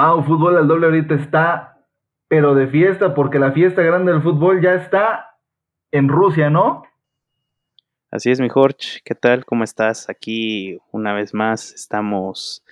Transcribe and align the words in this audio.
Fútbol 0.00 0.56
al 0.56 0.66
doble 0.66 0.86
ahorita 0.86 1.14
está, 1.14 1.84
pero 2.28 2.54
de 2.54 2.68
fiesta, 2.68 3.14
porque 3.14 3.38
la 3.38 3.52
fiesta 3.52 3.82
grande 3.82 4.12
del 4.12 4.22
fútbol 4.22 4.62
ya 4.62 4.74
está 4.74 5.36
en 5.92 6.08
Rusia, 6.08 6.48
¿no? 6.48 6.84
Así 8.10 8.30
es, 8.30 8.40
mi 8.40 8.48
Jorge. 8.48 9.00
¿Qué 9.04 9.14
tal? 9.14 9.44
¿Cómo 9.44 9.62
estás? 9.62 10.08
Aquí 10.08 10.78
una 10.90 11.12
vez 11.12 11.34
más 11.34 11.72
estamos 11.72 12.64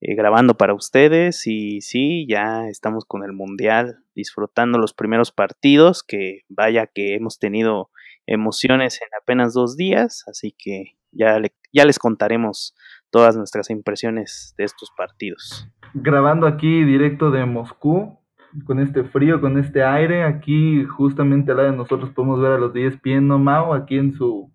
eh, 0.00 0.16
grabando 0.16 0.56
para 0.56 0.74
ustedes 0.74 1.46
y 1.46 1.80
sí, 1.80 2.26
ya 2.28 2.68
estamos 2.68 3.04
con 3.04 3.22
el 3.22 3.32
Mundial, 3.32 4.02
disfrutando 4.16 4.78
los 4.78 4.92
primeros 4.94 5.30
partidos, 5.30 6.02
que 6.02 6.42
vaya 6.48 6.88
que 6.88 7.14
hemos 7.14 7.38
tenido 7.38 7.90
emociones 8.26 9.00
en 9.00 9.08
apenas 9.20 9.54
dos 9.54 9.76
días, 9.76 10.24
así 10.26 10.52
que 10.58 10.96
ya 11.12 11.38
les 11.84 11.98
contaremos 12.00 12.74
todas 13.10 13.36
nuestras 13.36 13.70
impresiones 13.70 14.54
de 14.56 14.64
estos 14.64 14.90
partidos. 14.96 15.68
Grabando 15.94 16.46
aquí 16.46 16.84
directo 16.84 17.30
de 17.30 17.44
Moscú, 17.46 18.18
con 18.64 18.80
este 18.80 19.04
frío, 19.04 19.40
con 19.40 19.58
este 19.58 19.82
aire, 19.82 20.24
aquí 20.24 20.84
justamente 20.84 21.50
al 21.50 21.58
lado 21.58 21.70
de 21.70 21.76
nosotros 21.76 22.10
podemos 22.10 22.40
ver 22.40 22.52
a 22.52 22.58
los 22.58 22.72
10 22.72 23.00
pies 23.00 23.22
Mao 23.22 23.74
aquí 23.74 23.96
en 23.98 24.14
su 24.14 24.50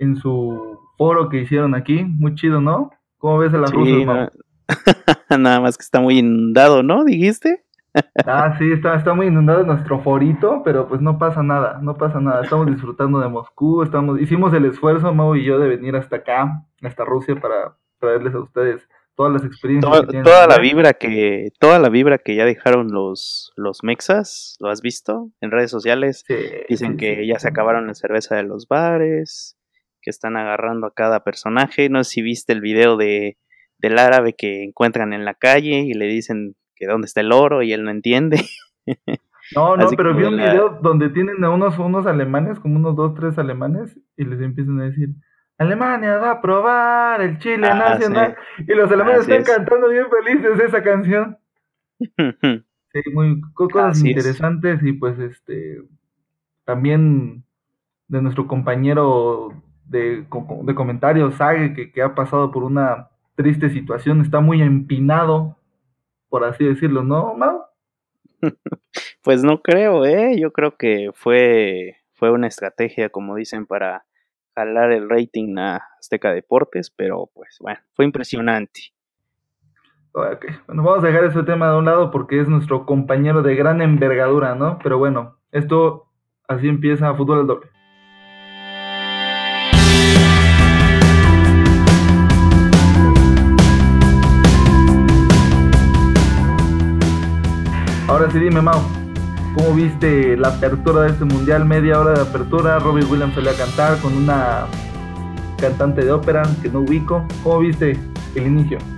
en 0.00 0.16
su 0.16 0.78
foro 0.96 1.28
que 1.28 1.42
hicieron 1.42 1.74
aquí, 1.74 2.04
muy 2.04 2.34
chido, 2.34 2.60
¿no? 2.60 2.90
¿Cómo 3.18 3.38
ves 3.38 3.52
a 3.52 3.58
las 3.58 3.70
sí, 3.70 4.06
Nada 5.38 5.60
más 5.60 5.76
que 5.76 5.82
está 5.82 6.00
muy 6.00 6.18
inundado, 6.18 6.82
¿no? 6.82 7.04
¿Dijiste? 7.04 7.64
Ah, 8.26 8.56
sí, 8.58 8.70
está, 8.72 8.94
está 8.96 9.14
muy 9.14 9.26
inundado 9.26 9.64
nuestro 9.64 10.00
forito, 10.00 10.62
pero 10.64 10.88
pues 10.88 11.00
no 11.00 11.18
pasa 11.18 11.42
nada, 11.42 11.78
no 11.82 11.96
pasa 11.96 12.20
nada. 12.20 12.42
Estamos 12.42 12.66
disfrutando 12.70 13.20
de 13.20 13.28
Moscú, 13.28 13.82
estamos, 13.82 14.20
hicimos 14.20 14.52
el 14.54 14.66
esfuerzo, 14.66 15.12
Mau 15.14 15.34
y 15.34 15.44
yo, 15.44 15.58
de 15.58 15.68
venir 15.68 15.96
hasta 15.96 16.16
acá, 16.16 16.64
hasta 16.82 17.04
Rusia, 17.04 17.36
para 17.36 17.76
traerles 17.98 18.34
a 18.34 18.40
ustedes 18.40 18.88
todas 19.16 19.32
las 19.32 19.44
experiencias. 19.44 20.06
Toda, 20.22 20.46
la 20.46 20.58
vibra 20.58 20.92
que, 20.92 21.50
toda 21.58 21.78
la 21.78 21.88
vibra 21.88 22.18
que 22.18 22.36
ya 22.36 22.44
dejaron 22.44 22.92
los, 22.92 23.52
los 23.56 23.82
mexas, 23.82 24.56
¿lo 24.60 24.68
has 24.68 24.80
visto? 24.80 25.30
En 25.40 25.50
redes 25.50 25.70
sociales 25.70 26.24
dicen 26.68 26.96
que 26.96 27.26
ya 27.26 27.38
se 27.40 27.48
acabaron 27.48 27.88
la 27.88 27.94
cerveza 27.94 28.36
de 28.36 28.44
los 28.44 28.68
bares, 28.68 29.56
que 30.00 30.10
están 30.10 30.36
agarrando 30.36 30.86
a 30.86 30.94
cada 30.94 31.24
personaje. 31.24 31.88
No 31.88 32.04
sé 32.04 32.10
si 32.10 32.22
viste 32.22 32.52
el 32.52 32.60
video 32.60 32.96
de 32.96 33.36
del 33.78 33.98
árabe 33.98 34.34
que 34.34 34.64
encuentran 34.64 35.12
en 35.12 35.24
la 35.24 35.34
calle 35.34 35.80
y 35.80 35.94
le 35.94 36.06
dicen 36.06 36.56
que 36.78 36.86
dónde 36.86 37.06
está 37.06 37.20
el 37.20 37.32
oro 37.32 37.62
y 37.62 37.72
él 37.72 37.84
no 37.84 37.90
entiende. 37.90 38.40
No, 39.54 39.78
no, 39.78 39.88
pero 39.96 40.14
vi 40.14 40.24
un 40.24 40.36
video 40.36 40.78
donde 40.82 41.08
tienen 41.08 41.42
a 41.42 41.48
unos, 41.48 41.78
unos 41.78 42.06
alemanes, 42.06 42.60
como 42.60 42.76
unos 42.76 42.94
dos, 42.94 43.14
tres 43.14 43.38
alemanes, 43.38 43.98
y 44.16 44.24
les 44.24 44.40
empiezan 44.42 44.78
a 44.80 44.84
decir, 44.84 45.08
Alemania 45.56 46.18
va 46.18 46.32
a 46.32 46.40
probar 46.40 47.20
el 47.20 47.38
Chile 47.38 47.66
ah, 47.68 47.74
nacional. 47.74 48.36
Y 48.58 48.74
los 48.74 48.90
alemanes 48.90 49.28
están 49.28 49.44
cantando 49.44 49.88
bien 49.88 50.04
felices 50.10 50.60
esa 50.60 50.82
canción. 50.82 51.38
sí, 51.98 53.02
muy 53.12 53.40
cosas 53.54 54.04
interesantes 54.04 54.80
y 54.82 54.92
pues 54.92 55.18
este 55.18 55.82
también 56.64 57.42
de 58.06 58.22
nuestro 58.22 58.46
compañero 58.46 59.52
de, 59.86 60.26
de 60.62 60.74
comentarios, 60.74 61.34
Sage, 61.34 61.74
que, 61.74 61.90
que 61.90 62.02
ha 62.02 62.14
pasado 62.14 62.52
por 62.52 62.62
una 62.62 63.08
triste 63.34 63.70
situación, 63.70 64.20
está 64.20 64.40
muy 64.40 64.62
empinado 64.62 65.57
por 66.28 66.44
así 66.44 66.64
decirlo, 66.64 67.02
¿no, 67.02 67.34
Mau? 67.34 67.62
pues 69.22 69.42
no 69.42 69.60
creo, 69.62 70.04
¿eh? 70.04 70.38
Yo 70.38 70.52
creo 70.52 70.76
que 70.76 71.10
fue, 71.14 71.96
fue 72.12 72.30
una 72.30 72.46
estrategia, 72.46 73.10
como 73.10 73.34
dicen, 73.34 73.66
para 73.66 74.04
jalar 74.54 74.92
el 74.92 75.08
rating 75.08 75.56
a 75.58 75.76
Azteca 75.98 76.32
Deportes, 76.32 76.90
pero 76.90 77.30
pues 77.32 77.58
bueno, 77.60 77.80
fue 77.94 78.04
impresionante. 78.04 78.92
Ok, 80.12 80.46
bueno, 80.66 80.82
vamos 80.82 81.04
a 81.04 81.06
dejar 81.06 81.24
ese 81.24 81.42
tema 81.44 81.70
de 81.70 81.78
un 81.78 81.84
lado 81.84 82.10
porque 82.10 82.40
es 82.40 82.48
nuestro 82.48 82.84
compañero 82.86 83.42
de 83.42 83.54
gran 83.54 83.80
envergadura, 83.82 84.54
¿no? 84.54 84.78
Pero 84.82 84.98
bueno, 84.98 85.38
esto 85.52 86.08
así 86.48 86.68
empieza 86.68 87.14
Fútbol 87.14 87.40
al 87.40 87.46
Doble. 87.46 87.70
Ahora 98.18 98.32
sí, 98.32 98.40
dime, 98.40 98.60
Mau, 98.60 98.80
¿cómo 99.54 99.74
viste 99.74 100.36
la 100.36 100.48
apertura 100.48 101.02
de 101.02 101.10
este 101.10 101.24
mundial? 101.24 101.64
Media 101.64 102.00
hora 102.00 102.14
de 102.14 102.22
apertura, 102.22 102.80
Robbie 102.80 103.04
Williams 103.04 103.32
salió 103.32 103.52
a 103.52 103.54
cantar 103.54 103.96
con 103.98 104.12
una 104.12 104.66
cantante 105.56 106.04
de 106.04 106.10
ópera 106.10 106.42
que 106.60 106.68
no 106.68 106.80
ubico. 106.80 107.24
¿Cómo 107.44 107.60
viste 107.60 107.96
el 108.34 108.42
inicio? 108.44 108.78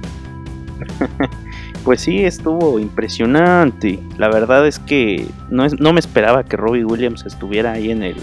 Pues 1.84 2.00
sí, 2.00 2.24
estuvo 2.24 2.78
impresionante. 2.78 3.98
La 4.16 4.28
verdad 4.28 4.66
es 4.66 4.78
que 4.78 5.26
no, 5.50 5.66
no 5.66 5.92
me 5.92 6.00
esperaba 6.00 6.44
que 6.44 6.56
Robbie 6.56 6.84
Williams 6.84 7.26
estuviera 7.26 7.72
ahí 7.72 7.90
en, 7.90 8.02
el, 8.02 8.16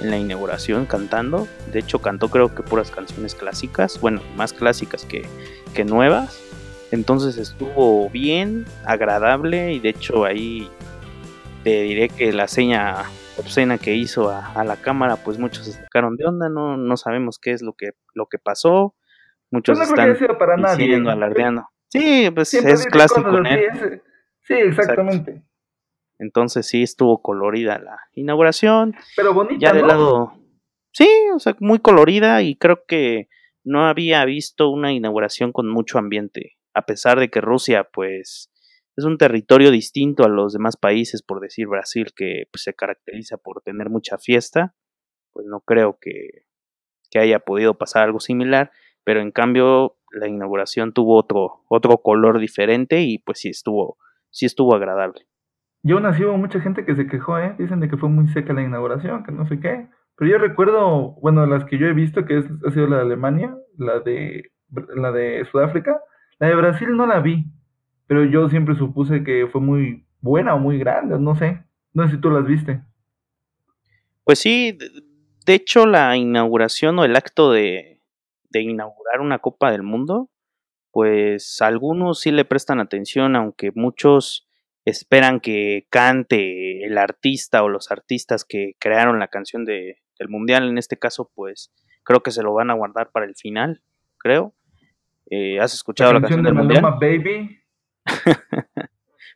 en 0.00 0.10
la 0.10 0.18
inauguración 0.18 0.86
cantando. 0.86 1.46
De 1.72 1.80
hecho, 1.80 2.00
cantó 2.00 2.30
creo 2.30 2.52
que 2.52 2.62
puras 2.62 2.90
canciones 2.90 3.36
clásicas. 3.36 4.00
Bueno, 4.00 4.22
más 4.36 4.52
clásicas 4.52 5.04
que, 5.04 5.24
que 5.74 5.84
nuevas. 5.84 6.40
Entonces 6.90 7.36
estuvo 7.36 8.08
bien, 8.10 8.64
agradable 8.84 9.72
y 9.72 9.80
de 9.80 9.88
hecho 9.88 10.24
ahí 10.24 10.70
te 11.64 11.82
diré 11.82 12.08
que 12.08 12.32
la 12.32 12.46
seña 12.46 13.04
obscena 13.38 13.78
que 13.78 13.94
hizo 13.94 14.30
a, 14.30 14.64
la 14.64 14.76
cámara, 14.76 15.16
pues 15.16 15.38
muchos 15.38 15.66
se 15.66 15.72
sacaron 15.72 16.16
de 16.16 16.24
onda, 16.24 16.48
no, 16.48 16.76
no 16.76 16.96
sabemos 16.96 17.38
qué 17.40 17.52
es 17.52 17.62
lo 17.62 17.72
que, 17.74 17.90
lo 18.14 18.26
que 18.26 18.38
pasó. 18.38 18.94
Muchos 19.50 19.78
pues 19.78 19.90
están 19.90 20.12
diciendo, 20.76 21.10
alardeando. 21.10 21.68
Sí, 21.88 22.30
pues 22.34 22.54
es 22.54 22.86
clásico. 22.86 23.30
Sí, 24.42 24.54
exactamente. 24.54 25.42
Entonces 26.18 26.66
sí 26.66 26.82
estuvo 26.82 27.20
colorida 27.20 27.78
la 27.78 27.98
inauguración. 28.14 28.94
Pero 29.16 29.34
bonita. 29.34 29.58
Ya 29.58 29.72
del 29.72 29.86
lado. 29.86 30.34
Sí, 30.92 31.08
o 31.34 31.38
sea, 31.38 31.56
muy 31.60 31.78
colorida 31.78 32.42
y 32.42 32.56
creo 32.56 32.84
que 32.86 33.28
no 33.64 33.86
había 33.86 34.24
visto 34.24 34.70
una 34.70 34.92
inauguración 34.92 35.52
con 35.52 35.68
mucho 35.68 35.98
ambiente 35.98 36.55
a 36.76 36.82
pesar 36.82 37.18
de 37.18 37.30
que 37.30 37.40
Rusia, 37.40 37.88
pues, 37.90 38.52
es 38.96 39.04
un 39.04 39.16
territorio 39.16 39.70
distinto 39.70 40.24
a 40.24 40.28
los 40.28 40.52
demás 40.52 40.76
países, 40.76 41.22
por 41.22 41.40
decir 41.40 41.68
Brasil, 41.68 42.12
que 42.14 42.44
pues, 42.52 42.64
se 42.64 42.74
caracteriza 42.74 43.38
por 43.38 43.62
tener 43.62 43.88
mucha 43.88 44.18
fiesta, 44.18 44.74
pues 45.32 45.46
no 45.46 45.60
creo 45.60 45.98
que, 45.98 46.44
que 47.10 47.18
haya 47.18 47.38
podido 47.38 47.78
pasar 47.78 48.02
algo 48.02 48.20
similar, 48.20 48.72
pero 49.04 49.20
en 49.20 49.32
cambio 49.32 49.96
la 50.12 50.28
inauguración 50.28 50.92
tuvo 50.92 51.16
otro, 51.16 51.64
otro 51.68 51.98
color 51.98 52.38
diferente 52.38 53.00
y 53.02 53.18
pues 53.18 53.40
sí 53.40 53.48
estuvo, 53.48 53.96
sí 54.30 54.44
estuvo 54.44 54.74
agradable. 54.74 55.26
Y 55.82 55.92
aún 55.92 56.04
así 56.04 56.24
hubo 56.24 56.36
mucha 56.36 56.60
gente 56.60 56.84
que 56.84 56.94
se 56.94 57.06
quejó, 57.06 57.38
¿eh? 57.38 57.54
Dicen 57.58 57.80
de 57.80 57.88
que 57.88 57.96
fue 57.96 58.10
muy 58.10 58.28
seca 58.28 58.52
la 58.52 58.62
inauguración, 58.62 59.24
que 59.24 59.32
no 59.32 59.46
sé 59.46 59.60
qué. 59.60 59.88
Pero 60.16 60.30
yo 60.30 60.38
recuerdo, 60.38 61.12
bueno, 61.22 61.46
las 61.46 61.64
que 61.64 61.78
yo 61.78 61.86
he 61.86 61.92
visto, 61.92 62.24
que 62.26 62.38
es, 62.38 62.46
ha 62.66 62.70
sido 62.70 62.86
la 62.86 62.96
de 62.96 63.02
Alemania, 63.02 63.56
la 63.78 64.00
de, 64.00 64.50
la 64.94 65.12
de 65.12 65.46
Sudáfrica, 65.50 66.00
la 66.38 66.48
de 66.48 66.54
Brasil 66.54 66.88
no 66.96 67.06
la 67.06 67.20
vi, 67.20 67.44
pero 68.06 68.24
yo 68.24 68.48
siempre 68.48 68.76
supuse 68.76 69.24
que 69.24 69.46
fue 69.46 69.60
muy 69.60 70.06
buena 70.20 70.54
o 70.54 70.58
muy 70.58 70.78
grande, 70.78 71.18
no 71.18 71.34
sé. 71.36 71.64
No 71.92 72.04
sé 72.04 72.16
si 72.16 72.20
tú 72.20 72.30
las 72.30 72.46
viste. 72.46 72.82
Pues 74.24 74.38
sí, 74.38 74.76
de 75.46 75.54
hecho 75.54 75.86
la 75.86 76.16
inauguración 76.16 76.98
o 76.98 77.04
el 77.04 77.16
acto 77.16 77.52
de, 77.52 78.02
de 78.50 78.60
inaugurar 78.62 79.20
una 79.20 79.38
Copa 79.38 79.70
del 79.70 79.82
Mundo, 79.82 80.30
pues 80.90 81.60
algunos 81.62 82.20
sí 82.20 82.32
le 82.32 82.44
prestan 82.44 82.80
atención, 82.80 83.36
aunque 83.36 83.70
muchos 83.74 84.48
esperan 84.84 85.40
que 85.40 85.86
cante 85.90 86.84
el 86.84 86.96
artista 86.98 87.62
o 87.62 87.68
los 87.68 87.90
artistas 87.90 88.44
que 88.44 88.74
crearon 88.78 89.18
la 89.18 89.28
canción 89.28 89.64
de, 89.64 90.02
del 90.18 90.28
mundial. 90.28 90.68
En 90.68 90.78
este 90.78 90.98
caso, 90.98 91.30
pues 91.34 91.72
creo 92.02 92.22
que 92.22 92.30
se 92.30 92.42
lo 92.42 92.54
van 92.54 92.70
a 92.70 92.74
guardar 92.74 93.10
para 93.10 93.26
el 93.26 93.34
final, 93.34 93.82
creo. 94.18 94.55
Eh, 95.30 95.58
¿Has 95.60 95.74
escuchado 95.74 96.12
la, 96.12 96.20
canción, 96.20 96.42
de 96.42 96.52
Maluma 96.52 96.98
Baby? 97.00 97.60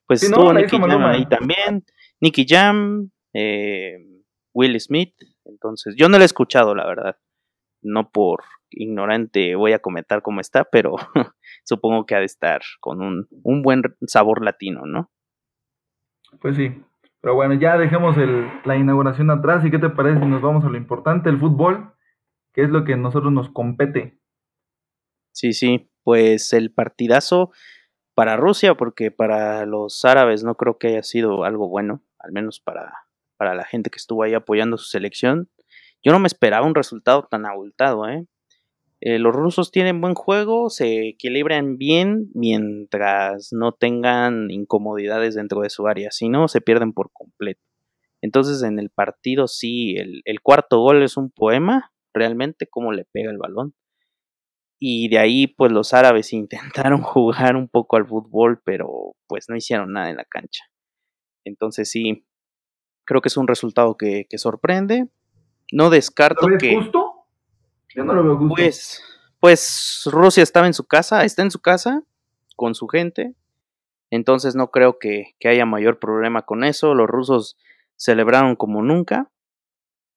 pues 0.06 0.22
estuvo 0.22 0.52
Nicky 0.52 0.78
Jam 0.78 1.04
ahí 1.04 1.26
también. 1.26 1.84
Nicky 2.20 2.46
Jam, 2.48 3.10
eh, 3.32 3.98
Will 4.52 4.80
Smith. 4.80 5.14
Entonces, 5.44 5.94
yo 5.96 6.08
no 6.08 6.18
la 6.18 6.24
he 6.24 6.26
escuchado, 6.26 6.74
la 6.74 6.86
verdad. 6.86 7.16
No 7.82 8.10
por 8.10 8.44
ignorante 8.70 9.56
voy 9.56 9.72
a 9.72 9.80
comentar 9.80 10.22
cómo 10.22 10.40
está, 10.40 10.64
pero 10.64 10.94
supongo 11.64 12.06
que 12.06 12.14
ha 12.14 12.20
de 12.20 12.26
estar 12.26 12.60
con 12.78 13.02
un, 13.02 13.26
un 13.42 13.62
buen 13.62 13.82
sabor 14.06 14.44
latino, 14.44 14.86
¿no? 14.86 15.10
Pues 16.40 16.56
sí. 16.56 16.82
Pero 17.20 17.34
bueno, 17.34 17.54
ya 17.54 17.76
dejemos 17.76 18.16
el, 18.16 18.48
la 18.64 18.76
inauguración 18.76 19.30
atrás. 19.30 19.64
¿Y 19.64 19.70
qué 19.70 19.78
te 19.78 19.90
parece 19.90 20.20
si 20.20 20.26
nos 20.26 20.40
vamos 20.40 20.64
a 20.64 20.68
lo 20.68 20.76
importante, 20.76 21.28
el 21.28 21.38
fútbol? 21.38 21.92
Que 22.52 22.62
es 22.62 22.70
lo 22.70 22.84
que 22.84 22.94
a 22.94 22.96
nosotros 22.96 23.32
nos 23.32 23.50
compete. 23.50 24.18
Sí, 25.32 25.52
sí, 25.52 25.89
pues 26.04 26.52
el 26.52 26.72
partidazo 26.72 27.50
para 28.14 28.36
Rusia, 28.36 28.74
porque 28.74 29.10
para 29.10 29.64
los 29.66 30.04
árabes 30.04 30.44
no 30.44 30.54
creo 30.56 30.78
que 30.78 30.88
haya 30.88 31.02
sido 31.02 31.44
algo 31.44 31.68
bueno, 31.68 32.02
al 32.18 32.32
menos 32.32 32.60
para, 32.60 32.92
para 33.36 33.54
la 33.54 33.64
gente 33.64 33.90
que 33.90 33.96
estuvo 33.96 34.22
ahí 34.22 34.34
apoyando 34.34 34.76
su 34.76 34.86
selección. 34.86 35.48
Yo 36.02 36.12
no 36.12 36.18
me 36.18 36.26
esperaba 36.26 36.66
un 36.66 36.74
resultado 36.74 37.26
tan 37.30 37.46
abultado, 37.46 38.08
¿eh? 38.08 38.26
eh, 39.00 39.18
los 39.18 39.34
rusos 39.34 39.70
tienen 39.70 40.00
buen 40.00 40.14
juego, 40.14 40.68
se 40.68 41.08
equilibran 41.08 41.78
bien 41.78 42.30
mientras 42.34 43.52
no 43.52 43.72
tengan 43.72 44.50
incomodidades 44.50 45.34
dentro 45.34 45.62
de 45.62 45.70
su 45.70 45.86
área, 45.86 46.10
si 46.10 46.28
no 46.28 46.48
se 46.48 46.60
pierden 46.60 46.92
por 46.92 47.10
completo. 47.12 47.62
Entonces 48.20 48.62
en 48.62 48.78
el 48.78 48.90
partido 48.90 49.48
sí, 49.48 49.96
el, 49.96 50.20
el 50.26 50.42
cuarto 50.42 50.80
gol 50.80 51.02
es 51.02 51.16
un 51.16 51.30
poema, 51.30 51.92
realmente 52.12 52.66
cómo 52.66 52.92
le 52.92 53.06
pega 53.06 53.30
el 53.30 53.38
balón. 53.38 53.74
Y 54.80 55.08
de 55.08 55.18
ahí 55.18 55.46
pues 55.46 55.70
los 55.70 55.94
árabes 55.94 56.32
intentaron 56.32 57.02
jugar 57.02 57.54
un 57.54 57.68
poco 57.68 57.96
al 57.96 58.06
fútbol, 58.06 58.60
pero 58.64 59.14
pues 59.28 59.46
no 59.48 59.56
hicieron 59.56 59.92
nada 59.92 60.10
en 60.10 60.16
la 60.16 60.24
cancha. 60.24 60.64
Entonces 61.44 61.88
sí, 61.88 62.26
creo 63.04 63.20
que 63.20 63.28
es 63.28 63.36
un 63.36 63.46
resultado 63.46 63.96
que, 63.96 64.26
que 64.28 64.38
sorprende. 64.38 65.08
No 65.72 65.90
descarto 65.90 66.48
¿Lo 66.48 66.54
ves 66.54 66.62
que... 66.62 66.74
justo? 66.74 67.26
Yo 67.94 68.04
no 68.04 68.14
lo 68.14 68.24
veo 68.24 68.36
justo. 68.38 68.54
Pues, 68.56 69.02
pues 69.38 70.02
Rusia 70.06 70.42
estaba 70.42 70.66
en 70.66 70.74
su 70.74 70.86
casa, 70.86 71.24
está 71.24 71.42
en 71.42 71.50
su 71.50 71.60
casa 71.60 72.02
con 72.56 72.74
su 72.74 72.88
gente, 72.88 73.34
entonces 74.10 74.54
no 74.54 74.70
creo 74.70 74.98
que, 74.98 75.34
que 75.38 75.48
haya 75.48 75.64
mayor 75.64 75.98
problema 75.98 76.42
con 76.42 76.62
eso. 76.62 76.94
Los 76.94 77.08
rusos 77.08 77.56
celebraron 77.96 78.54
como 78.54 78.82
nunca, 78.82 79.30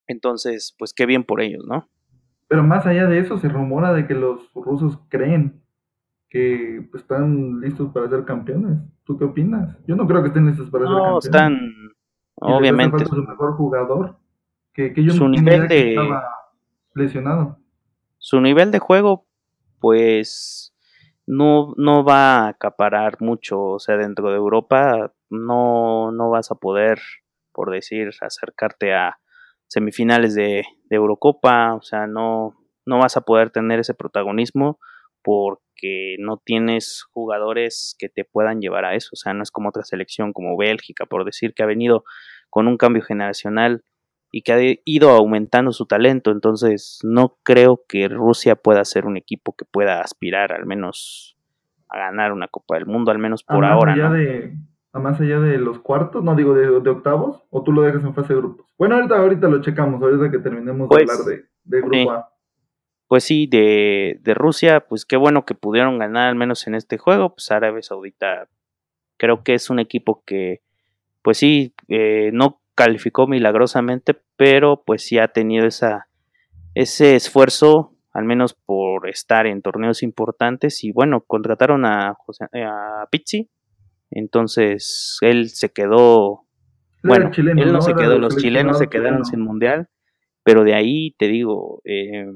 entonces, 0.06 0.74
pues 0.78 0.92
qué 0.92 1.06
bien 1.06 1.24
por 1.24 1.40
ellos, 1.40 1.64
¿no? 1.66 1.88
Pero 2.48 2.62
más 2.62 2.86
allá 2.86 3.06
de 3.06 3.18
eso, 3.18 3.38
se 3.38 3.48
rumora 3.48 3.92
de 3.92 4.06
que 4.06 4.14
los 4.14 4.52
rusos 4.54 4.98
creen 5.08 5.62
que 6.28 6.86
pues, 6.90 7.02
están 7.02 7.60
listos 7.60 7.92
para 7.92 8.08
ser 8.08 8.24
campeones. 8.24 8.78
¿Tú 9.04 9.16
qué 9.18 9.24
opinas? 9.24 9.76
Yo 9.86 9.96
no 9.96 10.06
creo 10.06 10.22
que 10.22 10.28
estén 10.28 10.46
listos 10.46 10.70
para 10.70 10.84
ser 10.84 10.92
No, 10.94 10.98
campeones. 11.20 11.24
están, 11.24 11.52
les 11.54 11.62
hace 12.42 12.56
obviamente, 12.56 13.06
su 13.06 13.22
mejor 13.22 13.54
jugador. 13.56 14.16
Que, 14.72 14.92
que 14.92 15.04
yo 15.04 15.12
Su 15.12 15.24
no 15.24 15.30
nivel 15.30 15.54
idea 15.54 15.68
que 15.68 15.74
de- 15.74 15.88
estaba 15.90 16.24
lesionado. 16.94 17.58
su 18.18 18.40
nivel 18.40 18.70
de 18.72 18.78
juego, 18.80 19.26
pues 19.80 20.74
no, 21.26 21.74
no 21.76 22.04
va 22.04 22.38
a 22.46 22.48
acaparar 22.48 23.20
mucho, 23.20 23.60
o 23.62 23.78
sea, 23.78 23.96
dentro 23.96 24.30
de 24.30 24.36
Europa 24.36 25.12
no, 25.30 26.10
no 26.12 26.30
vas 26.30 26.50
a 26.50 26.54
poder, 26.56 26.98
por 27.52 27.70
decir, 27.70 28.10
acercarte 28.20 28.94
a 28.94 29.18
semifinales 29.74 30.36
de, 30.36 30.64
de 30.88 30.96
Eurocopa, 30.96 31.74
o 31.74 31.82
sea, 31.82 32.06
no, 32.06 32.54
no 32.86 32.98
vas 32.98 33.16
a 33.16 33.22
poder 33.22 33.50
tener 33.50 33.80
ese 33.80 33.92
protagonismo 33.92 34.78
porque 35.20 36.14
no 36.20 36.36
tienes 36.36 37.02
jugadores 37.10 37.96
que 37.98 38.08
te 38.08 38.24
puedan 38.24 38.60
llevar 38.60 38.84
a 38.84 38.94
eso, 38.94 39.10
o 39.14 39.16
sea, 39.16 39.34
no 39.34 39.42
es 39.42 39.50
como 39.50 39.70
otra 39.70 39.82
selección 39.82 40.32
como 40.32 40.56
Bélgica, 40.56 41.06
por 41.06 41.24
decir 41.24 41.54
que 41.54 41.64
ha 41.64 41.66
venido 41.66 42.04
con 42.50 42.68
un 42.68 42.76
cambio 42.76 43.02
generacional 43.02 43.82
y 44.30 44.42
que 44.42 44.52
ha 44.52 44.58
ido 44.84 45.10
aumentando 45.10 45.72
su 45.72 45.86
talento. 45.86 46.30
Entonces, 46.30 47.00
no 47.02 47.38
creo 47.42 47.82
que 47.88 48.08
Rusia 48.08 48.54
pueda 48.54 48.84
ser 48.84 49.06
un 49.06 49.16
equipo 49.16 49.56
que 49.56 49.64
pueda 49.64 50.00
aspirar 50.00 50.52
al 50.52 50.66
menos 50.66 51.36
a 51.88 51.98
ganar 51.98 52.32
una 52.32 52.46
Copa 52.46 52.76
del 52.76 52.86
Mundo, 52.86 53.10
al 53.10 53.18
menos 53.18 53.42
por 53.42 53.64
ahora, 53.64 53.96
¿no? 53.96 54.12
de 54.12 54.54
a 54.94 55.00
más 55.00 55.20
allá 55.20 55.40
de 55.40 55.58
los 55.58 55.80
cuartos, 55.80 56.22
no 56.22 56.36
digo 56.36 56.54
de, 56.54 56.80
de 56.80 56.90
octavos, 56.90 57.42
o 57.50 57.64
tú 57.64 57.72
lo 57.72 57.82
dejas 57.82 58.04
en 58.04 58.14
fase 58.14 58.32
de 58.32 58.38
grupos. 58.38 58.66
Bueno, 58.78 58.94
ahorita, 58.94 59.16
ahorita 59.16 59.48
lo 59.48 59.60
checamos, 59.60 60.00
ahorita 60.00 60.30
que 60.30 60.38
terminemos 60.38 60.88
Pues, 60.88 61.04
de 61.04 61.12
hablar 61.12 61.26
de, 61.26 61.44
de 61.64 61.80
grupo 61.80 61.96
sí. 61.96 62.08
A. 62.08 62.28
Pues 63.08 63.24
sí, 63.24 63.46
de, 63.48 64.20
de 64.22 64.34
Rusia, 64.34 64.86
pues 64.88 65.04
qué 65.04 65.16
bueno 65.16 65.44
que 65.44 65.54
pudieron 65.54 65.98
ganar 65.98 66.28
al 66.28 66.36
menos 66.36 66.66
en 66.68 66.76
este 66.76 66.96
juego. 66.96 67.34
Pues 67.34 67.50
Arabia 67.50 67.82
Saudita 67.82 68.48
creo 69.16 69.42
que 69.42 69.54
es 69.54 69.68
un 69.68 69.80
equipo 69.80 70.22
que, 70.24 70.62
pues 71.22 71.38
sí, 71.38 71.74
eh, 71.88 72.30
no 72.32 72.60
calificó 72.76 73.26
milagrosamente, 73.26 74.16
pero 74.36 74.84
pues 74.86 75.04
sí 75.04 75.18
ha 75.18 75.28
tenido 75.28 75.66
esa, 75.66 76.06
ese 76.74 77.16
esfuerzo, 77.16 77.92
al 78.12 78.24
menos 78.24 78.54
por 78.54 79.08
estar 79.08 79.46
en 79.46 79.60
torneos 79.60 80.04
importantes. 80.04 80.84
Y 80.84 80.92
bueno, 80.92 81.20
contrataron 81.20 81.84
a, 81.84 82.14
José, 82.14 82.46
a 82.64 83.06
Pizzi, 83.10 83.50
entonces 84.14 85.18
él 85.20 85.50
se 85.50 85.70
quedó 85.70 86.46
bueno, 87.02 87.30
chileno, 87.30 87.60
él 87.60 87.68
no, 87.68 87.74
¿no? 87.74 87.82
se 87.82 87.94
quedó, 87.94 88.18
los 88.18 88.36
chilenos 88.36 88.78
se 88.78 88.88
quedaron 88.88 89.22
chileno. 89.22 89.24
sin 89.24 89.40
mundial, 89.40 89.88
pero 90.42 90.64
de 90.64 90.74
ahí 90.74 91.14
te 91.18 91.28
digo, 91.28 91.82
eh, 91.84 92.26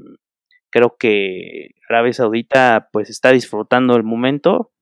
creo 0.71 0.97
que 0.99 1.71
Arabia 1.89 2.13
Saudita 2.13 2.89
pues 2.93 3.11
está 3.11 3.33
disfrutando 3.33 3.97
el 3.97 4.05
momento. 4.05 4.73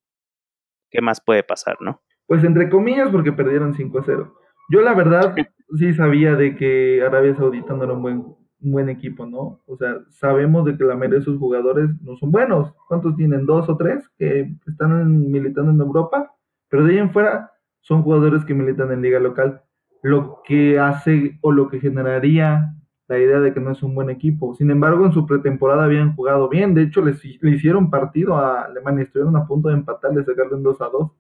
¿Qué 0.91 1.01
más 1.01 1.21
puede 1.21 1.43
pasar, 1.43 1.77
no? 1.81 2.03
Pues 2.27 2.43
entre 2.45 2.69
comillas, 2.69 3.11
porque 3.11 3.33
perdieron 3.33 3.75
5 3.75 3.99
a 3.99 4.03
0. 4.05 4.35
Yo 4.71 4.81
la 4.81 4.95
verdad 4.95 5.35
sí 5.79 5.95
sabía 5.95 6.35
de 6.35 6.57
que 6.57 7.03
Arabia 7.03 7.37
Saudita 7.37 7.75
no 7.75 7.85
era 7.85 7.93
un 7.93 8.03
buen, 8.03 8.19
un 8.19 8.73
buen 8.73 8.89
equipo, 8.89 9.27
¿no? 9.27 9.61
O 9.67 9.77
sea, 9.77 9.97
sabemos 10.11 10.65
de 10.65 10.77
que 10.77 10.85
la 10.85 10.97
mayoría 10.97 11.19
de 11.19 11.25
sus 11.25 11.39
jugadores 11.39 11.91
no 12.03 12.17
son 12.17 12.31
buenos. 12.31 12.75
¿Cuántos 12.89 13.17
tienen? 13.17 13.47
¿Dos 13.47 13.69
o 13.69 13.77
tres 13.77 14.09
que 14.19 14.53
están 14.67 15.31
militando 15.31 15.71
en 15.71 15.81
Europa? 15.81 16.36
Pero 16.69 16.85
de 16.85 16.93
ahí 16.93 16.99
en 16.99 17.11
fuera 17.13 17.53
son 17.81 18.03
jugadores 18.03 18.45
que 18.45 18.55
militan 18.55 18.91
en 18.93 19.03
liga 19.03 19.19
local. 19.21 19.63
Lo 20.03 20.43
que 20.45 20.79
hace 20.79 21.39
o 21.41 21.53
lo 21.53 21.69
que 21.69 21.81
generaría 21.81 22.73
la 23.09 23.19
idea 23.19 23.39
de 23.39 23.55
que 23.55 23.61
no 23.61 23.71
es 23.71 23.83
un 23.85 23.95
buen 23.95 24.11
equipo. 24.11 24.55
Sin 24.57 24.71
embargo, 24.71 25.07
en 25.07 25.13
su 25.13 25.27
pretemporada 25.27 25.85
habían 25.85 26.17
jugado 26.17 26.49
bien. 26.49 26.75
De 26.75 26.83
hecho, 26.83 27.05
les, 27.05 27.23
le 27.41 27.51
hicieron 27.53 27.89
partido 27.89 28.37
a 28.37 28.63
Alemania. 28.63 29.05
Estuvieron 29.05 29.37
a 29.37 29.47
punto 29.47 29.69
de 29.69 29.75
empatar, 29.75 30.13
de 30.13 30.25
sacarle 30.25 30.55
un 30.57 30.63
2 30.65 30.81
a 30.81 30.89
2 30.89 31.13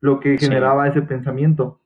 lo 0.00 0.20
que 0.20 0.38
Sí. 0.38 0.46
generaba 0.46 0.88
ese 0.88 1.02
pensamiento. 1.02 1.80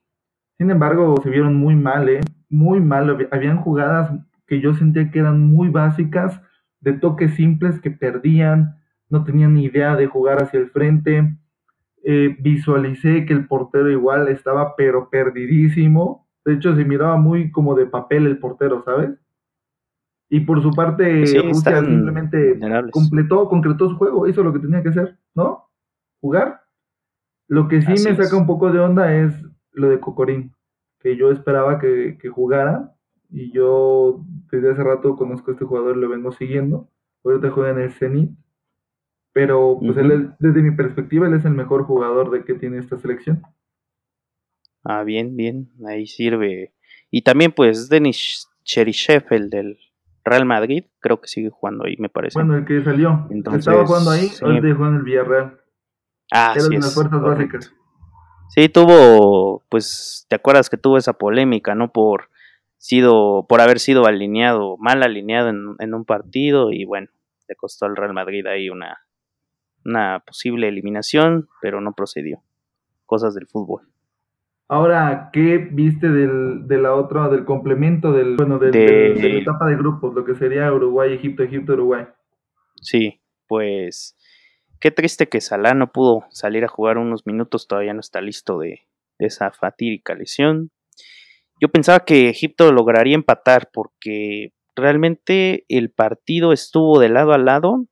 Sin 0.57 0.69
embargo, 0.71 1.15
se 1.23 1.29
vieron 1.29 1.55
muy 1.55 1.75
mal, 1.75 2.07
¿eh? 2.09 2.21
Muy 2.49 2.79
mal. 2.79 3.09
Hab- 3.09 3.27
Habían 3.31 3.57
jugadas 3.57 4.11
que 4.47 4.59
yo 4.61 4.73
sentía 4.73 5.09
que 5.11 5.19
eran 5.19 5.39
muy 5.39 5.69
básicas, 5.69 6.41
de 6.81 6.93
toques 6.93 7.35
simples 7.35 7.79
que 7.79 7.91
perdían, 7.91 8.75
no 9.09 9.23
tenían 9.23 9.53
ni 9.53 9.65
idea 9.65 9.95
de 9.95 10.07
jugar 10.07 10.41
hacia 10.41 10.59
el 10.59 10.69
frente. 10.69 11.35
Eh, 12.03 12.35
visualicé 12.39 13.25
que 13.25 13.33
el 13.33 13.47
portero 13.47 13.89
igual 13.89 14.27
estaba 14.27 14.75
pero 14.75 15.09
perdidísimo. 15.09 16.27
De 16.43 16.53
hecho, 16.53 16.75
se 16.75 16.83
miraba 16.85 17.17
muy 17.17 17.51
como 17.51 17.75
de 17.75 17.85
papel 17.85 18.25
el 18.25 18.39
portero, 18.39 18.83
¿sabes? 18.83 19.11
Y 20.29 20.39
por 20.41 20.61
su 20.61 20.73
parte, 20.73 21.27
sí, 21.27 21.37
Rusia 21.37 21.51
están 21.51 21.85
simplemente 21.85 22.53
vulnerables. 22.53 22.91
completó, 22.91 23.47
concretó 23.49 23.89
su 23.89 23.97
juego, 23.97 24.27
hizo 24.27 24.43
lo 24.43 24.53
que 24.53 24.59
tenía 24.59 24.81
que 24.81 24.89
hacer, 24.89 25.17
¿no? 25.35 25.69
Jugar. 26.21 26.61
Lo 27.47 27.67
que 27.67 27.81
sí 27.81 27.91
Así 27.91 28.03
me 28.05 28.11
es. 28.11 28.17
saca 28.17 28.37
un 28.37 28.47
poco 28.47 28.71
de 28.71 28.79
onda 28.79 29.13
es 29.13 29.33
lo 29.73 29.89
de 29.89 29.99
Cocorín, 29.99 30.55
que 30.99 31.17
yo 31.17 31.31
esperaba 31.31 31.79
que, 31.79 32.17
que 32.19 32.29
jugara 32.29 32.95
y 33.29 33.51
yo 33.51 34.23
desde 34.51 34.71
hace 34.71 34.83
rato 34.83 35.15
conozco 35.15 35.51
a 35.51 35.53
este 35.53 35.65
jugador, 35.65 35.97
lo 35.97 36.09
vengo 36.09 36.31
siguiendo. 36.31 36.89
Ahorita 37.23 37.51
juega 37.51 37.71
en 37.71 37.79
el 37.79 37.91
Zenit, 37.91 38.31
pero 39.33 39.77
pues 39.79 39.97
él, 39.97 40.11
Ujú. 40.11 40.21
es- 40.21 40.29
desde 40.39 40.61
mi 40.61 40.71
perspectiva, 40.75 41.27
él 41.27 41.33
es 41.33 41.45
el 41.45 41.53
mejor 41.53 41.83
jugador 41.85 42.31
de 42.31 42.43
que 42.43 42.53
tiene 42.55 42.77
esta 42.79 42.97
selección. 42.97 43.41
Ah, 44.83 45.03
bien, 45.03 45.35
bien, 45.37 45.69
ahí 45.87 46.07
sirve. 46.07 46.73
Y 47.11 47.21
también 47.21 47.51
pues 47.51 47.87
Denis 47.89 48.47
Cheryshev, 48.63 49.25
el 49.31 49.49
del 49.49 49.77
Real 50.23 50.45
Madrid, 50.45 50.85
creo 50.99 51.19
que 51.21 51.27
sigue 51.27 51.49
jugando 51.49 51.85
ahí, 51.85 51.95
me 51.97 52.09
parece. 52.09 52.37
Bueno, 52.39 52.55
el 52.55 52.65
que 52.65 52.83
salió, 52.83 53.27
Entonces, 53.29 53.67
estaba 53.67 53.85
jugando 53.85 54.11
ahí, 54.11 54.27
sí. 54.27 54.45
ahorita 54.45 54.75
juega 54.75 54.89
en 54.89 54.95
el 54.97 55.03
Villarreal. 55.03 55.59
ah, 56.31 56.53
Era 56.55 56.63
sí 56.65 56.73
de 56.75 56.79
las 56.79 56.87
es, 56.89 56.93
fuerzas 56.93 57.21
correcto. 57.21 57.57
básicas. 57.57 57.73
Sí, 58.49 58.69
tuvo, 58.69 59.63
pues, 59.69 60.25
¿te 60.29 60.35
acuerdas 60.35 60.69
que 60.69 60.77
tuvo 60.77 60.97
esa 60.97 61.13
polémica, 61.13 61.73
no? 61.73 61.91
Por 61.91 62.29
sido, 62.77 63.45
por 63.47 63.61
haber 63.61 63.79
sido 63.79 64.05
alineado, 64.05 64.75
mal 64.77 65.03
alineado 65.03 65.49
en, 65.49 65.75
en 65.79 65.93
un 65.93 66.03
partido 66.05 66.71
y 66.71 66.83
bueno, 66.85 67.07
le 67.47 67.55
costó 67.55 67.85
al 67.85 67.95
Real 67.95 68.13
Madrid 68.13 68.45
ahí 68.47 68.69
una, 68.69 68.97
una 69.85 70.19
posible 70.25 70.67
eliminación, 70.67 71.47
pero 71.61 71.81
no 71.81 71.93
procedió. 71.93 72.41
Cosas 73.05 73.33
del 73.35 73.47
fútbol. 73.47 73.81
Ahora, 74.67 75.29
¿qué 75.33 75.57
viste 75.57 76.09
del, 76.09 76.67
de 76.67 76.77
la 76.77 76.95
otra, 76.95 77.27
del 77.27 77.43
complemento, 77.43 78.13
del, 78.13 78.37
bueno, 78.37 78.57
del- 78.57 78.71
De- 78.71 78.79
del- 78.85 79.21
de 79.21 79.29
la 79.29 79.39
etapa 79.39 79.65
de 79.67 79.75
grupos, 79.75 80.13
lo 80.13 80.23
que 80.23 80.35
sería 80.35 80.71
Uruguay, 80.71 81.13
Egipto, 81.13 81.43
Egipto, 81.43 81.73
Uruguay? 81.73 82.05
Sí, 82.75 83.19
pues 83.47 84.15
qué 84.79 84.89
triste 84.91 85.27
que 85.27 85.41
Salah 85.41 85.73
no 85.73 85.91
pudo 85.91 86.23
salir 86.29 86.63
a 86.63 86.69
jugar 86.69 86.97
unos 86.97 87.27
minutos, 87.27 87.67
todavía 87.67 87.93
no 87.93 87.99
está 87.99 88.21
listo 88.21 88.59
de, 88.59 88.87
de 89.19 89.25
esa 89.27 89.51
fatídica 89.51 90.15
lesión. 90.15 90.71
Yo 91.59 91.67
pensaba 91.69 92.05
que 92.05 92.29
Egipto 92.29 92.71
lograría 92.71 93.13
empatar 93.15 93.69
porque 93.73 94.53
realmente 94.75 95.65
el 95.67 95.91
partido 95.91 96.53
estuvo 96.53 96.97
de 96.99 97.09
lado 97.09 97.33
a 97.33 97.37
lado 97.37 97.85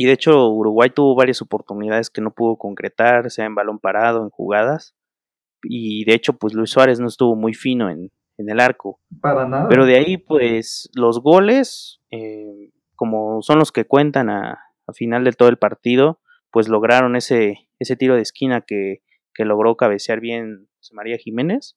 y 0.00 0.06
de 0.06 0.12
hecho 0.12 0.48
Uruguay 0.48 0.88
tuvo 0.88 1.14
varias 1.14 1.42
oportunidades 1.42 2.08
que 2.08 2.22
no 2.22 2.30
pudo 2.30 2.56
concretar, 2.56 3.30
sea 3.30 3.44
en 3.44 3.54
balón 3.54 3.78
parado, 3.78 4.22
en 4.22 4.30
jugadas. 4.30 4.94
Y 5.62 6.06
de 6.06 6.14
hecho, 6.14 6.38
pues 6.38 6.54
Luis 6.54 6.70
Suárez 6.70 7.00
no 7.00 7.06
estuvo 7.06 7.36
muy 7.36 7.52
fino 7.52 7.90
en, 7.90 8.10
en 8.38 8.48
el 8.48 8.60
arco. 8.60 8.98
Para 9.20 9.46
nada. 9.46 9.68
Pero 9.68 9.84
de 9.84 9.96
ahí, 9.96 10.16
pues, 10.16 10.88
los 10.94 11.20
goles, 11.20 12.00
eh, 12.10 12.70
como 12.96 13.42
son 13.42 13.58
los 13.58 13.72
que 13.72 13.84
cuentan 13.84 14.30
a, 14.30 14.58
a 14.86 14.92
final 14.94 15.22
de 15.22 15.32
todo 15.32 15.50
el 15.50 15.58
partido, 15.58 16.18
pues 16.50 16.66
lograron 16.66 17.14
ese, 17.14 17.68
ese 17.78 17.94
tiro 17.94 18.14
de 18.14 18.22
esquina 18.22 18.62
que, 18.62 19.02
que 19.34 19.44
logró 19.44 19.76
cabecear 19.76 20.20
bien 20.20 20.66
José 20.78 20.94
María 20.94 21.18
Jiménez. 21.18 21.76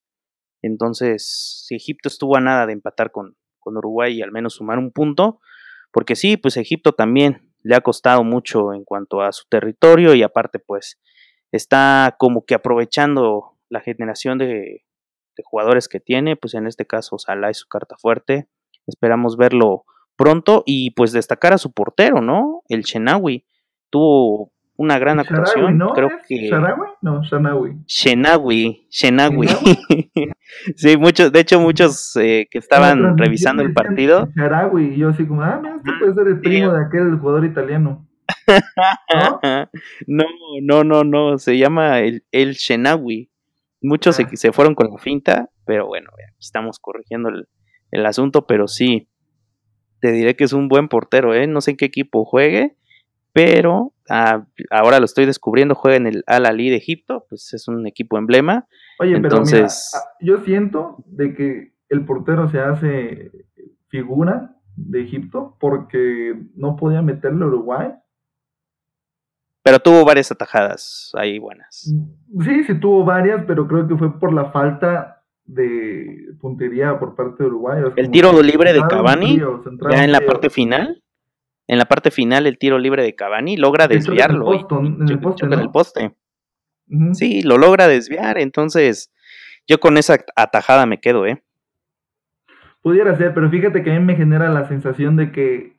Entonces, 0.62 1.66
si 1.68 1.76
Egipto 1.76 2.08
estuvo 2.08 2.38
a 2.38 2.40
nada 2.40 2.68
de 2.68 2.72
empatar 2.72 3.12
con, 3.12 3.36
con 3.60 3.76
Uruguay 3.76 4.14
y 4.14 4.22
al 4.22 4.32
menos 4.32 4.54
sumar 4.54 4.78
un 4.78 4.92
punto, 4.92 5.42
porque 5.92 6.16
sí, 6.16 6.38
pues 6.38 6.56
Egipto 6.56 6.94
también 6.94 7.53
le 7.64 7.76
ha 7.76 7.82
costado 7.82 8.24
mucho 8.24 8.74
en 8.74 8.84
cuanto 8.84 9.22
a 9.22 9.32
su 9.32 9.46
territorio 9.50 10.14
y 10.14 10.22
aparte 10.22 10.60
pues 10.60 11.00
está 11.52 12.16
como 12.20 12.46
que 12.46 12.56
aprovechando 12.56 13.58
la 13.70 13.80
generación 13.80 14.38
de, 14.38 14.84
jugadores 15.44 15.88
que 15.88 16.00
tiene, 16.00 16.36
pues 16.36 16.54
en 16.54 16.68
este 16.68 16.86
caso 16.86 17.18
Salah 17.18 17.50
es 17.50 17.58
su 17.58 17.68
carta 17.68 17.96
fuerte, 17.98 18.48
esperamos 18.86 19.36
verlo 19.36 19.86
pronto 20.16 20.62
y 20.68 20.92
pues 20.92 21.12
destacar 21.12 21.54
a 21.54 21.58
su 21.58 21.72
portero, 21.72 22.22
¿no? 22.22 22.62
El 22.70 22.84
Chenawi 22.84 23.46
tuvo 23.90 24.52
una 24.84 25.00
gran 25.00 25.20
actuación. 25.20 25.78
¿no? 25.78 25.94
Creo 25.94 26.10
que. 26.28 26.50
No, 27.02 27.24
Shanawi. 27.24 27.84
Shenawi, 27.88 28.88
Shenawi. 28.90 29.48
sí, 30.76 30.98
muchos, 30.98 31.32
de 31.32 31.40
hecho, 31.40 31.60
muchos 31.60 32.16
eh, 32.18 32.48
que 32.52 32.58
estaban 32.60 33.18
revisando 33.18 33.64
el 33.64 33.74
partido. 33.74 34.30
Sharawi, 34.36 34.98
yo 34.98 35.10
así 35.10 35.26
como, 35.26 35.42
ah, 35.42 35.60
mira, 35.62 35.78
este 35.78 35.92
puede 36.00 36.14
ser 36.14 36.28
el 36.28 36.40
primo 36.40 36.74
de 36.74 36.86
aquel 36.86 37.18
jugador 37.18 37.46
italiano. 37.46 38.08
¿No? 40.08 40.26
no, 40.62 40.84
no, 40.84 41.04
no, 41.04 41.38
se 41.38 41.58
llama 41.58 42.00
el, 42.00 42.24
el 42.32 42.54
Shenawi. 42.54 43.30
Muchos 43.82 44.16
se, 44.16 44.24
ah. 44.24 44.30
se, 44.34 44.52
fueron 44.52 44.76
con 44.76 44.90
la 44.90 44.98
finta, 44.98 45.50
pero 45.66 45.88
bueno, 45.88 46.10
aquí 46.14 46.38
estamos 46.40 46.80
corrigiendo 46.80 47.30
el, 47.30 47.48
el 47.92 48.06
asunto, 48.06 48.48
pero 48.48 48.68
sí, 48.68 49.10
te 50.00 50.12
diré 50.12 50.36
que 50.36 50.44
es 50.44 50.54
un 50.54 50.68
buen 50.68 50.88
portero, 50.90 51.34
¿eh? 51.34 51.48
No 51.48 51.62
sé 51.62 51.72
en 51.72 51.78
qué 51.78 51.86
equipo 51.86 52.26
juegue, 52.26 52.76
pero 53.34 53.94
ah, 54.10 54.46
ahora 54.70 55.00
lo 55.00 55.06
estoy 55.06 55.26
descubriendo, 55.26 55.76
juega 55.76 55.98
en 55.98 56.08
el 56.08 56.24
Al 56.28 56.46
Ali 56.46 56.70
de 56.70 56.78
Egipto, 56.78 57.26
pues 57.28 57.54
es 57.54 57.68
un 57.68 57.86
equipo 57.88 58.18
emblema. 58.18 58.68
Oye, 59.00 59.16
Entonces, 59.16 59.90
pero 59.92 60.04
ah, 60.04 60.18
yo 60.22 60.38
siento 60.46 60.98
de 61.08 61.34
que 61.34 61.74
el 61.90 62.06
portero 62.06 62.50
se 62.50 62.60
hace 62.60 63.32
figura 63.90 64.56
de 64.76 65.02
Egipto 65.02 65.58
porque 65.60 66.36
no 66.56 66.76
podía 66.76 67.02
meterle 67.02 67.44
a 67.44 67.48
Uruguay. 67.48 67.92
Pero 69.64 69.80
tuvo 69.80 70.04
varias 70.06 70.32
atajadas 70.32 71.12
ahí 71.16 71.40
buenas. 71.40 71.94
Sí, 72.44 72.64
sí 72.66 72.80
tuvo 72.80 73.06
varias, 73.06 73.46
pero 73.46 73.68
creo 73.68 73.88
que 73.88 73.96
fue 73.96 74.20
por 74.20 74.34
la 74.34 74.52
falta 74.52 75.24
de 75.46 76.36
puntería 76.40 77.00
por 77.00 77.16
parte 77.16 77.44
de 77.44 77.50
Uruguay. 77.50 77.84
el 77.96 78.12
tiro 78.12 78.42
libre 78.42 78.74
de 78.74 78.82
Cavani, 78.88 79.40
ya 79.90 80.04
en 80.04 80.12
la 80.12 80.22
parte 80.22 80.50
final, 80.50 81.03
en 81.68 81.78
la 81.78 81.86
parte 81.86 82.12
final 82.12 82.48
el 82.48 82.58
tiro 82.58 82.78
libre 82.78 83.04
de 83.04 83.16
Cavani 83.16 83.58
logra 83.58 83.88
desviarlo. 83.88 84.52
En 84.54 85.10
el 85.10 85.70
poste, 85.72 86.16
Sí, 87.14 87.42
lo 87.42 87.58
logra 87.58 87.88
desviar, 87.88 88.38
entonces 88.38 89.12
yo 89.68 89.80
con 89.80 89.98
esa 89.98 90.18
atajada 90.36 90.86
me 90.86 91.00
quedo, 91.00 91.26
¿eh? 91.26 91.42
Pudiera 92.82 93.16
ser, 93.18 93.34
pero 93.34 93.50
fíjate 93.50 93.82
que 93.82 93.92
a 93.92 94.00
mí 94.00 94.06
me 94.06 94.16
genera 94.16 94.50
la 94.50 94.68
sensación 94.68 95.16
de 95.16 95.32
que 95.32 95.78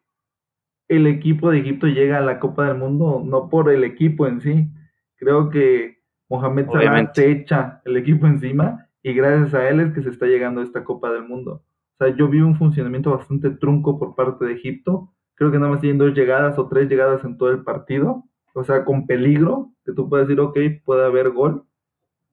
el 0.89 1.07
equipo 1.07 1.51
de 1.51 1.59
Egipto 1.59 1.87
llega 1.87 2.19
a 2.19 2.23
la 2.23 2.41
Copa 2.41 2.67
del 2.67 2.79
Mundo 2.79 3.23
no 3.25 3.49
por 3.49 3.71
el 3.71 3.85
equipo 3.85 4.27
en 4.27 4.41
sí. 4.41 4.69
Creo 5.17 5.51
que 5.51 6.03
Mohamed 6.29 6.67
Salah 6.67 7.13
se 7.15 7.31
echa 7.31 7.83
el 7.85 7.97
equipo 7.99 8.27
encima 8.27 8.89
y 9.03 9.13
gracias 9.13 9.55
a 9.55 9.69
él 9.69 9.81
es 9.81 9.93
que 9.93 10.03
se 10.03 10.09
está 10.09 10.27
llegando 10.27 10.63
a 10.63 10.65
esta 10.65 10.83
Copa 10.83 11.13
del 11.13 11.29
Mundo. 11.29 11.63
O 11.99 12.05
sea, 12.05 12.17
yo 12.17 12.29
vi 12.29 12.41
un 12.41 12.57
funcionamiento 12.57 13.11
bastante 13.11 13.51
trunco 13.51 13.99
por 13.99 14.15
parte 14.15 14.47
de 14.47 14.55
Egipto 14.55 15.14
creo 15.35 15.51
que 15.51 15.59
nada 15.59 15.71
más 15.71 15.81
tienen 15.81 15.99
dos 15.99 16.15
llegadas 16.15 16.59
o 16.59 16.69
tres 16.69 16.89
llegadas 16.89 17.25
en 17.25 17.37
todo 17.37 17.51
el 17.51 17.63
partido, 17.65 18.25
o 18.55 18.65
sea, 18.65 18.85
con 18.85 19.07
peligro, 19.07 19.73
que 19.85 19.93
tú 19.93 20.09
puedes 20.09 20.29
decir, 20.29 20.41
ok, 20.41 20.59
puede 20.85 21.05
haber 21.05 21.31
gol, 21.31 21.65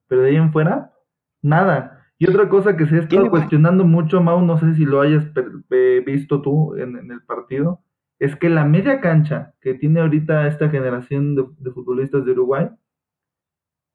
pero 0.08 0.22
de 0.22 0.30
ahí 0.30 0.36
en 0.36 0.52
fuera, 0.52 0.92
nada. 1.42 2.06
Y 2.18 2.28
otra 2.28 2.48
cosa 2.48 2.76
que 2.76 2.86
se 2.86 2.96
ha 2.96 3.00
estado 3.00 3.28
cuestionando 3.30 3.84
mucho, 3.84 4.22
Mau, 4.22 4.40
no 4.42 4.56
sé 4.58 4.74
si 4.74 4.84
lo 4.84 5.00
hayas 5.00 5.24
visto 6.06 6.40
tú 6.40 6.76
en, 6.76 7.10
el 7.10 7.22
partido, 7.22 7.80
es 8.20 8.36
que 8.36 8.48
la 8.48 8.64
media 8.64 9.00
cancha 9.00 9.54
que 9.60 9.74
tiene 9.74 10.00
ahorita 10.00 10.46
esta 10.46 10.68
generación 10.68 11.34
de, 11.34 11.44
de 11.58 11.70
futbolistas 11.72 12.24
de 12.24 12.32
Uruguay 12.32 12.70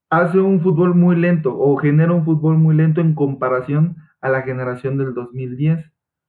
hace 0.09 0.39
un 0.39 0.59
fútbol 0.61 0.95
muy 0.95 1.15
lento 1.15 1.57
o 1.57 1.77
genera 1.77 2.11
un 2.11 2.25
fútbol 2.25 2.57
muy 2.57 2.75
lento 2.75 2.99
en 2.99 3.13
comparación 3.13 3.95
a 4.19 4.29
la 4.29 4.41
generación 4.41 4.97
del 4.97 5.13
2010 5.13 5.85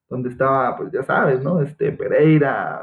donde 0.09 0.31
estaba, 0.31 0.77
pues 0.77 0.91
ya 0.93 1.03
sabes, 1.03 1.43
¿no? 1.43 1.61
Este 1.61 1.93
Pereira, 1.93 2.83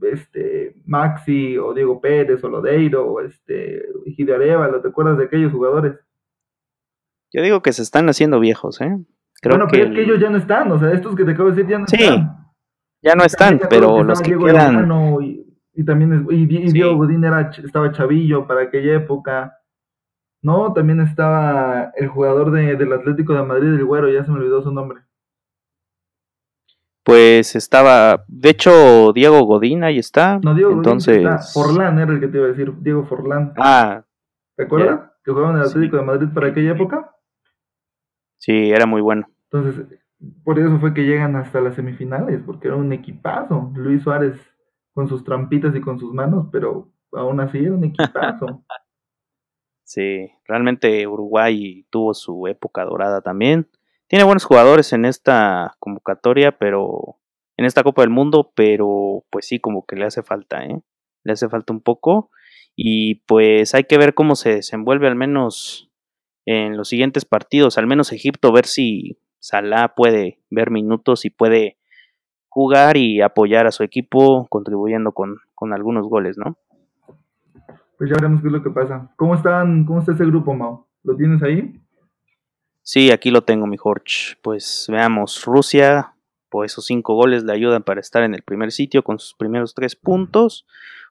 este 0.00 0.76
Maxi 0.86 1.58
o 1.58 1.74
Diego 1.74 2.00
Pérez 2.00 2.42
o 2.44 2.48
Lodeiro 2.48 3.06
o 3.06 3.20
este 3.20 3.82
Gidio 4.06 4.36
Arevalo, 4.36 4.80
¿te 4.80 4.88
acuerdas 4.88 5.18
de 5.18 5.24
aquellos 5.24 5.52
jugadores? 5.52 5.98
Yo 7.32 7.42
digo 7.42 7.60
que 7.60 7.72
se 7.72 7.82
están 7.82 8.08
haciendo 8.08 8.40
viejos, 8.40 8.80
¿eh? 8.80 8.96
Creo 9.40 9.56
bueno, 9.56 9.68
pero 9.70 9.84
es 9.84 9.94
que 9.94 10.02
ellos 10.02 10.20
ya 10.20 10.30
no 10.30 10.38
están, 10.38 10.70
o 10.72 10.78
sea, 10.78 10.92
estos 10.92 11.14
que 11.14 11.24
te 11.24 11.32
acabo 11.32 11.50
de 11.50 11.56
decir 11.56 11.70
ya 11.70 11.78
no 11.78 11.86
sí, 11.86 11.96
ya 13.02 13.14
no 13.14 13.24
están, 13.24 13.60
pero 13.68 14.02
los 14.02 14.20
que 14.20 14.36
quedan... 14.36 14.88
Y, 15.74 15.84
también, 15.84 16.26
y, 16.28 16.46
Diego 16.72 16.96
Godín 16.96 17.22
era, 17.22 17.52
estaba 17.64 17.92
chavillo 17.92 18.48
para 18.48 18.62
aquella 18.62 18.96
época, 18.96 19.60
¿no? 20.42 20.72
También 20.72 21.00
estaba 21.00 21.92
el 21.94 22.08
jugador 22.08 22.50
de, 22.50 22.74
del 22.74 22.92
Atlético 22.92 23.32
de 23.32 23.44
Madrid, 23.44 23.74
el 23.74 23.84
güero, 23.84 24.10
ya 24.10 24.24
se 24.24 24.32
me 24.32 24.38
olvidó 24.38 24.60
su 24.60 24.72
nombre 24.72 25.02
pues 27.08 27.56
estaba, 27.56 28.22
de 28.28 28.50
hecho, 28.50 29.14
Diego 29.14 29.40
Godín 29.44 29.82
ahí 29.82 29.96
está. 29.96 30.38
No, 30.44 30.54
Diego 30.54 30.72
entonces... 30.72 31.22
Godín 31.22 31.38
Forlán 31.54 31.98
era 31.98 32.12
el 32.12 32.20
que 32.20 32.28
te 32.28 32.36
iba 32.36 32.44
a 32.44 32.50
decir, 32.50 32.70
Diego 32.80 33.06
Forlán. 33.06 33.54
Ah. 33.56 34.04
¿Te 34.56 34.64
acuerdas? 34.64 35.10
Que 35.24 35.30
jugaba 35.30 35.52
en 35.52 35.56
el 35.56 35.62
Atlético 35.62 35.96
de 35.96 36.02
Madrid 36.02 36.28
para 36.34 36.48
aquella 36.48 36.72
época. 36.72 37.16
Sí, 38.36 38.70
era 38.70 38.84
muy 38.84 39.00
bueno. 39.00 39.26
Entonces, 39.44 39.86
por 40.44 40.58
eso 40.58 40.78
fue 40.80 40.92
que 40.92 41.06
llegan 41.06 41.34
hasta 41.36 41.62
las 41.62 41.76
semifinales, 41.76 42.42
porque 42.44 42.68
era 42.68 42.76
un 42.76 42.92
equipazo. 42.92 43.72
Luis 43.74 44.02
Suárez 44.02 44.38
con 44.92 45.08
sus 45.08 45.24
trampitas 45.24 45.74
y 45.74 45.80
con 45.80 45.98
sus 45.98 46.12
manos, 46.12 46.48
pero 46.52 46.92
aún 47.12 47.40
así 47.40 47.56
era 47.56 47.72
un 47.72 47.84
equipazo. 47.84 48.62
sí, 49.82 50.30
realmente 50.46 51.06
Uruguay 51.06 51.86
tuvo 51.88 52.12
su 52.12 52.46
época 52.48 52.84
dorada 52.84 53.22
también 53.22 53.66
tiene 54.08 54.24
buenos 54.24 54.44
jugadores 54.44 54.92
en 54.92 55.04
esta 55.04 55.76
convocatoria, 55.78 56.52
pero 56.58 57.16
en 57.56 57.66
esta 57.66 57.82
Copa 57.82 58.02
del 58.02 58.10
Mundo, 58.10 58.52
pero 58.54 59.24
pues 59.30 59.46
sí, 59.46 59.60
como 59.60 59.84
que 59.86 59.96
le 59.96 60.06
hace 60.06 60.22
falta, 60.22 60.64
¿eh? 60.64 60.80
Le 61.24 61.32
hace 61.32 61.48
falta 61.48 61.72
un 61.72 61.80
poco. 61.80 62.30
Y 62.74 63.16
pues 63.26 63.74
hay 63.74 63.84
que 63.84 63.98
ver 63.98 64.14
cómo 64.14 64.34
se 64.34 64.50
desenvuelve 64.56 65.08
al 65.08 65.16
menos 65.16 65.90
en 66.46 66.76
los 66.76 66.88
siguientes 66.88 67.24
partidos, 67.24 67.76
al 67.76 67.86
menos 67.86 68.12
Egipto, 68.12 68.52
ver 68.52 68.66
si 68.66 69.18
Salah 69.40 69.94
puede 69.94 70.40
ver 70.50 70.70
minutos 70.70 71.24
y 71.24 71.30
puede 71.30 71.76
jugar 72.48 72.96
y 72.96 73.20
apoyar 73.20 73.66
a 73.66 73.72
su 73.72 73.82
equipo 73.82 74.46
contribuyendo 74.48 75.12
con, 75.12 75.36
con 75.54 75.74
algunos 75.74 76.08
goles, 76.08 76.38
¿no? 76.38 76.56
Pues 77.98 78.10
ya 78.10 78.16
veremos 78.16 78.40
qué 78.40 78.46
es 78.46 78.52
lo 78.52 78.62
que 78.62 78.70
pasa. 78.70 79.12
¿Cómo 79.16 79.34
están, 79.34 79.84
cómo 79.84 79.98
está 79.98 80.12
ese 80.12 80.24
grupo, 80.24 80.54
Mao? 80.54 80.86
¿Lo 81.02 81.16
tienes 81.16 81.42
ahí? 81.42 81.78
Sí, 82.90 83.10
aquí 83.10 83.30
lo 83.30 83.42
tengo, 83.42 83.66
mi 83.66 83.76
Jorge. 83.76 84.38
Pues 84.40 84.86
veamos, 84.88 85.44
Rusia, 85.44 86.14
pues 86.48 86.72
esos 86.72 86.86
cinco 86.86 87.14
goles 87.16 87.44
le 87.44 87.52
ayudan 87.52 87.82
para 87.82 88.00
estar 88.00 88.22
en 88.22 88.32
el 88.34 88.40
primer 88.40 88.72
sitio 88.72 89.04
con 89.04 89.18
sus 89.18 89.34
primeros 89.34 89.74
tres 89.74 89.94
puntos. 89.94 90.66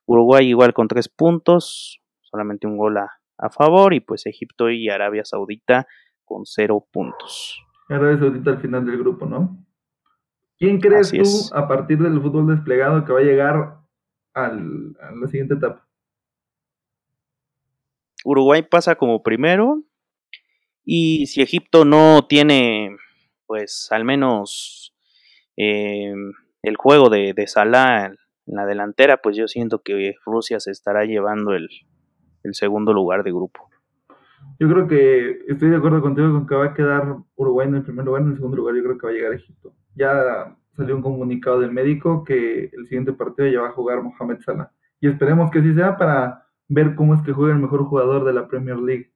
Uruguay 0.07 0.47
igual 0.47 0.73
con 0.73 0.87
tres 0.87 1.07
puntos, 1.07 2.01
solamente 2.21 2.65
un 2.65 2.77
gol 2.77 2.97
a, 2.97 3.11
favor. 3.51 3.93
Y 3.93 3.99
pues 3.99 4.25
Egipto 4.25 4.71
y 4.71 4.89
Arabia 4.89 5.23
Saudita 5.23 5.85
con 6.25 6.47
cero 6.47 6.83
puntos. 6.91 7.63
Arabia 7.89 8.17
Saudita 8.17 8.49
al 8.49 8.59
final 8.59 8.83
del 8.83 8.97
grupo, 8.97 9.27
¿no? 9.27 9.63
¿Quién 10.57 10.79
crees 10.79 11.11
tú, 11.11 11.55
a 11.55 11.67
partir 11.67 11.99
del 11.99 12.19
fútbol 12.19 12.47
desplegado, 12.47 13.05
que 13.05 13.13
va 13.13 13.19
a 13.19 13.23
llegar 13.23 13.77
al, 14.33 14.97
a 14.99 15.11
la 15.11 15.27
siguiente 15.27 15.53
etapa? 15.53 15.87
Uruguay 18.25 18.63
pasa 18.63 18.95
como 18.95 19.21
primero, 19.21 19.83
y 20.89 21.25
si 21.25 21.41
Egipto 21.41 21.83
no 21.83 22.27
tiene, 22.29 22.95
pues 23.45 23.89
al 23.91 24.05
menos 24.05 24.95
eh, 25.57 26.13
el 26.63 26.77
juego 26.77 27.09
de, 27.09 27.33
de 27.35 27.45
Salah 27.45 28.05
en 28.05 28.15
la 28.45 28.65
delantera, 28.65 29.17
pues 29.17 29.35
yo 29.35 29.49
siento 29.49 29.81
que 29.83 30.15
Rusia 30.25 30.61
se 30.61 30.71
estará 30.71 31.03
llevando 31.03 31.53
el, 31.53 31.67
segundo 32.53 32.93
lugar 32.93 33.25
de 33.25 33.31
grupo. 33.31 33.69
Yo 34.61 34.69
creo 34.69 34.87
que 34.87 35.39
estoy 35.49 35.71
de 35.71 35.75
acuerdo 35.75 36.01
contigo 36.01 36.31
con 36.31 36.47
que 36.47 36.55
va 36.55 36.67
a 36.67 36.73
quedar 36.73 37.17
Uruguay 37.35 37.67
en 37.67 37.75
el 37.75 37.83
primer 37.83 38.05
lugar, 38.05 38.21
en 38.21 38.29
el 38.29 38.35
segundo 38.35 38.55
lugar 38.55 38.75
yo 38.75 38.83
creo 38.83 38.97
que 38.97 39.07
va 39.07 39.11
a 39.11 39.15
llegar 39.15 39.33
Egipto. 39.33 39.73
Ya 39.93 40.55
salió 40.77 40.95
un 40.95 41.01
comunicado 41.01 41.59
del 41.59 41.73
médico 41.73 42.23
que 42.23 42.69
el 42.71 42.85
siguiente 42.85 43.11
partido 43.11 43.49
ya 43.49 43.59
va 43.59 43.67
a 43.67 43.73
jugar 43.73 44.01
Mohamed 44.01 44.39
Salah. 44.39 44.71
Y 45.01 45.09
esperemos 45.09 45.51
que 45.51 45.59
así 45.59 45.73
sea 45.73 45.97
para 45.97 46.47
ver 46.69 46.95
cómo 46.95 47.13
es 47.13 47.21
que 47.23 47.33
juega 47.33 47.53
el 47.53 47.59
mejor 47.59 47.83
jugador 47.83 48.23
de 48.23 48.31
la 48.31 48.47
Premier 48.47 48.77
League 48.77 49.11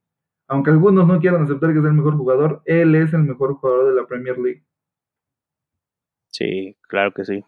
aunque 0.52 0.70
algunos 0.70 1.06
no 1.06 1.18
quieran 1.18 1.44
aceptar 1.44 1.72
que 1.72 1.78
es 1.78 1.84
el 1.86 1.94
mejor 1.94 2.14
jugador, 2.14 2.60
él 2.66 2.94
es 2.94 3.14
el 3.14 3.22
mejor 3.22 3.54
jugador 3.54 3.88
de 3.88 3.98
la 3.98 4.06
Premier 4.06 4.38
League. 4.38 4.62
Sí, 6.28 6.76
claro 6.82 7.12
que 7.12 7.24
sí. 7.24 7.42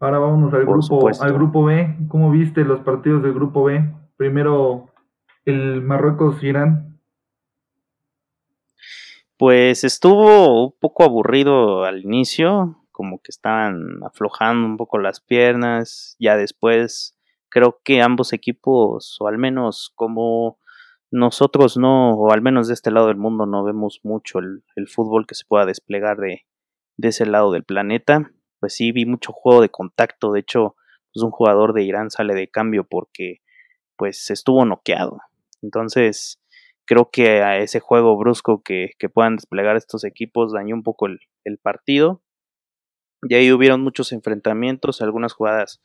Ahora 0.00 0.18
vámonos 0.18 0.52
al 0.52 0.66
grupo, 0.66 1.08
al 1.08 1.32
grupo 1.32 1.64
B. 1.64 1.96
¿Cómo 2.08 2.32
viste 2.32 2.64
los 2.64 2.80
partidos 2.80 3.22
del 3.22 3.34
grupo 3.34 3.62
B? 3.64 3.84
Primero 4.16 4.90
el 5.44 5.80
Marruecos-Irán. 5.80 6.98
Pues 9.36 9.84
estuvo 9.84 10.64
un 10.66 10.74
poco 10.80 11.04
aburrido 11.04 11.84
al 11.84 12.00
inicio, 12.00 12.84
como 12.90 13.20
que 13.22 13.30
estaban 13.30 14.02
aflojando 14.02 14.66
un 14.66 14.76
poco 14.76 14.98
las 14.98 15.20
piernas, 15.20 16.16
ya 16.18 16.36
después 16.36 17.16
creo 17.48 17.78
que 17.84 18.02
ambos 18.02 18.32
equipos, 18.32 19.16
o 19.20 19.28
al 19.28 19.38
menos 19.38 19.92
como 19.94 20.58
nosotros 21.10 21.76
no, 21.76 22.12
o 22.12 22.32
al 22.32 22.42
menos 22.42 22.68
de 22.68 22.74
este 22.74 22.90
lado 22.90 23.06
del 23.08 23.16
mundo 23.16 23.46
no 23.46 23.64
vemos 23.64 24.00
mucho 24.02 24.38
el, 24.38 24.62
fútbol 24.88 25.26
que 25.26 25.34
se 25.34 25.44
pueda 25.46 25.66
desplegar 25.66 26.18
de, 26.18 26.44
ese 27.00 27.26
lado 27.26 27.52
del 27.52 27.64
planeta, 27.64 28.32
pues 28.60 28.74
sí 28.74 28.92
vi 28.92 29.06
mucho 29.06 29.32
juego 29.32 29.62
de 29.62 29.70
contacto, 29.70 30.32
de 30.32 30.40
hecho, 30.40 30.74
pues 31.12 31.22
un 31.22 31.30
jugador 31.30 31.72
de 31.72 31.84
Irán 31.84 32.10
sale 32.10 32.34
de 32.34 32.48
cambio 32.48 32.84
porque 32.84 33.40
pues 33.96 34.30
estuvo 34.30 34.64
noqueado. 34.64 35.20
Entonces, 35.62 36.40
creo 36.84 37.10
que 37.10 37.42
a 37.42 37.58
ese 37.58 37.80
juego 37.80 38.16
brusco 38.16 38.62
que, 38.62 38.90
puedan 39.12 39.36
desplegar 39.36 39.76
estos 39.76 40.04
equipos 40.04 40.52
dañó 40.52 40.74
un 40.74 40.82
poco 40.82 41.06
el, 41.06 41.58
partido. 41.62 42.22
Y 43.22 43.34
ahí 43.34 43.52
hubieron 43.52 43.82
muchos 43.82 44.12
enfrentamientos, 44.12 45.00
algunas 45.00 45.32
jugadas 45.32 45.80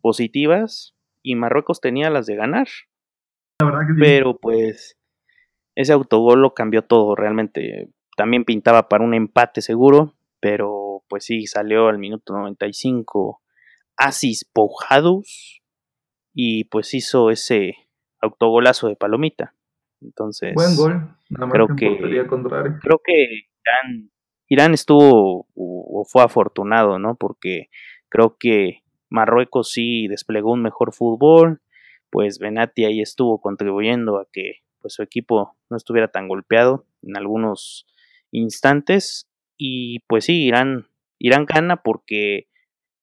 positivas 0.00 0.94
y 1.22 1.34
Marruecos 1.34 1.80
tenía 1.80 2.10
las 2.10 2.26
de 2.26 2.36
ganar. 2.36 2.68
Pero 3.98 4.38
pues 4.38 4.98
ese 5.74 5.92
autogol 5.92 6.42
lo 6.42 6.54
cambió 6.54 6.82
todo 6.82 7.14
realmente. 7.14 7.90
También 8.16 8.44
pintaba 8.44 8.88
para 8.88 9.04
un 9.04 9.14
empate 9.14 9.62
seguro, 9.62 10.14
pero 10.40 11.02
pues 11.08 11.24
sí, 11.24 11.46
salió 11.46 11.88
al 11.88 11.98
minuto 11.98 12.32
95 12.32 13.42
Asis 13.96 14.44
Poujados 14.44 15.62
y 16.32 16.64
pues 16.64 16.94
hizo 16.94 17.30
ese 17.30 17.74
autogolazo 18.20 18.88
de 18.88 18.96
palomita. 18.96 19.54
Entonces, 20.00 20.54
buen 20.54 20.76
gol. 20.76 21.16
creo 21.50 21.66
que 21.76 21.98
creo 21.98 23.00
que 23.04 23.24
Irán, 23.64 24.10
Irán 24.46 24.74
estuvo 24.74 25.48
o, 25.54 26.04
fue 26.08 26.22
afortunado, 26.22 26.98
¿no? 27.00 27.16
Porque 27.16 27.68
creo 28.08 28.36
que 28.38 28.82
Marruecos 29.10 29.72
sí 29.72 30.06
desplegó 30.06 30.52
un 30.52 30.62
mejor 30.62 30.92
fútbol, 30.92 31.60
pues 32.10 32.38
Benati 32.38 32.84
ahí 32.84 33.00
estuvo 33.00 33.40
contribuyendo 33.40 34.18
a 34.18 34.26
que 34.32 34.62
pues 34.80 34.94
su 34.94 35.02
equipo 35.02 35.56
no 35.70 35.76
estuviera 35.76 36.08
tan 36.08 36.28
golpeado 36.28 36.86
en 37.02 37.16
algunos 37.16 37.86
instantes 38.30 39.28
y 39.56 40.00
pues 40.00 40.26
sí, 40.26 40.44
Irán 40.44 40.86
Irán 41.18 41.46
gana 41.46 41.82
porque 41.82 42.48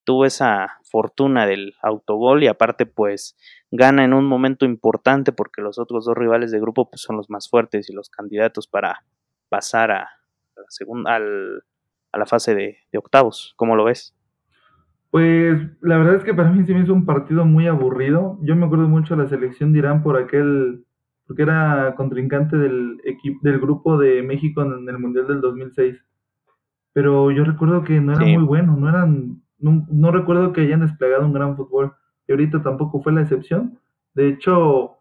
tuvo 0.05 0.25
esa 0.25 0.79
fortuna 0.83 1.45
del 1.45 1.73
autogol 1.81 2.43
y 2.43 2.47
aparte 2.47 2.85
pues 2.85 3.35
gana 3.71 4.05
en 4.05 4.13
un 4.13 4.25
momento 4.25 4.65
importante 4.65 5.31
porque 5.33 5.61
los 5.61 5.79
otros 5.79 6.05
dos 6.05 6.15
rivales 6.15 6.51
de 6.51 6.59
grupo 6.59 6.89
pues 6.89 7.01
son 7.01 7.17
los 7.17 7.29
más 7.29 7.49
fuertes 7.49 7.89
y 7.89 7.93
los 7.93 8.09
candidatos 8.09 8.67
para 8.67 9.03
pasar 9.49 9.91
a, 9.91 10.09
la 10.55 10.63
segunda 10.69 11.15
a 11.15 12.17
la 12.17 12.25
fase 12.25 12.55
de, 12.55 12.77
octavos. 12.97 13.53
¿Cómo 13.57 13.75
lo 13.75 13.83
ves? 13.83 14.15
Pues 15.11 15.61
la 15.81 15.97
verdad 15.97 16.15
es 16.15 16.23
que 16.23 16.33
para 16.33 16.51
mí 16.51 16.63
sí 16.65 16.73
me 16.73 16.81
hizo 16.81 16.93
un 16.93 17.05
partido 17.05 17.45
muy 17.45 17.67
aburrido. 17.67 18.37
Yo 18.41 18.55
me 18.55 18.65
acuerdo 18.65 18.87
mucho 18.87 19.15
de 19.15 19.23
la 19.23 19.29
selección 19.29 19.71
de 19.71 19.79
Irán 19.79 20.03
por 20.03 20.17
aquel, 20.17 20.83
porque 21.25 21.43
era 21.43 21.95
contrincante 21.95 22.57
del 22.57 22.99
equipo 23.05 23.39
del 23.43 23.59
grupo 23.59 23.97
de 23.97 24.21
México 24.23 24.61
en 24.61 24.87
el 24.87 24.99
Mundial 24.99 25.27
del 25.27 25.41
2006. 25.41 25.97
Pero 26.93 27.31
yo 27.31 27.43
recuerdo 27.43 27.83
que 27.83 28.01
no 28.01 28.13
era 28.13 28.25
muy 28.25 28.43
bueno, 28.43 28.75
no 28.75 28.89
eran 28.89 29.41
no, 29.59 30.11
recuerdo 30.11 30.53
que 30.53 30.61
hayan 30.61 30.81
desplegado 30.81 31.25
un 31.25 31.33
gran 31.33 31.55
fútbol. 31.55 31.95
Y 32.27 32.31
ahorita 32.31 32.61
tampoco 32.61 33.01
fue 33.01 33.13
la 33.13 33.21
excepción. 33.21 33.79
De 34.13 34.27
hecho, 34.29 34.97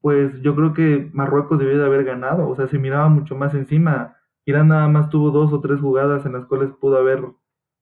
pues 0.00 0.40
yo 0.42 0.54
creo 0.54 0.74
que 0.74 1.10
Marruecos 1.12 1.58
debió 1.58 1.78
de 1.78 1.86
haber 1.86 2.04
ganado. 2.04 2.48
O 2.48 2.56
sea, 2.56 2.66
se 2.66 2.78
miraba 2.78 3.08
mucho 3.08 3.34
más 3.36 3.54
encima. 3.54 4.16
Irán 4.44 4.68
nada 4.68 4.88
más 4.88 5.08
tuvo 5.10 5.30
dos 5.30 5.52
o 5.52 5.60
tres 5.60 5.80
jugadas 5.80 6.26
en 6.26 6.34
las 6.34 6.46
cuales 6.46 6.70
pudo 6.80 6.98
haber 6.98 7.24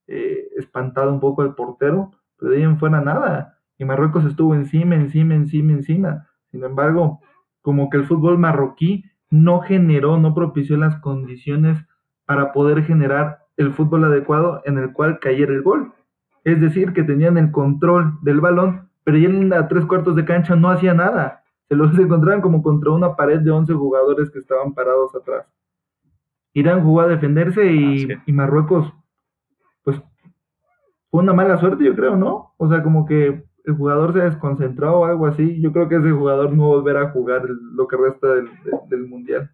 eh, 0.07 0.42
espantado 0.63 1.13
un 1.13 1.21
poco 1.21 1.43
al 1.43 1.55
portero. 1.55 2.11
Pero 2.39 2.51
de 2.51 2.59
ahí 2.59 2.63
en 2.63 2.79
fuera 2.79 3.01
nada. 3.01 3.59
Y 3.79 3.85
Marruecos 3.85 4.25
estuvo 4.25 4.55
encima, 4.55 4.95
encima, 4.95 5.35
encima, 5.35 5.73
encima. 5.73 6.29
Sin 6.51 6.65
embargo, 6.65 7.21
como 7.63 7.91
que 7.91 7.97
el 7.97 8.05
fútbol 8.05 8.39
marroquí 8.39 9.05
no 9.31 9.61
generó, 9.61 10.19
no 10.19 10.35
propició 10.35 10.77
las 10.77 11.01
condiciones 11.01 11.79
para 12.27 12.53
poder 12.53 12.85
generar 12.85 13.39
el 13.57 13.73
fútbol 13.73 14.05
adecuado 14.05 14.61
en 14.65 14.79
el 14.79 14.93
cual 14.93 15.19
cayera 15.19 15.53
el 15.53 15.63
gol. 15.63 15.93
Es 16.45 16.61
decir, 16.61 16.93
que 16.93 17.03
tenían 17.03 17.39
el 17.39 17.51
control 17.51 18.19
del 18.23 18.41
balón, 18.41 18.89
pero 19.05 19.19
ya 19.19 19.29
en 19.29 19.49
la 19.49 19.69
tres 19.69 19.87
cuartos 19.87 20.17
de 20.17 20.25
cancha 20.25 20.57
no 20.57 20.71
hacía 20.71 20.95
nada. 20.95 21.43
Se 21.69 21.77
los 21.77 21.97
encontraban 21.99 22.41
como 22.41 22.63
contra 22.63 22.91
una 22.91 23.17
pared 23.17 23.41
de 23.41 23.51
11 23.51 23.73
jugadores 23.75 24.31
que 24.31 24.39
estaban 24.39 24.75
parados 24.75 25.15
atrás. 25.15 25.47
Irán 26.55 26.83
jugó 26.83 27.01
a 27.01 27.07
defenderse 27.07 27.73
y, 27.73 28.09
y 28.27 28.33
Marruecos, 28.33 28.93
fue 31.13 31.23
una 31.23 31.35
mala 31.35 31.61
suerte, 31.61 31.85
yo 31.85 31.95
creo, 31.95 32.17
¿no? 32.17 32.55
O 32.57 32.69
sea, 32.71 32.83
como 32.83 33.05
que 33.05 33.45
el 33.65 33.77
jugador 33.77 34.15
se 34.15 34.21
desconcentró 34.21 35.01
o 35.01 35.05
algo 35.05 35.27
así. 35.27 35.61
Yo 35.61 35.71
creo 35.71 35.87
que 35.87 35.97
ese 35.97 36.11
jugador 36.11 36.57
no 36.57 36.69
volverá 36.69 37.03
a 37.03 37.11
jugar 37.11 37.43
lo 37.47 37.87
que 37.87 37.99
resta 37.99 38.29
del, 38.29 38.49
del 38.89 39.07
mundial. 39.07 39.51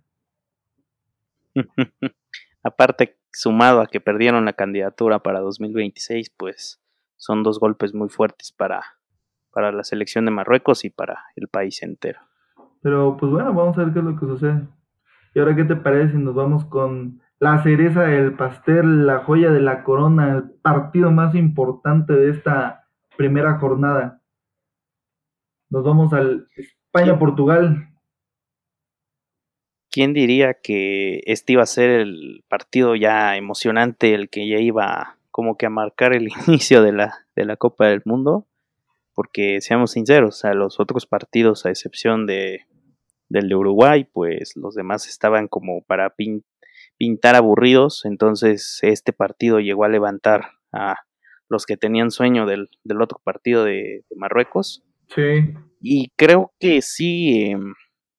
Aparte, 2.62 3.18
sumado 3.32 3.80
a 3.80 3.88
que 3.88 4.00
perdieron 4.00 4.44
la 4.44 4.52
candidatura 4.52 5.18
para 5.18 5.40
2026, 5.40 6.30
pues 6.30 6.80
son 7.16 7.42
dos 7.42 7.58
golpes 7.58 7.92
muy 7.92 8.08
fuertes 8.08 8.52
para, 8.52 8.82
para 9.50 9.72
la 9.72 9.82
selección 9.82 10.26
de 10.26 10.30
Marruecos 10.30 10.84
y 10.84 10.90
para 10.90 11.24
el 11.34 11.48
país 11.48 11.82
entero. 11.82 12.20
Pero 12.82 13.16
pues 13.16 13.32
bueno, 13.32 13.52
vamos 13.52 13.76
a 13.76 13.82
ver 13.82 13.92
qué 13.92 13.98
es 13.98 14.04
lo 14.04 14.14
que 14.14 14.26
sucede. 14.26 14.68
Y 15.34 15.40
ahora, 15.40 15.56
¿qué 15.56 15.64
te 15.64 15.74
parece 15.74 16.12
si 16.12 16.18
nos 16.18 16.36
vamos 16.36 16.64
con 16.66 17.20
la 17.40 17.62
cereza 17.62 18.02
del 18.02 18.34
pastel, 18.34 19.06
la 19.06 19.20
joya 19.20 19.50
de 19.50 19.60
la 19.60 19.84
corona, 19.84 20.32
el 20.32 20.50
partido 20.60 21.10
más 21.10 21.34
importante 21.34 22.12
de 22.12 22.30
esta 22.30 22.88
primera 23.16 23.58
jornada? 23.58 24.22
Nos 25.70 25.84
vamos 25.84 26.12
al 26.12 26.48
España-Portugal. 26.56 27.88
¿Quién 29.90 30.14
diría 30.14 30.54
que 30.54 31.20
este 31.26 31.54
iba 31.54 31.62
a 31.62 31.66
ser 31.66 31.90
el 31.90 32.44
partido 32.48 32.96
ya 32.96 33.36
emocionante, 33.36 34.14
el 34.14 34.28
que 34.28 34.48
ya 34.48 34.58
iba 34.58 35.18
como 35.30 35.56
que 35.56 35.66
a 35.66 35.70
marcar 35.70 36.14
el 36.14 36.28
inicio 36.46 36.82
de 36.82 36.92
la, 36.92 37.26
de 37.36 37.44
la 37.44 37.56
Copa 37.56 37.86
del 37.86 38.02
Mundo? 38.04 38.46
Porque 39.14 39.60
seamos 39.60 39.92
sinceros, 39.92 40.44
a 40.44 40.54
los 40.54 40.80
otros 40.80 41.06
partidos, 41.06 41.66
a 41.66 41.70
excepción 41.70 42.26
de, 42.26 42.66
del 43.28 43.48
de 43.48 43.54
Uruguay, 43.54 44.04
pues 44.04 44.56
los 44.56 44.74
demás 44.74 45.08
estaban 45.08 45.48
como 45.48 45.82
para 45.82 46.10
pintar 46.98 47.36
aburridos, 47.36 48.04
entonces 48.04 48.80
este 48.82 49.12
partido 49.12 49.60
llegó 49.60 49.84
a 49.84 49.88
levantar 49.88 50.50
a 50.72 50.96
los 51.48 51.64
que 51.64 51.76
tenían 51.76 52.10
sueño 52.10 52.44
del, 52.44 52.68
del 52.84 53.00
otro 53.00 53.20
partido 53.24 53.64
de, 53.64 54.04
Marruecos. 54.14 54.84
Sí. 55.08 55.54
Y 55.80 56.10
creo 56.16 56.52
que 56.58 56.82
sí, 56.82 57.50
em, 57.50 57.74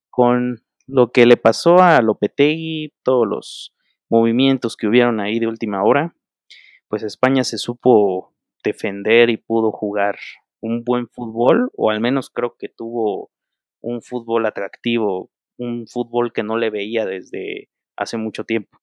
con 0.09 0.63
lo 0.87 1.11
que 1.11 1.25
le 1.25 1.37
pasó 1.37 1.79
a 1.79 2.01
Lopetegui, 2.01 2.93
todos 3.03 3.27
los 3.27 3.75
movimientos 4.09 4.75
que 4.75 4.87
hubieron 4.87 5.19
ahí 5.19 5.39
de 5.39 5.47
última 5.47 5.83
hora, 5.83 6.15
pues 6.87 7.03
España 7.03 7.43
se 7.43 7.59
supo 7.59 8.33
defender 8.63 9.29
y 9.29 9.37
pudo 9.37 9.71
jugar 9.71 10.17
un 10.61 10.83
buen 10.83 11.07
fútbol, 11.07 11.69
o 11.75 11.91
al 11.91 12.01
menos 12.01 12.29
creo 12.29 12.55
que 12.57 12.69
tuvo 12.69 13.29
un 13.81 14.01
fútbol 14.01 14.45
atractivo, 14.45 15.31
un 15.57 15.85
fútbol 15.87 16.33
que 16.33 16.43
no 16.43 16.57
le 16.57 16.69
veía 16.69 17.05
desde 17.05 17.69
hace 17.99 18.17
mucho 18.17 18.45
tiempo. 18.45 18.79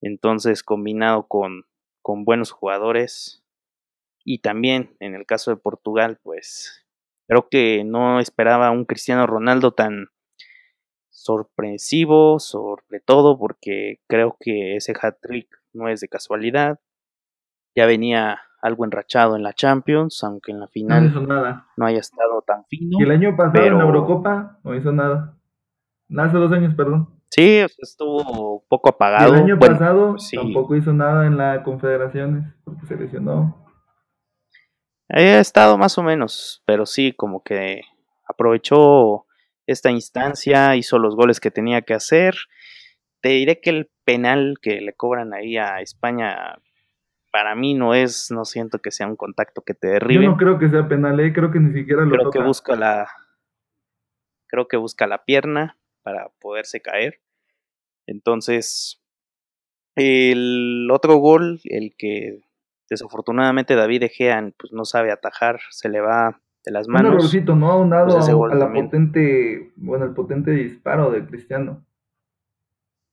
Entonces, 0.00 0.62
combinado 0.62 1.26
con, 1.26 1.64
con 2.02 2.24
buenos 2.24 2.52
jugadores, 2.52 3.42
y 4.24 4.38
también 4.38 4.96
en 5.00 5.14
el 5.14 5.26
caso 5.26 5.50
de 5.50 5.56
Portugal, 5.56 6.18
pues 6.22 6.86
creo 7.26 7.48
que 7.48 7.82
no 7.84 8.20
esperaba 8.20 8.70
un 8.70 8.84
Cristiano 8.84 9.26
Ronaldo 9.26 9.72
tan 9.72 10.08
sorpresivo, 11.10 12.38
sobre 12.38 13.00
todo 13.00 13.38
porque 13.38 14.00
creo 14.08 14.36
que 14.38 14.76
ese 14.76 14.92
hat-trick 15.00 15.48
no 15.72 15.88
es 15.88 16.00
de 16.00 16.08
casualidad. 16.08 16.80
Ya 17.74 17.86
venía 17.86 18.40
algo 18.60 18.84
enrachado 18.84 19.34
en 19.34 19.42
la 19.42 19.54
Champions, 19.54 20.22
aunque 20.22 20.52
en 20.52 20.60
la 20.60 20.68
final 20.68 21.04
no, 21.04 21.10
hizo 21.10 21.26
nada. 21.26 21.66
no 21.76 21.86
haya 21.86 21.98
estado 21.98 22.42
tan 22.42 22.64
fino. 22.66 22.98
Y 23.00 23.02
el 23.02 23.10
año 23.10 23.36
pasado 23.36 23.64
en 23.64 23.78
la 23.78 23.84
Eurocopa 23.84 24.60
no 24.62 24.74
hizo 24.74 24.92
nada. 24.92 25.36
Hace 26.16 26.36
dos 26.36 26.52
años, 26.52 26.74
perdón. 26.74 27.21
Sí, 27.34 27.64
estuvo 27.78 28.62
poco 28.68 28.90
apagado. 28.90 29.34
el 29.34 29.40
año 29.40 29.58
pasado 29.58 30.16
tampoco 30.34 30.76
hizo 30.76 30.92
nada 30.92 31.26
en 31.26 31.38
la 31.38 31.62
Confederaciones, 31.62 32.44
porque 32.62 32.84
se 32.84 32.94
lesionó. 32.94 33.66
Ha 35.08 35.40
estado 35.40 35.78
más 35.78 35.96
o 35.96 36.02
menos, 36.02 36.62
pero 36.66 36.84
sí, 36.84 37.14
como 37.14 37.42
que 37.42 37.80
aprovechó 38.28 39.24
esta 39.66 39.90
instancia, 39.90 40.76
hizo 40.76 40.98
los 40.98 41.16
goles 41.16 41.40
que 41.40 41.50
tenía 41.50 41.80
que 41.80 41.94
hacer. 41.94 42.34
Te 43.22 43.30
diré 43.30 43.62
que 43.62 43.70
el 43.70 43.90
penal 44.04 44.56
que 44.60 44.82
le 44.82 44.92
cobran 44.92 45.32
ahí 45.32 45.56
a 45.56 45.80
España 45.80 46.58
para 47.30 47.54
mí 47.54 47.72
no 47.72 47.94
es, 47.94 48.30
no 48.30 48.44
siento 48.44 48.80
que 48.80 48.90
sea 48.90 49.06
un 49.06 49.16
contacto 49.16 49.62
que 49.62 49.72
te 49.72 49.88
derribe. 49.88 50.24
Yo 50.24 50.30
no 50.32 50.36
creo 50.36 50.58
que 50.58 50.68
sea 50.68 50.86
penal, 50.86 51.18
¿eh? 51.18 51.32
creo 51.32 51.50
que 51.50 51.60
ni 51.60 51.72
siquiera 51.72 52.04
lo 52.04 52.10
Creo 52.10 52.30
que 52.30 52.42
busca 52.42 52.76
la 52.76 53.08
creo 54.48 54.68
que 54.68 54.76
busca 54.76 55.06
la 55.06 55.24
pierna 55.24 55.78
para 56.02 56.30
poderse 56.40 56.80
caer. 56.80 57.20
Entonces, 58.06 59.02
El 59.94 60.88
otro 60.90 61.16
gol, 61.16 61.60
el 61.64 61.94
que 61.96 62.40
desafortunadamente 62.88 63.74
David 63.74 64.04
Egean 64.04 64.54
pues 64.58 64.72
no 64.72 64.84
sabe 64.84 65.12
atajar, 65.12 65.60
se 65.70 65.88
le 65.88 66.00
va 66.00 66.40
de 66.64 66.72
las 66.72 66.88
manos. 66.88 67.10
Un 67.10 67.18
errorcito, 67.18 67.54
¿no? 67.54 67.80
Un 67.80 67.90
lado 67.90 68.16
pues 68.16 68.28
a, 68.28 68.54
la 68.54 68.72
potente, 68.72 69.72
bueno, 69.76 70.04
el 70.04 70.14
potente 70.14 70.52
disparo 70.52 71.10
de 71.10 71.26
Cristiano. 71.26 71.84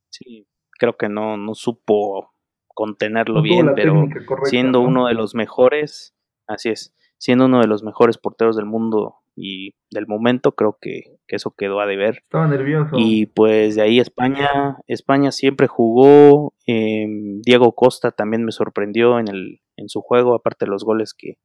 Sí, 0.10 0.48
creo 0.72 0.98
que 0.98 1.10
no, 1.10 1.38
no 1.38 1.54
supo 1.54 2.34
contenerlo 2.68 3.42
bien, 3.42 3.74
pero 3.76 4.08
siendo 4.46 4.82
uno 4.82 5.08
de 5.08 5.14
los 5.14 5.36
mejores, 5.36 6.16
así 6.48 6.70
es, 6.70 6.96
siendo 7.20 7.46
uno 7.46 7.60
de 7.60 7.68
los 7.68 7.84
mejores 7.84 8.18
porteros 8.18 8.56
del 8.56 8.66
mundo 8.66 9.18
y 9.36 9.76
del 9.92 10.08
momento, 10.08 10.54
creo 10.54 10.78
que, 10.82 11.18
eso 11.28 11.54
quedó 11.56 11.80
a 11.80 11.86
deber. 11.86 12.22
Estaba 12.24 12.48
nervioso. 12.48 12.96
Y 12.98 13.28
pues 13.28 13.76
de 13.76 13.84
ahí 13.84 14.00
España, 14.00 14.78
España 14.88 15.32
siempre 15.32 15.68
jugó, 15.68 16.56
em, 16.66 17.40
Diego 17.42 17.76
Costa 17.76 18.12
también 18.12 18.44
me 18.44 18.52
sorprendió 18.52 19.20
en, 19.20 19.28
el, 19.28 19.62
en 19.78 19.90
su 19.90 20.02
juego, 20.02 20.34
aparte 20.34 20.66
de 20.66 20.72
los 20.72 20.84
goles 20.84 21.14
que, 21.14 21.38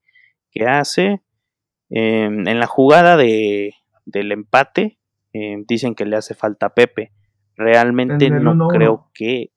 hace. 0.67 1.21
Em, 1.91 2.47
en 2.47 2.61
la 2.61 2.67
jugada 2.67 3.17
de, 3.17 3.75
del 4.07 4.33
empate, 4.33 4.99
em, 5.33 5.65
dicen 5.67 5.95
que 5.95 6.07
le 6.07 6.17
hace 6.17 6.35
falta 6.35 6.67
a 6.67 6.75
Pepe. 6.75 7.13
Realmente 7.57 8.31
no 8.31 8.69
creo 8.69 9.11
que 9.13 9.51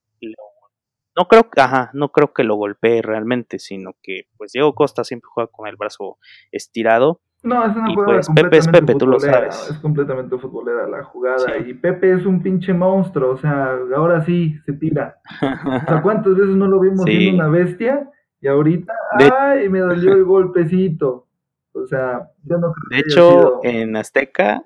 no 1.17 1.27
creo, 1.27 1.47
ajá, 1.57 1.89
no 1.93 2.09
creo 2.09 2.31
que 2.31 2.43
lo 2.43 2.55
golpee 2.55 3.01
realmente, 3.01 3.57
sino 3.57 3.95
que 4.03 4.27
pues 4.37 4.51
Diego 4.51 4.75
Costa 4.75 5.03
siempre 5.03 5.29
juega 5.33 5.49
con 5.51 5.67
el 5.67 5.75
brazo 5.75 6.19
estirado. 6.51 7.21
No, 7.41 7.65
es 7.65 7.75
una 7.75 7.93
jugada 7.93 8.13
pues, 8.13 8.29
Pepe 8.35 8.57
es 8.57 8.67
Pepe, 8.67 8.95
tú 8.95 9.07
lo 9.07 9.19
sabes. 9.19 9.69
Es 9.71 9.79
completamente 9.79 10.37
futbolera 10.37 10.87
la 10.87 11.03
jugada. 11.03 11.57
Y 11.57 11.73
Pepe 11.73 12.13
es 12.13 12.25
un 12.25 12.43
pinche 12.43 12.71
monstruo, 12.71 13.31
o 13.31 13.37
sea, 13.37 13.77
ahora 13.95 14.23
sí 14.25 14.59
se 14.65 14.73
tira. 14.73 15.17
o 15.41 15.87
sea, 15.87 16.01
¿cuántas 16.03 16.35
veces 16.35 16.55
no 16.55 16.67
lo 16.67 16.79
vimos 16.79 17.01
siendo 17.05 17.43
una 17.43 17.49
bestia? 17.49 18.11
Y 18.39 18.47
ahorita, 18.47 18.93
¡ay! 19.39 19.69
Me 19.69 19.79
dolió 19.79 20.13
el 20.13 20.23
golpecito. 20.23 21.27
O 21.71 21.87
sea, 21.87 22.29
yo 22.43 22.57
no 22.57 22.73
creo 22.73 22.89
De 22.91 22.99
hecho, 22.99 23.59
en 23.63 23.95
Azteca, 23.95 24.63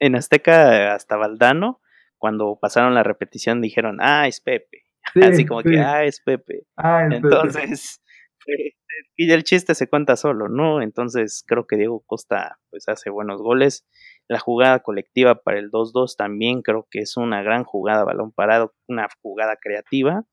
en 0.00 0.16
Azteca 0.16 0.94
hasta 0.94 1.16
Valdano, 1.16 1.80
cuando 2.16 2.58
pasaron 2.60 2.94
la 2.94 3.04
repetición 3.04 3.60
dijeron, 3.60 3.98
ah, 4.00 4.26
es 4.26 4.40
Pepe. 4.40 4.87
Así 5.22 5.46
como 5.46 5.62
que, 5.62 5.78
ah, 5.78 6.04
es 6.04 6.20
Pepe. 6.20 6.64
Ah, 6.76 7.08
Entonces, 7.10 8.02
y 9.16 9.30
el 9.30 9.44
chiste 9.44 9.74
se 9.74 9.88
cuenta 9.88 10.16
solo, 10.16 10.48
¿no? 10.48 10.82
Entonces 10.82 11.44
creo 11.46 11.66
que 11.66 11.76
Diego 11.76 12.02
Costa 12.06 12.58
pues 12.70 12.88
hace 12.88 13.10
buenos 13.10 13.40
goles. 13.40 13.86
La 14.28 14.38
jugada 14.38 14.80
colectiva 14.80 15.42
para 15.42 15.58
el 15.58 15.70
2-2 15.70 16.16
también 16.16 16.62
creo 16.62 16.86
que 16.90 17.00
es 17.00 17.16
una 17.16 17.42
gran 17.42 17.64
jugada, 17.64 18.04
balón 18.04 18.32
parado, 18.32 18.74
una 18.86 19.08
jugada 19.22 19.56
creativa. 19.56 20.24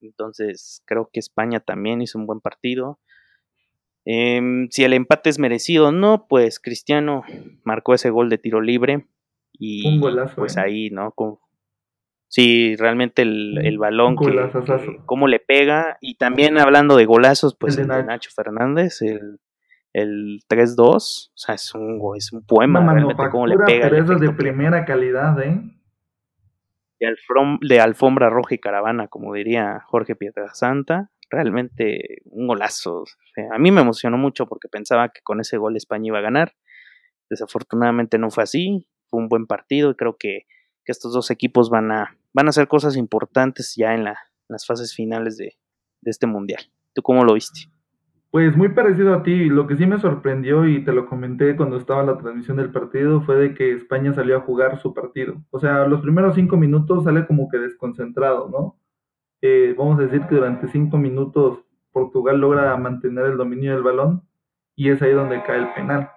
Entonces 0.00 0.82
creo 0.86 1.10
que 1.12 1.20
España 1.20 1.60
también 1.60 2.02
hizo 2.02 2.18
un 2.18 2.26
buen 2.26 2.40
partido. 2.40 3.00
Em, 4.04 4.68
si 4.70 4.84
el 4.84 4.94
empate 4.94 5.28
es 5.28 5.38
merecido 5.38 5.88
o 5.88 5.92
no, 5.92 6.26
pues 6.28 6.60
Cristiano 6.60 7.24
marcó 7.64 7.94
ese 7.94 8.10
gol 8.10 8.30
de 8.30 8.38
tiro 8.38 8.60
libre 8.60 9.06
y 9.52 10.00
pues 10.36 10.56
¿eh? 10.56 10.60
ahí, 10.60 10.90
¿no? 10.90 11.12
Con, 11.12 11.38
Sí, 12.28 12.76
realmente 12.76 13.22
el, 13.22 13.58
el 13.64 13.78
balón, 13.78 14.14
que, 14.16 14.50
cómo 15.06 15.26
le 15.28 15.40
pega. 15.40 15.96
Y 16.02 16.16
también 16.16 16.58
hablando 16.58 16.96
de 16.96 17.06
golazos, 17.06 17.56
pues 17.58 17.78
el, 17.78 17.88
de, 17.88 18.04
Nacho. 18.04 18.30
Fernández, 18.34 19.00
el, 19.00 19.40
el 19.94 20.40
3-2, 20.48 20.84
o 20.84 21.00
sea, 21.34 21.54
es 21.54 21.74
un, 21.74 22.00
es 22.16 22.32
un 22.32 22.44
poema 22.44 22.80
realmente 22.92 23.22
cómo 23.30 23.46
le 23.46 23.56
pega. 23.56 23.88
Pero 23.88 24.14
es 24.14 24.20
de 24.20 24.30
primera 24.32 24.84
calidad, 24.84 25.40
¿eh? 25.40 25.58
De, 27.00 27.16
de 27.62 27.80
alfombra 27.80 28.28
roja 28.28 28.54
y 28.54 28.58
caravana, 28.58 29.08
como 29.08 29.32
diría 29.32 29.80
Jorge 29.86 30.14
Pietrasanta. 30.14 31.10
Realmente 31.30 32.22
un 32.24 32.46
golazo. 32.46 33.04
a 33.52 33.58
mí 33.58 33.70
me 33.70 33.82
emocionó 33.82 34.16
mucho 34.16 34.46
porque 34.46 34.68
pensaba 34.68 35.10
que 35.10 35.20
con 35.22 35.40
ese 35.40 35.58
gol 35.58 35.76
España 35.76 36.08
iba 36.08 36.18
a 36.18 36.22
ganar. 36.22 36.52
Desafortunadamente 37.30 38.18
no 38.18 38.30
fue 38.30 38.44
así. 38.44 38.86
Fue 39.08 39.20
un 39.20 39.28
buen 39.28 39.46
partido 39.46 39.90
y 39.90 39.94
creo 39.94 40.16
que 40.18 40.46
que 40.88 40.92
estos 40.92 41.12
dos 41.12 41.30
equipos 41.30 41.68
van 41.68 41.92
a, 41.92 42.16
van 42.32 42.46
a 42.46 42.48
hacer 42.48 42.66
cosas 42.66 42.96
importantes 42.96 43.74
ya 43.76 43.94
en, 43.94 44.04
las 44.04 44.66
fases 44.66 44.94
finales 44.94 45.36
de, 45.36 45.52
este 46.04 46.26
mundial. 46.26 46.62
¿Tú 46.94 47.02
cómo 47.02 47.26
lo 47.26 47.34
viste? 47.34 47.70
Pues 48.30 48.56
muy 48.56 48.70
parecido 48.70 49.12
a 49.12 49.22
ti. 49.22 49.50
Lo 49.50 49.66
que 49.66 49.76
sí 49.76 49.84
me 49.84 50.00
sorprendió 50.00 50.66
y 50.66 50.82
te 50.82 50.92
lo 50.92 51.04
comenté 51.04 51.56
cuando 51.56 51.76
estaba 51.76 52.00
en 52.00 52.06
la 52.06 52.16
transmisión 52.16 52.56
del 52.56 52.72
partido 52.72 53.20
fue 53.20 53.36
de 53.36 53.52
que 53.52 53.72
España 53.72 54.14
salió 54.14 54.38
a 54.38 54.40
jugar 54.40 54.80
su 54.80 54.94
partido. 54.94 55.34
O 55.50 55.58
sea, 55.60 55.86
los 55.86 56.00
primeros 56.00 56.34
cinco 56.34 56.56
minutos 56.56 57.04
sale 57.04 57.26
como 57.26 57.50
que 57.50 57.58
desconcentrado, 57.58 58.48
¿no? 58.48 58.78
Eh, 59.42 59.74
vamos 59.76 59.98
a 59.98 60.04
decir 60.04 60.22
que 60.26 60.36
durante 60.36 60.68
cinco 60.68 60.96
minutos 60.96 61.58
Portugal 61.92 62.40
logra 62.40 62.74
mantener 62.78 63.26
el 63.26 63.36
dominio 63.36 63.74
del 63.74 63.82
balón 63.82 64.22
y 64.74 64.88
es 64.88 65.02
ahí 65.02 65.12
donde 65.12 65.42
cae 65.42 65.58
el 65.58 65.74
penal. 65.74 66.08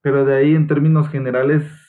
Pero 0.00 0.24
de 0.24 0.34
ahí 0.34 0.56
en 0.56 0.66
términos 0.66 1.08
generales 1.08 1.83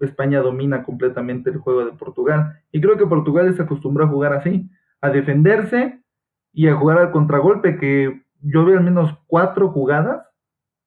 España 0.00 0.40
domina 0.40 0.82
completamente 0.82 1.50
el 1.50 1.58
juego 1.58 1.84
de 1.84 1.92
Portugal. 1.92 2.60
Y 2.72 2.80
creo 2.80 2.96
que 2.96 3.06
Portugal 3.06 3.54
se 3.54 3.62
acostumbró 3.62 4.04
a 4.04 4.08
jugar 4.08 4.32
así, 4.32 4.68
a 5.00 5.10
defenderse 5.10 6.00
y 6.52 6.68
a 6.68 6.74
jugar 6.74 6.98
al 6.98 7.10
contragolpe, 7.10 7.78
que 7.78 8.22
yo 8.40 8.64
vi 8.64 8.72
al 8.72 8.84
menos 8.84 9.16
cuatro 9.26 9.70
jugadas 9.70 10.26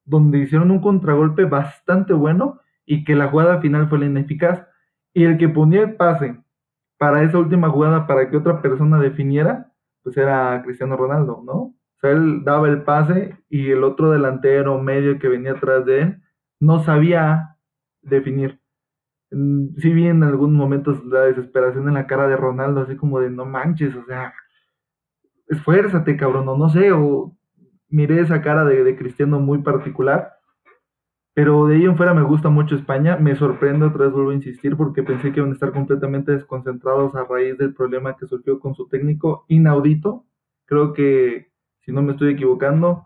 donde 0.05 0.39
hicieron 0.39 0.71
un 0.71 0.79
contragolpe 0.79 1.45
bastante 1.45 2.13
bueno 2.13 2.59
y 2.85 3.03
que 3.03 3.15
la 3.15 3.27
jugada 3.27 3.59
final 3.59 3.89
fue 3.89 3.99
la 3.99 4.05
ineficaz. 4.05 4.65
Y 5.13 5.23
el 5.23 5.37
que 5.37 5.49
ponía 5.49 5.81
el 5.81 5.95
pase 5.95 6.37
para 6.97 7.23
esa 7.23 7.37
última 7.37 7.69
jugada 7.69 8.07
para 8.07 8.29
que 8.29 8.37
otra 8.37 8.61
persona 8.61 8.99
definiera, 8.99 9.71
pues 10.03 10.17
era 10.17 10.61
Cristiano 10.63 10.95
Ronaldo, 10.95 11.43
¿no? 11.45 11.53
O 11.53 11.99
sea, 11.99 12.11
él 12.11 12.43
daba 12.43 12.67
el 12.69 12.83
pase 12.83 13.35
y 13.49 13.71
el 13.71 13.83
otro 13.83 14.11
delantero 14.11 14.79
medio 14.79 15.19
que 15.19 15.27
venía 15.27 15.53
atrás 15.53 15.85
de 15.85 16.01
él 16.01 16.21
no 16.59 16.83
sabía 16.83 17.57
definir 18.01 18.59
sí 19.29 19.93
vi 19.93 20.07
en 20.07 20.23
algunos 20.23 20.55
momentos 20.55 21.03
la 21.05 21.21
desesperación 21.21 21.87
en 21.87 21.95
la 21.95 22.07
cara 22.07 22.27
de 22.27 22.37
Ronaldo, 22.37 22.81
así 22.81 22.95
como 22.95 23.19
de 23.19 23.29
no 23.29 23.45
manches, 23.45 23.95
o 23.95 24.05
sea, 24.05 24.33
esfuérzate, 25.47 26.17
cabrón, 26.17 26.47
o 26.49 26.57
no 26.57 26.69
sé, 26.69 26.91
o 26.91 27.35
miré 27.89 28.21
esa 28.21 28.41
cara 28.41 28.63
de, 28.65 28.95
Cristiano 28.95 29.39
muy 29.39 29.59
particular. 29.59 30.33
Pero 31.33 31.67
de 31.67 31.75
ahí 31.75 31.85
en 31.85 31.97
fuera 31.97 32.13
me 32.13 32.23
gusta 32.23 32.49
mucho 32.49 32.75
España. 32.75 33.17
Me 33.17 33.35
sorprende, 33.35 33.85
otra 33.85 34.05
vez 34.05 34.13
vuelvo 34.13 34.31
a 34.31 34.35
insistir, 34.35 34.75
porque 34.75 35.03
pensé 35.03 35.31
que 35.31 35.39
iban 35.39 35.51
a 35.51 35.53
estar 35.53 35.71
completamente 35.71 36.31
desconcentrados 36.31 37.15
a 37.15 37.25
raíz 37.25 37.57
del 37.57 37.75
problema 37.75 38.17
que 38.17 38.25
surgió 38.25 38.59
con 38.59 38.73
su 38.73 38.87
técnico 38.87 39.45
inaudito. 39.47 40.25
Creo 40.65 40.93
que, 40.93 41.51
si 41.81 41.91
no 41.91 42.01
me 42.01 42.13
estoy 42.13 42.33
equivocando, 42.33 43.05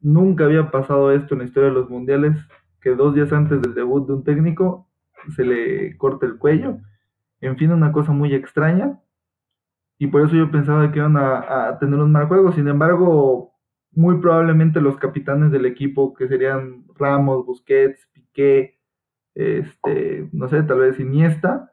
nunca 0.00 0.44
había 0.44 0.70
pasado 0.70 1.12
esto 1.12 1.34
en 1.34 1.40
la 1.40 1.44
historia 1.46 1.68
de 1.68 1.76
los 1.76 1.88
mundiales, 1.88 2.36
que 2.80 2.96
dos 2.96 3.14
días 3.14 3.32
antes 3.32 3.62
del 3.62 3.74
debut 3.74 4.06
de 4.06 4.14
un 4.14 4.24
técnico 4.24 4.88
se 5.32 5.44
le 5.44 5.96
corta 5.96 6.26
el 6.26 6.38
cuello. 6.38 6.78
En 7.40 7.56
fin, 7.56 7.72
una 7.72 7.92
cosa 7.92 8.12
muy 8.12 8.34
extraña. 8.34 9.00
Y 9.98 10.08
por 10.08 10.22
eso 10.22 10.36
yo 10.36 10.50
pensaba 10.50 10.90
que 10.92 10.98
iban 10.98 11.16
a, 11.16 11.78
tener 11.80 11.98
un 12.00 12.12
mal 12.12 12.26
juego. 12.26 12.52
Sin 12.52 12.68
embargo, 12.68 13.54
muy 13.92 14.18
probablemente 14.18 14.80
los 14.80 14.96
capitanes 14.98 15.50
del 15.50 15.66
equipo, 15.66 16.14
que 16.14 16.28
serían 16.28 16.84
Ramos, 16.94 17.46
Busquets, 17.46 18.06
Piqué, 18.12 18.78
este, 19.34 20.28
no 20.32 20.48
sé, 20.48 20.62
tal 20.62 20.80
vez 20.80 21.00
Iniesta, 21.00 21.72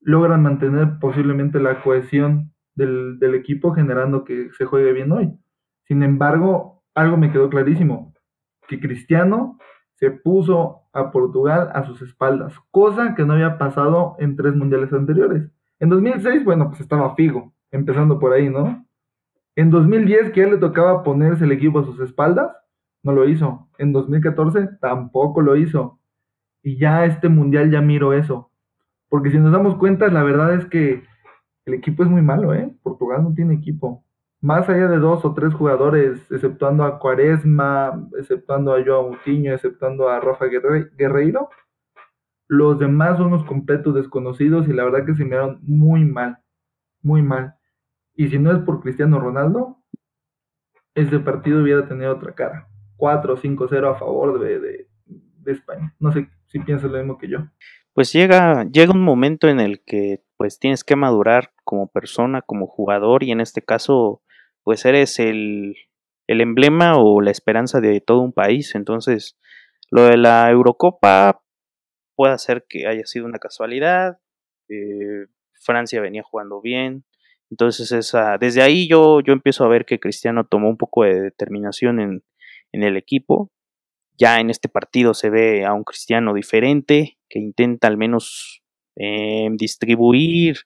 logran 0.00 0.42
mantener 0.42 0.98
posiblemente 1.00 1.60
la 1.60 1.82
cohesión 1.82 2.52
del, 2.74 3.18
del 3.18 3.34
equipo, 3.34 3.72
generando 3.72 4.24
que 4.24 4.50
se 4.52 4.66
juegue 4.66 4.92
bien 4.92 5.12
hoy. 5.12 5.32
Sin 5.86 6.02
embargo, 6.02 6.82
algo 6.94 7.16
me 7.16 7.32
quedó 7.32 7.48
clarísimo, 7.48 8.14
que 8.68 8.80
Cristiano 8.80 9.58
se 9.96 10.10
puso 10.10 10.82
a 10.92 11.10
Portugal 11.10 11.70
a 11.74 11.84
sus 11.84 12.02
espaldas, 12.02 12.54
cosa 12.70 13.14
que 13.14 13.24
no 13.24 13.34
había 13.34 13.58
pasado 13.58 14.16
en 14.18 14.36
tres 14.36 14.54
mundiales 14.54 14.92
anteriores. 14.92 15.50
En 15.80 15.88
2006, 15.88 16.44
bueno, 16.44 16.68
pues 16.68 16.80
estaba 16.80 17.14
Figo, 17.14 17.52
empezando 17.70 18.18
por 18.18 18.32
ahí, 18.32 18.48
¿no? 18.48 18.86
En 19.56 19.70
2010, 19.70 20.32
que 20.32 20.40
ya 20.40 20.46
le 20.46 20.58
tocaba 20.58 21.02
ponerse 21.02 21.44
el 21.44 21.52
equipo 21.52 21.80
a 21.80 21.84
sus 21.84 22.00
espaldas, 22.00 22.50
no 23.02 23.12
lo 23.12 23.28
hizo. 23.28 23.68
En 23.78 23.92
2014, 23.92 24.78
tampoco 24.80 25.42
lo 25.42 25.56
hizo. 25.56 25.98
Y 26.62 26.78
ya 26.78 27.04
este 27.04 27.28
mundial 27.28 27.70
ya 27.70 27.80
miro 27.80 28.12
eso. 28.12 28.50
Porque 29.08 29.30
si 29.30 29.38
nos 29.38 29.52
damos 29.52 29.76
cuenta, 29.76 30.08
la 30.08 30.22
verdad 30.22 30.54
es 30.54 30.66
que 30.66 31.04
el 31.66 31.74
equipo 31.74 32.02
es 32.02 32.08
muy 32.08 32.22
malo, 32.22 32.54
¿eh? 32.54 32.74
Portugal 32.82 33.22
no 33.22 33.34
tiene 33.34 33.54
equipo 33.54 34.03
más 34.44 34.68
allá 34.68 34.88
de 34.88 34.98
dos 34.98 35.24
o 35.24 35.32
tres 35.32 35.54
jugadores, 35.54 36.30
exceptuando 36.30 36.84
a 36.84 36.98
Cuaresma, 36.98 38.06
exceptuando 38.18 38.74
a 38.74 38.84
Joao 38.84 39.08
Moutinho, 39.08 39.54
exceptuando 39.54 40.10
a 40.10 40.20
Rafa 40.20 40.44
Guerreiro, 40.44 41.48
los 42.46 42.78
demás 42.78 43.16
son 43.16 43.28
unos 43.28 43.46
completos 43.46 43.94
desconocidos 43.94 44.68
y 44.68 44.74
la 44.74 44.84
verdad 44.84 45.06
que 45.06 45.14
se 45.14 45.24
miraron 45.24 45.60
muy 45.62 46.04
mal, 46.04 46.40
muy 47.00 47.22
mal. 47.22 47.54
Y 48.16 48.28
si 48.28 48.38
no 48.38 48.52
es 48.52 48.58
por 48.58 48.82
Cristiano 48.82 49.18
Ronaldo, 49.18 49.78
ese 50.94 51.20
partido 51.20 51.62
hubiera 51.62 51.88
tenido 51.88 52.12
otra 52.12 52.34
cara. 52.34 52.68
4 52.96 53.38
5-0 53.38 53.90
a 53.90 53.98
favor 53.98 54.38
de, 54.40 54.60
de, 54.60 55.52
España. 55.52 55.94
No 55.98 56.12
sé 56.12 56.28
si 56.48 56.58
piensas 56.58 56.90
lo 56.90 56.98
mismo 56.98 57.16
que 57.16 57.28
yo. 57.28 57.38
Pues 57.94 58.12
llega, 58.12 58.64
llega 58.64 58.92
un 58.92 59.04
momento 59.04 59.48
en 59.48 59.58
el 59.58 59.82
que 59.86 60.22
pues 60.36 60.58
tienes 60.58 60.84
que 60.84 60.96
madurar 60.96 61.54
como 61.64 61.86
persona, 61.86 62.42
como 62.42 62.66
jugador 62.66 63.22
y 63.22 63.30
en 63.30 63.40
este 63.40 63.62
caso 63.62 64.20
pues 64.64 64.84
eres 64.84 65.18
el, 65.18 65.76
el 66.26 66.40
emblema 66.40 66.96
o 66.96 67.20
la 67.20 67.30
esperanza 67.30 67.80
de 67.80 68.00
todo 68.00 68.20
un 68.20 68.32
país. 68.32 68.74
Entonces, 68.74 69.38
lo 69.90 70.04
de 70.04 70.16
la 70.16 70.50
Eurocopa 70.50 71.42
puede 72.16 72.38
ser 72.38 72.64
que 72.68 72.86
haya 72.86 73.04
sido 73.06 73.26
una 73.26 73.38
casualidad. 73.38 74.18
Eh, 74.68 75.26
Francia 75.52 76.00
venía 76.00 76.22
jugando 76.22 76.60
bien. 76.60 77.04
Entonces, 77.50 77.92
esa, 77.92 78.38
desde 78.38 78.62
ahí 78.62 78.88
yo, 78.88 79.20
yo 79.20 79.32
empiezo 79.32 79.64
a 79.64 79.68
ver 79.68 79.84
que 79.84 80.00
Cristiano 80.00 80.46
tomó 80.46 80.68
un 80.68 80.78
poco 80.78 81.04
de 81.04 81.20
determinación 81.20 82.00
en, 82.00 82.24
en 82.72 82.82
el 82.82 82.96
equipo. 82.96 83.52
Ya 84.16 84.40
en 84.40 84.48
este 84.48 84.68
partido 84.68 85.12
se 85.12 85.28
ve 85.28 85.64
a 85.64 85.74
un 85.74 85.84
Cristiano 85.84 86.34
diferente, 86.34 87.18
que 87.28 87.38
intenta 87.38 87.88
al 87.88 87.96
menos 87.96 88.62
eh, 88.96 89.48
distribuir 89.52 90.58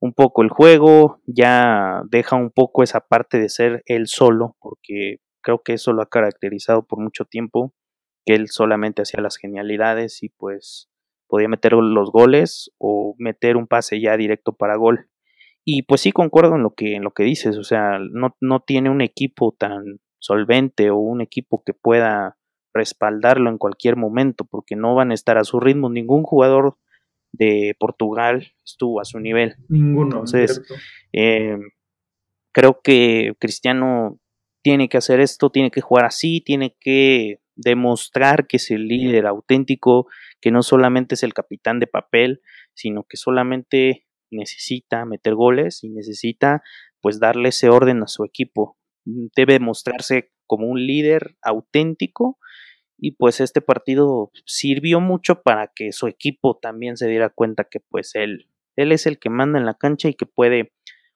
un 0.00 0.12
poco 0.12 0.42
el 0.42 0.50
juego, 0.50 1.20
ya 1.26 2.02
deja 2.10 2.36
un 2.36 2.50
poco 2.50 2.82
esa 2.82 3.00
parte 3.00 3.38
de 3.38 3.48
ser 3.48 3.82
él 3.86 4.06
solo, 4.06 4.56
porque 4.60 5.18
creo 5.42 5.62
que 5.62 5.74
eso 5.74 5.92
lo 5.92 6.02
ha 6.02 6.08
caracterizado 6.08 6.86
por 6.86 7.00
mucho 7.00 7.24
tiempo, 7.24 7.72
que 8.24 8.34
él 8.34 8.48
solamente 8.48 9.02
hacía 9.02 9.20
las 9.22 9.36
genialidades 9.36 10.22
y 10.22 10.28
pues 10.28 10.90
podía 11.28 11.48
meter 11.48 11.72
los 11.72 12.10
goles 12.10 12.72
o 12.78 13.14
meter 13.18 13.56
un 13.56 13.66
pase 13.66 14.00
ya 14.00 14.16
directo 14.16 14.52
para 14.52 14.76
gol. 14.76 15.08
Y 15.64 15.82
pues 15.82 16.02
sí 16.02 16.12
concuerdo 16.12 16.54
en 16.56 16.62
lo 16.62 16.74
que, 16.74 16.94
en 16.94 17.02
lo 17.02 17.12
que 17.12 17.24
dices, 17.24 17.56
o 17.56 17.64
sea, 17.64 17.98
no, 17.98 18.36
no 18.40 18.60
tiene 18.60 18.90
un 18.90 19.00
equipo 19.00 19.54
tan 19.58 20.00
solvente 20.18 20.90
o 20.90 20.96
un 20.96 21.20
equipo 21.20 21.62
que 21.64 21.72
pueda 21.74 22.36
respaldarlo 22.72 23.50
en 23.50 23.58
cualquier 23.58 23.96
momento, 23.96 24.44
porque 24.44 24.76
no 24.76 24.94
van 24.94 25.10
a 25.10 25.14
estar 25.14 25.38
a 25.38 25.44
su 25.44 25.58
ritmo. 25.58 25.88
Ningún 25.88 26.22
jugador 26.22 26.76
de 27.36 27.76
Portugal 27.78 28.52
estuvo 28.64 29.00
a 29.00 29.04
su 29.04 29.20
nivel. 29.20 29.56
Ninguno. 29.68 30.16
Entonces, 30.16 30.62
eh, 31.12 31.56
creo 32.52 32.80
que 32.82 33.34
Cristiano 33.38 34.18
tiene 34.62 34.88
que 34.88 34.96
hacer 34.96 35.20
esto, 35.20 35.50
tiene 35.50 35.70
que 35.70 35.80
jugar 35.80 36.06
así, 36.06 36.40
tiene 36.40 36.76
que 36.80 37.40
demostrar 37.54 38.46
que 38.46 38.58
es 38.58 38.70
el 38.70 38.86
líder 38.88 39.26
auténtico, 39.26 40.06
que 40.40 40.50
no 40.50 40.62
solamente 40.62 41.14
es 41.14 41.22
el 41.22 41.34
capitán 41.34 41.80
de 41.80 41.86
papel, 41.86 42.42
sino 42.74 43.04
que 43.04 43.16
solamente 43.16 44.06
necesita 44.30 45.04
meter 45.04 45.34
goles 45.34 45.82
y 45.84 45.88
necesita 45.88 46.62
pues 47.00 47.20
darle 47.20 47.50
ese 47.50 47.68
orden 47.68 48.02
a 48.02 48.08
su 48.08 48.24
equipo. 48.24 48.76
Debe 49.04 49.60
mostrarse 49.60 50.32
como 50.46 50.66
un 50.66 50.86
líder 50.86 51.36
auténtico 51.42 52.38
y 52.98 53.12
pues 53.12 53.40
este 53.40 53.60
partido 53.60 54.30
sirvió 54.44 55.00
mucho 55.00 55.42
para 55.42 55.68
que 55.74 55.92
su 55.92 56.06
equipo 56.06 56.56
también 56.56 56.96
se 56.96 57.08
diera 57.08 57.28
cuenta 57.28 57.64
que 57.64 57.80
pues 57.80 58.14
él, 58.14 58.48
él 58.76 58.92
es 58.92 59.06
el 59.06 59.18
que 59.18 59.30
manda 59.30 59.58
en 59.58 59.66
la 59.66 59.74
cancha 59.74 60.08
y 60.08 60.14
que 60.14 60.26
puede 60.26 60.72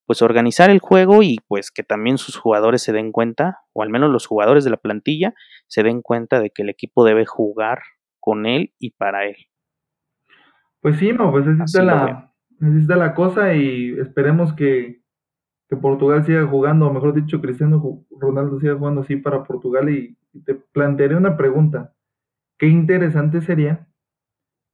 pues 0.06 0.22
organizar 0.22 0.70
el 0.70 0.80
juego 0.80 1.22
y 1.22 1.38
pues 1.46 1.70
que 1.70 1.84
también 1.84 2.18
sus 2.18 2.36
jugadores 2.36 2.82
se 2.82 2.92
den 2.92 3.12
cuenta, 3.12 3.60
o 3.72 3.82
al 3.82 3.90
menos 3.90 4.10
los 4.10 4.26
jugadores 4.26 4.64
de 4.64 4.70
la 4.70 4.76
plantilla 4.76 5.34
se 5.68 5.84
den 5.84 6.02
cuenta 6.02 6.40
de 6.40 6.50
que 6.50 6.62
el 6.62 6.68
equipo 6.68 7.04
debe 7.04 7.26
jugar 7.26 7.78
con 8.18 8.44
él 8.44 8.74
y 8.80 8.90
para 8.90 9.26
él. 9.26 9.36
Pues 10.80 10.98
sí, 10.98 11.12
no, 11.12 11.30
pues 11.30 11.46
necesita 11.46 11.84
la, 11.84 12.32
necesita 12.58 12.96
la 12.96 13.14
cosa 13.14 13.54
y 13.54 13.96
esperemos 14.00 14.52
que, 14.52 15.00
que 15.68 15.76
Portugal 15.76 16.24
siga 16.26 16.44
jugando, 16.44 16.88
o 16.88 16.92
mejor 16.92 17.14
dicho, 17.14 17.40
Cristiano 17.40 18.04
Ronaldo 18.10 18.58
siga 18.58 18.76
jugando 18.76 19.02
así 19.02 19.14
para 19.14 19.44
Portugal 19.44 19.90
y 19.90 20.16
te 20.44 20.54
plantearé 20.54 21.16
una 21.16 21.36
pregunta. 21.36 21.94
Qué 22.58 22.66
interesante 22.66 23.40
sería 23.40 23.88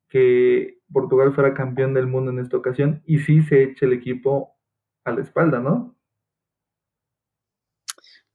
que 0.08 0.80
Portugal 0.92 1.34
fuera 1.34 1.54
campeón 1.54 1.94
del 1.94 2.06
mundo 2.06 2.30
en 2.30 2.38
esta 2.38 2.56
ocasión 2.56 3.02
y 3.06 3.18
sí 3.20 3.42
se 3.42 3.62
eche 3.62 3.86
el 3.86 3.92
equipo 3.92 4.56
a 5.04 5.12
la 5.12 5.22
espalda, 5.22 5.60
¿no? 5.60 5.96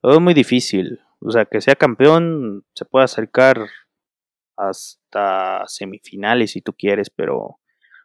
Es 0.02 0.20
muy 0.20 0.34
difícil. 0.34 1.00
O 1.20 1.30
sea, 1.30 1.44
que 1.44 1.60
sea 1.60 1.76
campeón 1.76 2.64
se 2.74 2.84
puede 2.84 3.04
acercar 3.04 3.58
hasta 4.56 5.64
semifinales 5.66 6.52
si 6.52 6.60
tú 6.60 6.72
quieres, 6.72 7.10
pero 7.10 7.60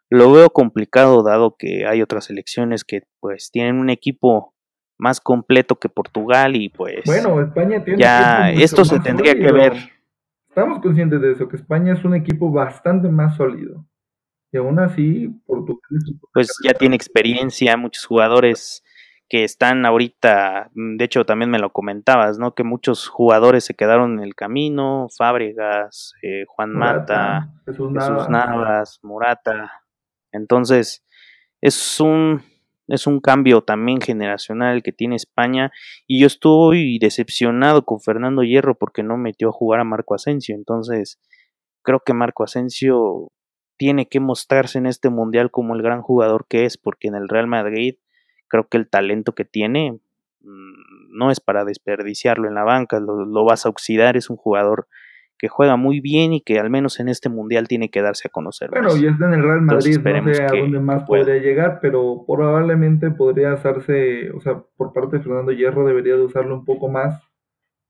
lo 0.09 0.31
veo 0.31 0.49
complicado 0.51 1.23
dado 1.23 1.55
que 1.57 1.85
hay 1.85 2.01
otras 2.01 2.25
selecciones 2.25 2.83
que 2.83 3.01
pues 3.19 3.51
tienen 3.51 3.79
un 3.79 3.89
equipo 3.89 4.53
más 4.97 5.21
completo 5.21 5.75
que 5.75 5.89
Portugal 5.89 6.55
y 6.55 6.69
pues 6.69 7.03
bueno 7.05 7.41
España 7.41 7.83
tiene 7.83 8.01
ya 8.01 8.51
esto 8.51 8.83
se 8.83 8.99
tendría 8.99 9.35
que 9.35 9.51
ver. 9.51 9.73
Estamos 10.49 10.79
conscientes 10.79 11.21
de 11.21 11.33
eso 11.33 11.47
que 11.47 11.55
España 11.55 11.93
es 11.93 12.03
un 12.03 12.15
equipo 12.15 12.51
bastante 12.51 13.09
más 13.09 13.35
sólido. 13.35 13.85
Y 14.51 14.57
aún 14.57 14.79
así 14.79 15.29
Portugal 15.45 15.81
pues 16.33 16.49
ya 16.63 16.73
tiene 16.73 16.95
experiencia 16.95 17.77
muchos 17.77 18.05
jugadores 18.05 18.83
que 19.29 19.43
están 19.43 19.85
ahorita 19.85 20.71
de 20.73 21.03
hecho 21.03 21.25
también 21.25 21.51
me 21.51 21.59
lo 21.59 21.71
comentabas 21.73 22.39
no 22.39 22.55
que 22.55 22.63
muchos 22.63 23.07
jugadores 23.07 23.65
se 23.65 23.73
quedaron 23.73 24.17
en 24.17 24.23
el 24.23 24.35
camino 24.35 25.07
Fábregas 25.15 26.13
eh, 26.23 26.45
Juan 26.47 26.71
Mata 26.71 27.51
Jesús 27.65 27.91
Navas. 27.91 28.99
Murata 29.03 29.83
entonces 30.31 31.05
es 31.61 31.99
un 31.99 32.41
es 32.87 33.07
un 33.07 33.19
cambio 33.19 33.61
también 33.61 33.99
generacional 34.01 34.81
que 34.81 34.93
tiene 34.93 35.15
España 35.15 35.71
y 36.07 36.21
yo 36.21 36.27
estoy 36.27 36.99
decepcionado 36.99 37.83
con 37.85 37.99
Fernando 37.99 38.43
Hierro 38.43 38.77
porque 38.77 39.03
no 39.03 39.17
metió 39.17 39.49
a 39.49 39.53
jugar 39.53 39.81
a 39.81 39.83
Marco 39.83 40.15
Asensio. 40.15 40.55
Entonces, 40.55 41.19
creo 41.83 42.01
que 42.05 42.13
Marco 42.13 42.43
Asensio 42.43 43.31
tiene 43.77 44.07
que 44.07 44.19
mostrarse 44.19 44.77
en 44.77 44.87
este 44.87 45.09
mundial 45.09 45.51
como 45.51 45.75
el 45.75 45.81
gran 45.81 46.01
jugador 46.01 46.45
que 46.49 46.65
es, 46.65 46.77
porque 46.77 47.07
en 47.07 47.15
el 47.15 47.27
Real 47.27 47.47
Madrid 47.47 47.95
creo 48.47 48.67
que 48.67 48.77
el 48.77 48.89
talento 48.89 49.35
que 49.35 49.45
tiene 49.45 49.99
mm, 50.41 51.17
no 51.17 51.29
es 51.29 51.39
para 51.39 51.65
desperdiciarlo 51.65 52.47
en 52.47 52.55
la 52.55 52.63
banca, 52.63 52.99
lo, 52.99 53.25
lo 53.25 53.45
vas 53.45 53.65
a 53.65 53.69
oxidar, 53.69 54.17
es 54.17 54.29
un 54.29 54.37
jugador 54.37 54.87
que 55.37 55.47
juega 55.47 55.75
muy 55.75 55.99
bien 55.99 56.33
y 56.33 56.41
que 56.41 56.59
al 56.59 56.69
menos 56.69 56.99
en 56.99 57.09
este 57.09 57.29
mundial 57.29 57.67
tiene 57.67 57.89
que 57.89 58.01
darse 58.01 58.27
a 58.27 58.31
conocer. 58.31 58.69
Bueno, 58.71 58.95
ya 58.97 59.11
está 59.11 59.25
en 59.25 59.33
el 59.33 59.43
Real 59.43 59.61
Madrid, 59.61 59.99
no 59.99 60.33
sé 60.33 60.43
a 60.43 60.47
dónde 60.47 60.79
más 60.79 61.03
podría 61.03 61.37
llegar, 61.37 61.79
pero 61.81 62.23
probablemente 62.25 63.11
podría 63.11 63.53
hacerse, 63.53 64.31
o 64.31 64.41
sea, 64.41 64.63
por 64.75 64.93
parte 64.93 65.17
de 65.17 65.23
Fernando 65.23 65.51
Hierro 65.51 65.85
debería 65.85 66.15
de 66.15 66.23
usarlo 66.23 66.55
un 66.55 66.65
poco 66.65 66.89
más 66.89 67.21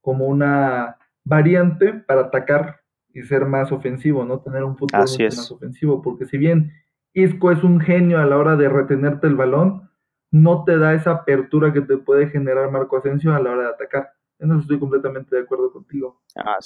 como 0.02 0.26
una 0.26 0.98
variante 1.24 1.94
para 1.94 2.22
atacar 2.22 2.82
y 3.14 3.24
ser 3.24 3.46
más 3.46 3.72
ofensivo, 3.72 4.26
¿no? 4.26 4.40
Tener 4.40 4.64
un 4.64 4.78
fútbol 4.78 5.02
más 5.02 5.52
ofensivo, 5.52 6.02
porque 6.02 6.26
si 6.26 6.38
bien 6.38 6.72
Isco 7.14 7.52
es 7.52 7.64
un 7.64 7.80
genio 7.80 8.20
a 8.20 8.26
la 8.26 8.38
hora 8.38 8.56
de 8.56 8.70
retenerte 8.70 9.28
el 9.28 9.36
balón, 9.36 9.90
no 10.32 10.64
te 10.66 10.78
da 10.78 10.94
esa 10.94 11.12
apertura 11.12 11.74
que 11.74 11.82
te 11.82 11.98
puede 11.98 12.28
generar 12.28 12.70
Marco 12.72 12.98
Asensio 12.98 13.34
a 13.34 13.40
la 13.40 13.52
hora 13.52 13.64
de 13.64 13.70
atacar. 13.70 14.12
En 14.40 14.52
eso 14.52 14.62
estoy 14.62 14.80
completamente 14.80 15.36
de 15.36 15.42
acuerdo 15.42 15.72
contigo. 15.72 16.22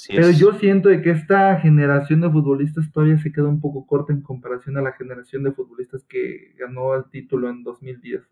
Pero 0.10 0.30
yo 0.32 0.54
siento 0.54 0.90
de 0.90 1.02
que 1.02 1.12
esta 1.12 1.58
generación 1.60 2.22
de 2.22 2.30
futbolistas 2.30 2.92
todavía 2.92 3.18
se 3.18 3.32
queda 3.32 3.48
un 3.48 3.62
poco 3.62 3.86
corta 3.86 4.12
en 4.12 4.22
comparación 4.22 4.78
a 4.78 4.82
la 4.82 4.92
generación 4.92 5.44
de 5.44 5.54
futbolistas 5.54 6.04
que 6.04 6.54
ganó 6.58 6.96
el 6.96 7.06
título 7.10 7.50
en 7.50 7.64
2010. 7.64 8.24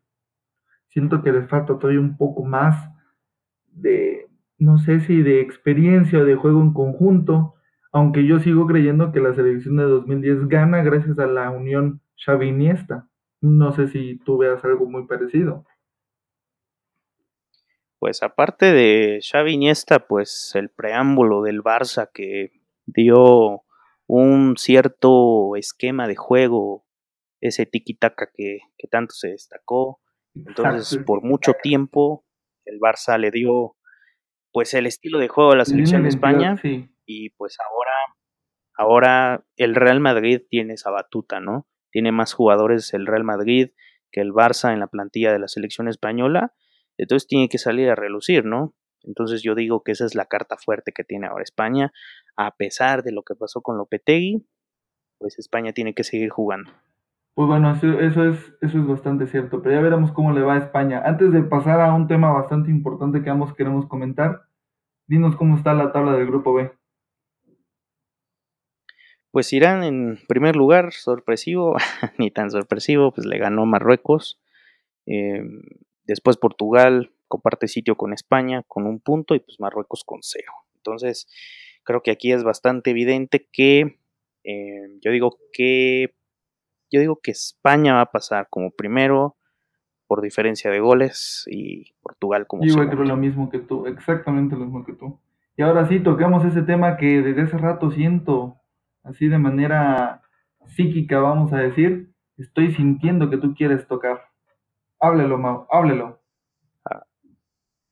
Siento 0.89 1.21
que 1.23 1.32
les 1.32 1.47
falta 1.47 1.78
todavía 1.78 2.02
un 2.02 2.17
poco 2.17 2.43
más 2.43 2.89
de, 3.67 4.28
no 4.58 4.78
sé 4.78 4.99
si 5.02 5.21
de 5.21 5.39
experiencia 5.39 6.19
o 6.19 6.25
de 6.25 6.36
juego 6.36 6.62
en 6.62 6.73
conjunto, 6.73 7.54
aunque 7.91 8.25
yo 8.25 8.39
sigo 8.39 8.67
creyendo 8.67 9.12
que 9.12 9.21
la 9.21 9.34
selección 9.34 9.78
de 9.78 9.84
2010 9.84 10.47
gana 10.47 10.84
gracias 10.84 11.17
a 11.17 11.28
la 11.28 11.49
unión 11.49 12.02
Xavi 12.23 12.52
No 13.41 13.71
sé 13.71 13.88
si 13.88 14.17
tú 14.25 14.38
veas 14.38 14.63
algo 14.65 14.89
muy 14.89 15.08
parecido. 15.08 15.65
Pues 17.99 18.23
aparte 18.23 18.71
de 18.71 19.19
Xavi 19.21 19.53
Iniesta, 19.53 20.07
pues 20.07 20.53
el 20.55 20.69
preámbulo 20.69 21.41
del 21.41 21.62
Barça 21.62 22.09
que 22.13 22.51
dio 22.85 23.63
un 24.07 24.55
cierto 24.57 25.55
esquema 25.57 26.07
de 26.07 26.15
juego, 26.15 26.85
ese 27.41 27.65
tiki-taka 27.65 28.31
que, 28.33 28.59
tanto 28.89 29.13
se 29.13 29.29
destacó. 29.29 30.01
Entonces, 30.33 30.97
por 31.05 31.23
mucho 31.23 31.53
tiempo, 31.62 32.25
el 32.65 32.79
Barça 32.79 33.17
le 33.17 33.31
dio 33.31 33.75
pues 34.51 34.73
el 34.73 34.85
estilo 34.85 35.19
de 35.19 35.27
juego 35.27 35.51
a 35.51 35.57
la 35.57 35.65
selección 35.65 36.03
de 36.03 36.09
España 36.09 36.59
y 37.05 37.29
pues 37.31 37.57
ahora 37.59 37.91
ahora 38.75 39.45
el 39.57 39.75
Real 39.75 39.99
Madrid 39.99 40.41
tiene 40.49 40.73
esa 40.73 40.89
batuta, 40.89 41.39
¿no? 41.39 41.67
Tiene 41.91 42.12
más 42.12 42.33
jugadores 42.33 42.93
el 42.93 43.05
Real 43.05 43.23
Madrid 43.23 43.71
que 44.12 44.21
el 44.21 44.31
Barça 44.31 44.73
en 44.73 44.79
la 44.79 44.88
plantilla 44.88 45.31
de 45.31 45.39
la 45.39 45.47
selección 45.47 45.88
española 45.88 46.53
entonces 46.99 47.27
tiene 47.27 47.49
que 47.49 47.57
salir 47.57 47.89
a 47.89 47.95
relucir, 47.95 48.45
¿no? 48.45 48.73
Entonces 49.03 49.41
yo 49.41 49.55
digo 49.55 49.83
que 49.83 49.93
esa 49.93 50.05
es 50.05 50.15
la 50.15 50.25
carta 50.25 50.57
fuerte 50.57 50.91
que 50.91 51.03
tiene 51.03 51.27
ahora 51.27 51.43
España, 51.43 51.91
a 52.35 52.55
pesar 52.55 53.03
de 53.03 53.12
lo 53.12 53.23
que 53.23 53.35
pasó 53.35 53.62
con 53.62 53.77
Lopetegui, 53.77 54.45
pues 55.17 55.39
España 55.39 55.71
tiene 55.73 55.93
que 55.93 56.03
seguir 56.03 56.29
jugando. 56.29 56.71
Pues 57.35 57.47
bueno, 57.47 57.71
eso, 57.71 57.88
es, 57.97 58.53
eso 58.59 58.79
es 58.79 58.88
bastante 58.88 59.25
cierto, 59.27 59.62
pero 59.62 59.75
ya 59.75 59.81
veremos 59.81 60.12
cómo 60.12 60.33
le 60.33 60.41
va 60.41 60.55
a 60.55 60.57
España. 60.57 61.01
Antes 61.05 61.31
de 61.31 61.41
pasar 61.41 61.79
a 61.79 61.93
un 61.93 62.07
tema 62.07 62.33
bastante 62.33 62.69
importante 62.69 63.23
que 63.23 63.29
ambos 63.29 63.55
queremos 63.55 63.88
comentar, 63.88 64.41
dinos 65.07 65.38
cómo 65.38 65.55
está 65.55 65.73
la 65.73 65.93
tabla 65.93 66.17
del 66.17 66.27
grupo 66.27 66.53
B. 66.53 66.71
Pues 69.31 69.53
Irán 69.53 69.83
en 69.83 70.19
primer 70.27 70.57
lugar, 70.57 70.91
sorpresivo, 70.91 71.77
ni 72.17 72.29
tan 72.29 72.51
sorpresivo, 72.51 73.13
pues 73.13 73.25
le 73.25 73.38
ganó 73.38 73.65
Marruecos. 73.65 74.41
Em, 75.05 75.62
después 76.12 76.38
Portugal 76.38 77.12
comparte 77.28 77.67
sitio 77.67 77.95
con 77.95 78.13
España 78.13 78.63
con 78.67 78.86
un 78.86 79.00
punto 79.00 79.36
y 79.36 79.39
pues 79.39 79.60
Marruecos 79.60 80.04
con 80.04 80.19
cero. 80.22 80.52
Entonces, 80.76 81.28
creo 81.84 82.02
que 82.02 82.12
aquí 82.12 82.32
es 82.32 82.43
bastante 82.43 82.91
evidente 82.91 83.48
que 83.52 84.00
em, 84.43 85.00
yo 85.02 85.12
digo 85.12 85.38
que 85.54 86.15
yo 86.91 87.00
digo 87.00 87.19
que 87.22 87.32
España 87.32 87.93
va 87.93 88.02
a 88.02 88.12
pasar 88.12 88.48
como 88.50 88.72
primero 88.72 89.38
por 90.08 90.22
diferencia 90.22 90.72
de 90.72 90.80
goles 90.80 91.45
y 91.48 91.93
Portugal 92.02 92.48
como 92.48 92.65
Yo 92.65 92.76
creo 92.76 93.04
lo 93.04 93.15
mismo 93.15 93.50
que 93.50 93.60
tú, 93.60 93.86
exactamente 93.86 94.56
lo 94.56 94.65
mismo 94.65 94.84
que 94.84 94.93
tú. 94.93 95.19
Y 95.56 95.62
ahora 95.62 95.88
sí, 95.88 96.00
tocamos 96.00 96.43
ese 96.45 96.63
tema 96.63 96.98
que 96.98 97.22
desde 97.22 97.41
hace 97.41 97.58
rato 97.58 97.91
siento, 97.91 98.56
así 99.04 99.28
de 99.28 99.38
manera 99.38 100.24
psíquica, 100.65 101.19
vamos 101.19 101.54
a 101.54 101.58
decir, 101.58 102.12
estoy 102.38 102.74
sintiendo 102.74 103.30
que 103.30 103.38
tú 103.38 103.54
quieres 103.54 103.86
tocar. 103.88 104.28
Háblelo, 104.99 105.38
Mau, 105.38 105.67
háblelo. 105.71 106.19
Ah, 106.85 107.03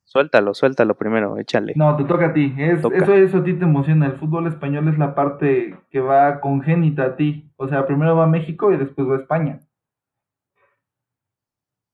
suéltalo, 0.04 0.54
suéltalo 0.54 0.96
primero, 0.96 1.38
échale. 1.38 1.74
No, 1.76 1.96
te 1.96 2.04
toca 2.04 2.28
a 2.28 2.34
ti. 2.34 2.54
eso, 2.58 2.92
eso 2.92 3.38
a 3.38 3.44
ti 3.44 3.54
te 3.54 3.66
emociona. 3.66 4.08
El 4.08 4.18
fútbol 4.20 4.48
español 4.48 4.88
es 4.88 4.98
la 4.98 5.16
parte 5.16 5.78
que 5.90 6.00
va 6.00 6.42
congénita 6.42 7.04
a 7.04 7.16
ti. 7.16 7.50
O 7.56 7.68
sea, 7.68 7.88
primero 7.88 8.16
va 8.16 8.28
México 8.28 8.72
y 8.72 8.78
después 8.78 9.08
va 9.08 9.18
España. 9.18 9.60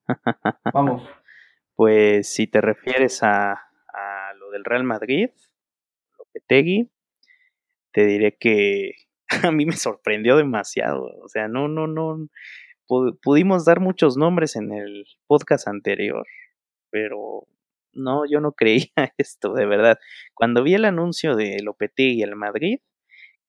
Vamos. 0.72 1.08
Pues 1.76 2.32
si 2.32 2.46
te 2.46 2.60
refieres 2.60 3.22
a, 3.22 3.52
a 3.52 4.34
lo 4.38 4.50
del 4.50 4.64
Real 4.64 4.84
Madrid, 4.84 5.30
Lopetegui, 6.18 6.90
te 7.92 8.06
diré 8.06 8.36
que 8.36 8.92
a 9.44 9.50
mí 9.50 9.66
me 9.66 9.76
sorprendió 9.76 10.36
demasiado. 10.36 11.06
O 11.22 11.28
sea, 11.28 11.48
no, 11.48 11.68
no, 11.68 11.86
no. 11.86 12.28
Pudimos 12.86 13.64
dar 13.64 13.80
muchos 13.80 14.16
nombres 14.16 14.56
en 14.56 14.72
el 14.72 15.06
podcast 15.26 15.68
anterior, 15.68 16.26
pero 16.90 17.46
no, 17.92 18.22
yo 18.28 18.40
no 18.40 18.52
creía 18.56 19.14
esto, 19.18 19.52
de 19.54 19.66
verdad. 19.66 19.98
Cuando 20.34 20.62
vi 20.62 20.74
el 20.74 20.84
anuncio 20.84 21.36
de 21.36 21.58
Lopetegui 21.62 22.22
al 22.22 22.36
Madrid, 22.36 22.78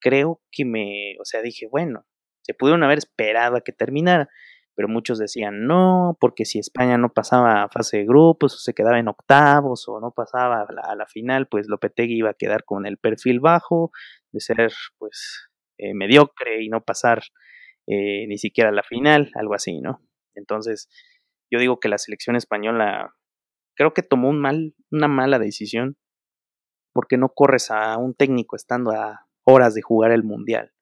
creo 0.00 0.40
que 0.50 0.64
me, 0.64 1.16
o 1.20 1.24
sea, 1.24 1.42
dije, 1.42 1.68
bueno, 1.70 2.06
se 2.42 2.54
pudieron 2.54 2.82
haber 2.84 2.98
esperado 2.98 3.56
a 3.56 3.60
que 3.60 3.72
terminara 3.72 4.28
pero 4.76 4.88
muchos 4.88 5.18
decían 5.18 5.66
no, 5.66 6.16
porque 6.20 6.44
si 6.44 6.58
España 6.58 6.98
no 6.98 7.12
pasaba 7.12 7.62
a 7.62 7.68
fase 7.70 7.96
de 7.96 8.04
grupos 8.04 8.54
o 8.54 8.58
se 8.58 8.74
quedaba 8.74 8.98
en 8.98 9.08
octavos 9.08 9.88
o 9.88 10.00
no 10.00 10.12
pasaba 10.12 10.66
a 10.68 10.94
la, 10.94 11.06
final, 11.06 11.48
pues 11.48 11.66
Lopetegui 11.66 12.18
iba 12.18 12.30
a 12.30 12.34
quedar 12.34 12.64
con 12.64 12.84
el 12.84 12.98
perfil 12.98 13.40
bajo 13.40 13.90
de 14.32 14.40
ser 14.40 14.72
pues 14.98 15.48
eh, 15.78 15.94
mediocre 15.94 16.62
y 16.62 16.68
no 16.68 16.84
pasar 16.84 17.22
eh, 17.86 18.26
ni 18.26 18.38
siquiera 18.38 18.72
la 18.72 18.82
final, 18.82 19.30
algo 19.34 19.54
así, 19.54 19.80
¿no? 19.80 20.00
Entonces, 20.34 20.88
yo 21.50 21.58
digo 21.58 21.80
que 21.80 21.88
la 21.88 21.98
selección 21.98 22.36
española 22.36 23.14
creo 23.74 23.94
que 23.94 24.02
tomó 24.02 24.28
un 24.28 24.40
mal, 24.40 24.74
una 24.90 25.08
mala 25.08 25.38
decisión 25.38 25.96
porque 26.92 27.18
no 27.18 27.28
corres 27.28 27.70
a 27.70 27.98
un 27.98 28.14
técnico 28.14 28.56
estando 28.56 28.90
a 28.90 29.26
horas 29.44 29.74
de 29.74 29.82
jugar 29.82 30.12
el 30.12 30.24
mundial. 30.24 30.72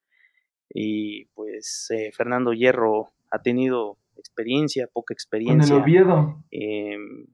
Y 0.72 1.26
pues 1.34 1.88
eh, 1.90 2.10
Fernando 2.12 2.52
Hierro 2.52 3.12
ha 3.30 3.42
tenido 3.42 3.98
experiencia, 4.16 4.88
poca 4.92 5.12
experiencia. 5.12 5.74
Con 5.74 5.76
el 5.76 5.82
Oviedo. 5.82 6.44
Em, 6.50 7.26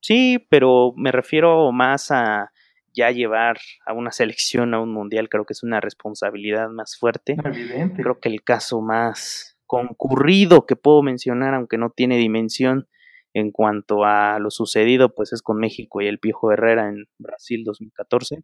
sí, 0.00 0.46
pero 0.50 0.92
me 0.96 1.12
refiero 1.12 1.70
más 1.72 2.10
a 2.10 2.50
ya 2.98 3.10
llevar 3.12 3.58
a 3.86 3.92
una 3.94 4.10
selección 4.10 4.74
a 4.74 4.80
un 4.80 4.92
mundial, 4.92 5.28
creo 5.28 5.44
que 5.44 5.52
es 5.52 5.62
una 5.62 5.80
responsabilidad 5.80 6.68
más 6.68 6.98
fuerte. 6.98 7.36
Evidente. 7.42 8.02
Creo 8.02 8.18
que 8.18 8.28
el 8.28 8.42
caso 8.42 8.80
más 8.80 9.56
concurrido 9.66 10.66
que 10.66 10.76
puedo 10.76 11.02
mencionar, 11.02 11.54
aunque 11.54 11.78
no 11.78 11.90
tiene 11.90 12.16
dimensión 12.16 12.88
en 13.34 13.52
cuanto 13.52 14.04
a 14.04 14.38
lo 14.40 14.50
sucedido, 14.50 15.14
pues 15.14 15.32
es 15.32 15.42
con 15.42 15.58
México 15.58 16.00
y 16.00 16.08
el 16.08 16.18
Piojo 16.18 16.50
Herrera 16.50 16.88
en 16.88 17.04
Brasil 17.18 17.62
2014, 17.64 18.42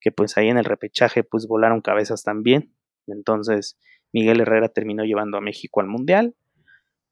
que 0.00 0.10
pues 0.10 0.36
ahí 0.36 0.48
en 0.48 0.58
el 0.58 0.64
repechaje 0.64 1.22
pues 1.22 1.46
volaron 1.46 1.80
cabezas 1.80 2.24
también. 2.24 2.74
Entonces, 3.06 3.78
Miguel 4.12 4.40
Herrera 4.40 4.68
terminó 4.68 5.04
llevando 5.04 5.38
a 5.38 5.42
México 5.42 5.80
al 5.80 5.86
Mundial. 5.86 6.34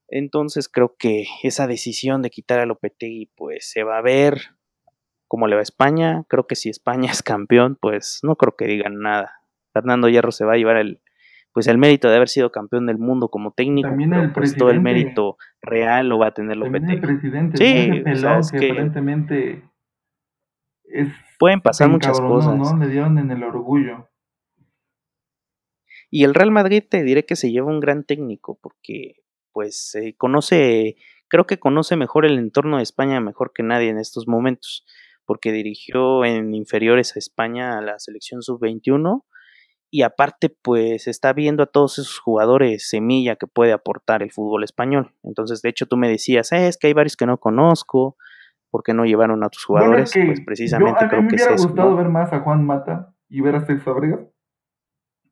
Entonces 0.09 0.69
creo 0.69 0.97
que 0.99 1.27
esa 1.43 1.67
decisión 1.67 2.23
de 2.23 2.31
quitar 2.31 2.59
a 2.59 2.67
Lopetegui 2.67 3.31
pues 3.37 3.71
se 3.71 3.83
va 3.83 3.99
a 3.99 4.03
ver 4.03 4.57
cómo 5.29 5.47
le 5.47 5.57
va 5.57 5.61
a 5.61 5.63
España. 5.63 6.25
Creo 6.29 6.47
que 6.47 6.57
si 6.57 6.69
España 6.69 7.11
es 7.13 7.23
campeón 7.23 7.79
pues 7.81 8.21
no 8.23 8.37
creo 8.37 8.57
que 8.57 8.67
digan 8.67 9.01
nada. 9.01 9.41
Fernando 9.73 10.09
Hierro 10.09 10.33
se 10.33 10.45
va 10.45 10.55
a 10.55 10.57
llevar 10.57 10.77
el 10.77 11.01
pues 11.53 11.69
el 11.69 11.79
mérito 11.79 12.11
de 12.11 12.17
haber 12.17 12.29
sido 12.29 12.53
campeón 12.53 12.85
del 12.85 12.99
mundo 12.99 13.31
como 13.31 13.53
técnico, 13.53 13.89
También 13.89 14.13
el 14.13 14.31
pues 14.31 14.55
todo 14.57 14.69
el 14.69 14.83
mérito 14.83 15.39
real 15.63 16.07
lo 16.07 16.19
va 16.19 16.27
a 16.27 16.35
tener 16.35 16.55
Lopetegui. 16.59 16.93
El 16.93 17.01
presidente, 17.01 17.57
sí, 17.57 18.03
que, 18.53 18.73
aparentemente 18.73 19.63
pueden 21.39 21.63
pasar 21.63 21.89
muchas 21.89 22.21
cosas. 22.21 22.57
¿no? 22.57 22.77
Le 22.77 22.89
dieron 22.89 23.19
en 23.19 23.31
el 23.31 23.43
orgullo. 23.43 24.09
Y 26.11 26.25
el 26.25 26.35
Real 26.35 26.51
Madrid 26.51 26.85
te 26.89 27.03
diré 27.03 27.25
que 27.25 27.37
se 27.37 27.51
lleva 27.51 27.69
un 27.69 27.81
gran 27.81 28.05
técnico 28.05 28.59
porque 28.61 29.23
pues 29.53 29.97
conoce, 30.19 30.97
creo 31.29 31.47
que 31.47 31.59
conoce 31.59 31.97
mejor 31.97 32.27
el 32.27 32.39
entorno 32.39 32.77
de 32.77 32.83
España 32.83 33.21
mejor 33.21 33.53
que 33.55 33.63
nadie 33.63 33.89
en 33.89 33.99
estos 33.99 34.29
momentos, 34.29 34.85
porque 35.27 35.53
dirigió 35.53 36.25
en 36.25 36.55
inferiores 36.55 37.17
a 37.17 37.19
España 37.19 37.79
a 37.79 37.83
la 37.83 37.99
selección 37.99 38.43
sub-21 38.43 39.23
y 39.91 40.03
aparte 40.03 40.55
pues 40.63 41.07
está 41.07 41.33
viendo 41.33 41.63
a 41.63 41.67
todos 41.67 41.99
esos 41.99 42.19
jugadores 42.19 42.89
semilla 42.89 43.37
que 43.37 43.47
puede 43.47 43.73
aportar 43.73 44.23
el 44.23 44.31
fútbol 44.31 44.65
español. 44.65 45.15
Entonces, 45.23 45.63
de 45.63 45.69
hecho, 45.69 45.87
tú 45.87 45.97
me 45.97 46.09
decías, 46.09 46.53
eh, 46.53 46.69
es 46.69 46.77
que 46.77 46.89
hay 46.89 46.93
varios 46.93 47.17
que 47.17 47.27
no 47.27 47.39
conozco, 47.39 48.17
¿por 48.71 48.83
qué 48.83 48.95
no 48.95 49.05
llevaron 49.05 49.45
a 49.45 49.49
tus 49.49 49.65
jugadores? 49.65 50.13
pues 50.13 50.41
precisamente 50.45 51.09
creo 51.09 51.29
que 51.29 51.37
es 51.37 51.43
Me 51.43 51.49
hubiera 51.49 51.63
gustado 51.63 51.97
ver 51.97 52.09
más 52.09 52.33
a 52.33 52.41
Juan 52.41 52.65
Mata 52.65 53.15
y 53.29 53.41
ver 53.41 53.57
a 53.57 53.61
César 53.61 53.81
Fábregas 53.81 54.21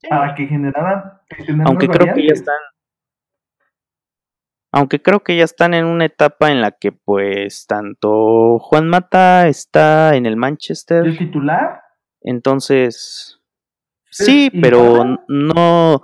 para 0.08 0.34
que 0.34 0.46
generaran. 0.46 1.20
Aunque 1.64 1.88
creo 1.88 2.14
que 2.14 2.26
ya 2.26 2.32
están. 2.32 2.56
Aunque 4.76 5.00
creo 5.00 5.20
que 5.20 5.36
ya 5.36 5.44
están 5.44 5.72
en 5.72 5.84
una 5.84 6.06
etapa 6.06 6.50
en 6.50 6.60
la 6.60 6.72
que, 6.72 6.90
pues, 6.90 7.64
tanto 7.68 8.58
Juan 8.58 8.88
Mata 8.88 9.46
está 9.46 10.16
en 10.16 10.26
el 10.26 10.36
Manchester. 10.36 11.06
¿El 11.06 11.16
titular? 11.16 11.80
Entonces. 12.20 13.40
Sí, 14.10 14.50
pero 14.50 15.24
no. 15.28 16.02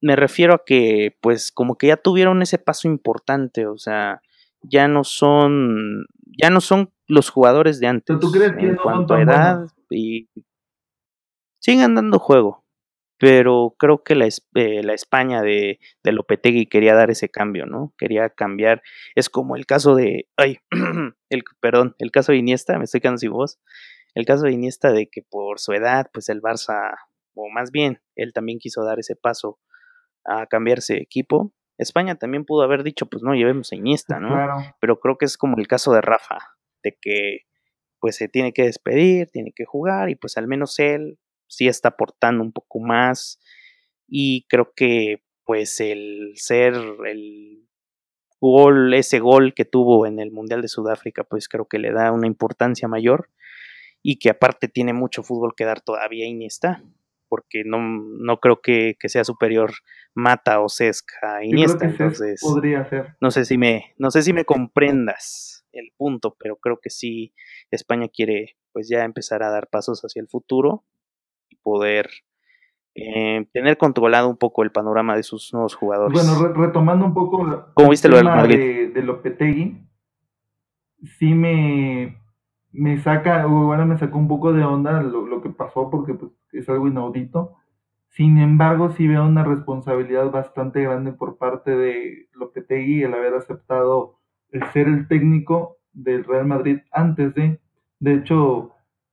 Me 0.00 0.14
refiero 0.14 0.54
a 0.54 0.64
que, 0.64 1.18
pues, 1.20 1.50
como 1.50 1.76
que 1.76 1.88
ya 1.88 1.96
tuvieron 1.96 2.42
ese 2.42 2.58
paso 2.58 2.86
importante, 2.86 3.66
o 3.66 3.76
sea, 3.76 4.22
ya 4.60 4.86
no 4.86 5.02
son. 5.02 6.06
Ya 6.40 6.48
no 6.48 6.60
son 6.60 6.92
los 7.08 7.28
jugadores 7.28 7.80
de 7.80 7.88
antes. 7.88 8.20
¿Tú 8.20 8.30
crees 8.30 8.52
que 8.52 8.68
en 8.68 8.76
cuanto 8.76 9.14
a 9.14 9.22
edad 9.22 9.66
y 9.90 10.28
siguen 11.58 11.96
dando 11.96 12.20
juego 12.20 12.61
pero 13.22 13.76
creo 13.78 14.02
que 14.02 14.16
la, 14.16 14.26
eh, 14.26 14.82
la 14.82 14.94
España 14.94 15.42
de, 15.42 15.78
de, 16.02 16.10
Lopetegui 16.10 16.66
quería 16.66 16.96
dar 16.96 17.08
ese 17.08 17.28
cambio, 17.28 17.66
¿no? 17.66 17.94
Quería 17.96 18.30
cambiar. 18.30 18.82
Es 19.14 19.30
como 19.30 19.54
el 19.54 19.64
caso 19.64 19.94
de, 19.94 20.26
ay, 20.36 20.58
el, 21.30 21.44
perdón, 21.60 21.94
el 22.00 22.10
caso 22.10 22.32
de 22.32 22.38
Iniesta, 22.38 22.76
me 22.78 22.84
estoy 22.84 23.00
quedando 23.00 23.18
sin 23.18 23.30
voz. 23.30 23.60
El 24.16 24.26
caso 24.26 24.42
de 24.42 24.50
Iniesta 24.50 24.90
de 24.90 25.08
que 25.08 25.22
por 25.22 25.60
su 25.60 25.72
edad, 25.72 26.10
pues 26.12 26.30
el 26.30 26.42
Barça, 26.42 26.96
o 27.34 27.48
más 27.48 27.70
bien, 27.70 28.02
él 28.16 28.32
también 28.32 28.58
quiso 28.58 28.82
dar 28.82 28.98
ese 28.98 29.14
paso 29.14 29.60
a 30.24 30.46
cambiarse 30.46 30.94
de 30.94 31.02
equipo. 31.02 31.52
España 31.78 32.16
también 32.16 32.44
pudo 32.44 32.62
haber 32.62 32.82
dicho, 32.82 33.06
pues 33.06 33.22
no, 33.22 33.34
llevemos 33.36 33.70
a 33.70 33.76
Iniesta, 33.76 34.18
¿no? 34.18 34.34
Pero 34.80 34.98
creo 34.98 35.16
que 35.16 35.26
es 35.26 35.38
como 35.38 35.58
el 35.58 35.68
caso 35.68 35.92
de 35.92 36.00
Rafa, 36.00 36.38
de 36.82 36.98
que 37.00 37.42
pues 38.00 38.16
se 38.16 38.26
tiene 38.26 38.52
que 38.52 38.64
despedir, 38.64 39.30
tiene 39.30 39.52
que 39.54 39.64
jugar 39.64 40.10
y 40.10 40.16
pues 40.16 40.36
al 40.36 40.48
menos 40.48 40.80
él 40.80 41.20
sí 41.52 41.68
está 41.68 41.90
aportando 41.90 42.42
un 42.42 42.52
poco 42.52 42.80
más 42.80 43.38
y 44.08 44.46
creo 44.48 44.72
que 44.74 45.22
pues 45.44 45.80
el 45.80 46.32
ser 46.36 46.74
el 47.06 47.68
gol, 48.40 48.94
ese 48.94 49.20
gol 49.20 49.52
que 49.54 49.64
tuvo 49.64 50.06
en 50.06 50.18
el 50.18 50.30
Mundial 50.32 50.62
de 50.62 50.68
Sudáfrica, 50.68 51.24
pues 51.24 51.48
creo 51.48 51.66
que 51.66 51.78
le 51.78 51.92
da 51.92 52.10
una 52.10 52.26
importancia 52.26 52.88
mayor 52.88 53.28
y 54.02 54.18
que 54.18 54.30
aparte 54.30 54.66
tiene 54.68 54.94
mucho 54.94 55.22
fútbol 55.22 55.54
que 55.56 55.64
dar 55.64 55.80
todavía 55.80 56.26
Iniesta, 56.26 56.82
porque 57.28 57.62
no, 57.64 57.78
no 57.78 58.40
creo 58.40 58.60
que, 58.60 58.96
sea 59.04 59.24
superior 59.24 59.72
Mata 60.14 60.60
o 60.60 60.68
Sesca 60.68 61.36
a 61.36 61.44
Iniesta, 61.44 61.84
entonces 61.84 62.40
podría 62.40 62.84
ser. 62.86 63.14
no 63.20 63.30
sé 63.30 63.44
si 63.44 63.58
me 63.58 63.94
no 63.98 64.10
sé 64.10 64.22
si 64.22 64.32
me 64.32 64.44
comprendas 64.44 65.64
el 65.72 65.92
punto, 65.96 66.36
pero 66.38 66.56
creo 66.56 66.78
que 66.82 66.90
sí 66.90 67.34
España 67.70 68.08
quiere 68.08 68.56
pues 68.72 68.88
ya 68.88 69.04
empezar 69.04 69.42
a 69.42 69.50
dar 69.50 69.68
pasos 69.68 70.00
hacia 70.02 70.20
el 70.20 70.28
futuro 70.28 70.84
poder 71.62 72.10
eh, 72.94 73.46
tener 73.52 73.78
controlado 73.78 74.28
un 74.28 74.36
poco 74.36 74.62
el 74.62 74.70
panorama 74.70 75.16
de 75.16 75.22
sus 75.22 75.52
nuevos 75.52 75.74
jugadores. 75.74 76.12
Bueno, 76.12 76.52
retomando 76.52 77.06
un 77.06 77.14
poco 77.14 77.70
¿Cómo 77.74 77.90
viste 77.90 78.08
lo 78.08 78.16
De, 78.18 78.88
de 78.88 79.02
Lopetegui, 79.02 79.86
sí 81.18 81.34
me, 81.34 82.18
me 82.70 82.98
saca, 82.98 83.46
bueno, 83.46 83.86
me 83.86 83.98
sacó 83.98 84.18
un 84.18 84.28
poco 84.28 84.52
de 84.52 84.64
onda 84.64 85.02
lo, 85.02 85.40
que 85.42 85.50
pasó 85.50 85.90
porque 85.90 86.14
pues, 86.14 86.32
es 86.52 86.68
algo 86.68 86.88
inaudito. 86.88 87.56
Sin 88.08 88.36
embargo, 88.38 88.90
sí 88.90 89.08
veo 89.08 89.24
una 89.24 89.42
responsabilidad 89.42 90.30
bastante 90.30 90.82
grande 90.82 91.12
por 91.12 91.38
parte 91.38 91.74
de 91.74 92.28
Lopetegui 92.34 93.04
el 93.04 93.14
haber 93.14 93.34
aceptado 93.34 94.18
el 94.50 94.70
ser 94.72 94.86
el 94.86 95.08
técnico 95.08 95.78
del 95.94 96.24
Real 96.24 96.46
Madrid 96.46 96.80
antes 96.90 97.34
de. 97.34 97.58
De 98.00 98.14
hecho, 98.14 98.72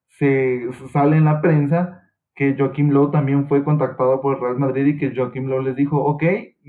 se 0.09 0.69
sale 0.91 1.15
en 1.15 1.25
la 1.25 1.41
prensa 1.41 2.08
que 2.39 2.55
Joaquim 2.57 2.91
Lowe 2.91 3.11
también 3.11 3.49
fue 3.49 3.65
contactado 3.65 4.21
por 4.21 4.33
el 4.33 4.41
Real 4.41 4.57
Madrid 4.57 4.85
y 4.85 4.97
que 4.97 5.13
Joaquim 5.13 5.47
Lowe 5.49 5.61
les 5.61 5.75
dijo, 5.75 5.97
ok, 6.01 6.23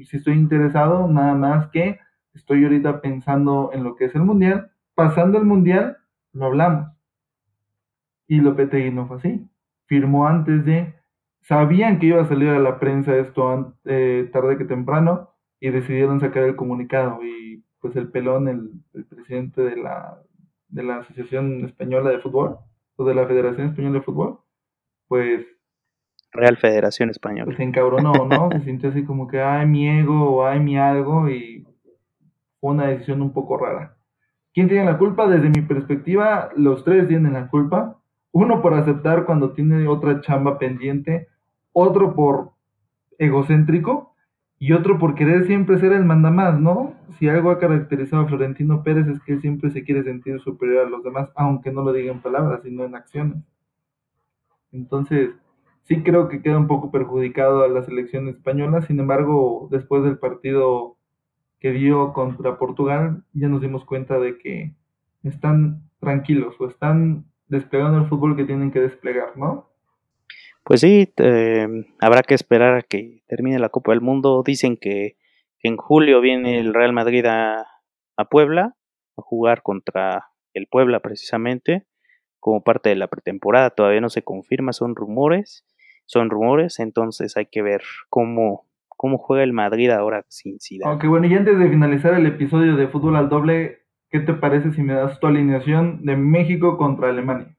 si 0.05 0.17
estoy 0.17 0.35
interesado, 0.35 1.07
nada 1.07 1.37
más 1.37 1.69
que 1.71 2.01
estoy 2.35 2.65
ahorita 2.65 3.01
pensando 3.01 3.71
en 3.73 3.85
lo 3.85 3.95
que 3.95 4.07
es 4.07 4.15
el 4.17 4.23
Mundial, 4.23 4.73
pasando 4.97 5.39
el 5.39 5.45
Mundial, 5.45 5.99
lo 6.33 6.47
hablamos. 6.47 6.89
Y 8.27 8.41
Lopetegui 8.41 8.91
no 8.91 9.07
fue 9.07 9.19
así. 9.19 9.49
Firmó 9.87 10.27
antes 10.27 10.65
de 10.65 10.93
sabían 11.43 12.01
que 12.01 12.07
iba 12.07 12.21
a 12.21 12.29
salir 12.29 12.49
a 12.49 12.59
la 12.59 12.81
prensa 12.81 13.17
esto 13.17 13.77
eh, 13.85 14.29
tarde 14.33 14.59
que 14.59 14.65
temprano 14.65 15.31
y 15.61 15.71
decidieron 15.71 16.19
sacar 16.19 16.43
el 16.43 16.57
comunicado 16.57 17.23
y 17.23 17.65
pues 17.79 17.95
el 17.95 18.09
pelón, 18.11 18.49
el, 18.49 18.73
presidente 19.09 19.63
de 19.63 19.77
la, 19.77 20.21
de 20.67 20.83
la 20.83 20.97
Asociación 20.97 21.65
Española 21.65 22.11
de 22.11 22.19
Fútbol 22.19 22.59
o 22.97 23.05
de 23.05 23.15
la 23.15 23.25
Federación 23.29 23.69
Española 23.69 24.01
de 24.01 24.05
Fútbol, 24.05 24.41
pues... 25.07 25.47
Real 26.33 26.57
Federación 26.57 27.11
Española. 27.11 27.47
Pues 27.47 27.57
se 27.57 27.65
encabronó, 27.65 28.13
¿no? 28.27 28.51
se 28.53 28.61
sintió 28.61 28.91
así 28.91 29.05
como 29.05 29.27
que, 29.27 29.41
ay, 29.41 29.67
mi 29.67 29.89
ego 29.89 30.37
o 30.37 30.47
ay, 30.47 30.61
mi 30.61 30.79
algo 30.79 31.29
y 31.29 31.67
fue 32.61 32.73
una 32.73 32.87
decisión 32.87 33.23
un 33.23 33.33
poco 33.33 33.57
rara. 33.57 33.97
¿Quién 34.53 34.69
tiene 34.69 34.85
la 34.85 34.99
culpa? 34.99 35.29
Desde 35.29 35.49
mi 35.49 35.63
perspectiva, 35.63 36.51
los 36.57 36.85
tres 36.85 37.09
tienen 37.09 37.33
la 37.33 37.49
culpa. 37.49 37.99
Uno 38.33 38.63
por 38.63 38.75
aceptar 38.75 39.25
cuando 39.25 39.53
tiene 39.53 39.87
otra 39.89 40.21
chamba 40.21 40.59
pendiente, 40.59 41.29
otro 41.73 42.15
por 42.15 42.53
egocéntrico 43.19 44.15
y 44.59 44.73
otro 44.73 44.99
por 44.99 45.15
querer 45.15 45.47
siempre 45.47 45.79
ser 45.79 45.93
el 45.93 46.05
mandamás, 46.05 46.59
¿no? 46.59 46.95
Si 47.19 47.29
algo 47.29 47.51
ha 47.51 47.59
caracterizado 47.59 48.23
a 48.23 48.27
Florentino 48.27 48.83
Pérez 48.83 49.07
es 49.09 49.21
que 49.23 49.33
él 49.35 49.41
siempre 49.41 49.71
se 49.71 49.85
quiere 49.85 50.03
sentir 50.05 50.41
superior 50.41 50.87
a 50.87 50.91
los 50.91 51.03
demás, 51.03 51.31
aunque 51.35 51.73
no 51.73 51.83
lo 51.83 51.93
diga 51.93 52.13
en 52.13 52.21
palabras, 52.21 52.61
sino 52.63 52.85
en 52.85 52.95
acciones. 52.95 53.39
Entonces, 54.73 55.31
sí 55.91 56.05
creo 56.05 56.29
que 56.29 56.41
queda 56.41 56.57
un 56.57 56.69
poco 56.69 56.93
perjudicado 56.93 57.65
a 57.65 57.69
la 57.69 57.83
selección 57.83 58.29
española, 58.29 58.81
sin 58.83 59.01
embargo, 59.01 59.67
después 59.73 60.05
del 60.05 60.19
partido 60.19 60.97
que 61.59 61.73
dio 61.73 62.13
contra 62.13 62.59
Portugal, 62.59 63.25
ya 63.33 63.49
nos 63.49 63.61
dimos 63.61 63.85
cuenta 63.85 64.21
de 64.21 64.39
que 64.39 64.73
están 65.25 65.83
tranquilos 65.99 66.55
o 66.61 66.69
están 66.69 67.25
desplegando 67.49 67.99
el 67.99 68.07
fútbol 68.07 68.37
que 68.37 68.45
tienen 68.45 68.71
que 68.71 68.79
desplegar, 68.79 69.37
¿no? 69.37 69.69
Pues 70.63 70.83
sí, 70.83 71.13
habrá 72.01 72.23
que 72.23 72.35
esperar 72.35 72.77
a 72.77 72.83
que 72.83 73.25
termine 73.27 73.59
la 73.59 73.71
Copa 73.71 73.91
del 73.91 74.01
Mundo. 74.01 74.45
Dicen 74.47 74.77
que, 74.77 75.17
en 75.63 75.77
julio 75.77 76.21
viene 76.21 76.61
el 76.61 76.73
Real 76.73 76.93
Madrid 76.93 77.27
a, 77.27 77.67
Puebla 78.31 78.77
a 79.17 79.23
jugar 79.23 79.63
contra 79.63 80.29
el 80.55 80.69
Puebla 80.69 81.01
precisamente 81.01 81.87
como 82.39 82.63
parte 82.63 82.91
de 82.91 82.97
la 82.97 83.09
pretemporada. 83.09 83.71
Todavía 83.71 84.01
no 84.01 84.09
se 84.09 84.23
confirma, 84.23 84.73
son 84.73 84.95
rumores, 84.95 85.65
son 86.11 86.31
rumores, 86.31 86.81
entonces 86.81 87.37
hay 87.37 87.47
que 87.47 87.63
ver 87.63 87.83
cómo, 88.09 88.67
cómo 88.89 89.19
juega 89.19 89.45
el 89.45 89.53
Madrid 89.53 89.91
ahora 89.91 90.25
sin 90.29 90.59
Zidane. 90.61 90.91
Aunque 90.91 91.09
bueno, 91.09 91.27
y 91.27 91.35
antes 91.35 91.59
de 91.59 91.69
finalizar 91.69 92.15
el 92.15 92.27
episodio 92.27 92.77
de 92.77 92.89
fútbol 92.89 93.17
al 93.17 93.29
doble, 93.29 93.81
¿Qué 94.11 94.19
te 94.19 94.35
parece 94.35 94.73
si 94.73 94.83
me 94.83 94.95
das 94.95 95.21
tu 95.21 95.29
alineación 95.29 96.05
de 96.05 96.17
México 96.17 96.77
contra 96.77 97.11
Alemania? 97.11 97.55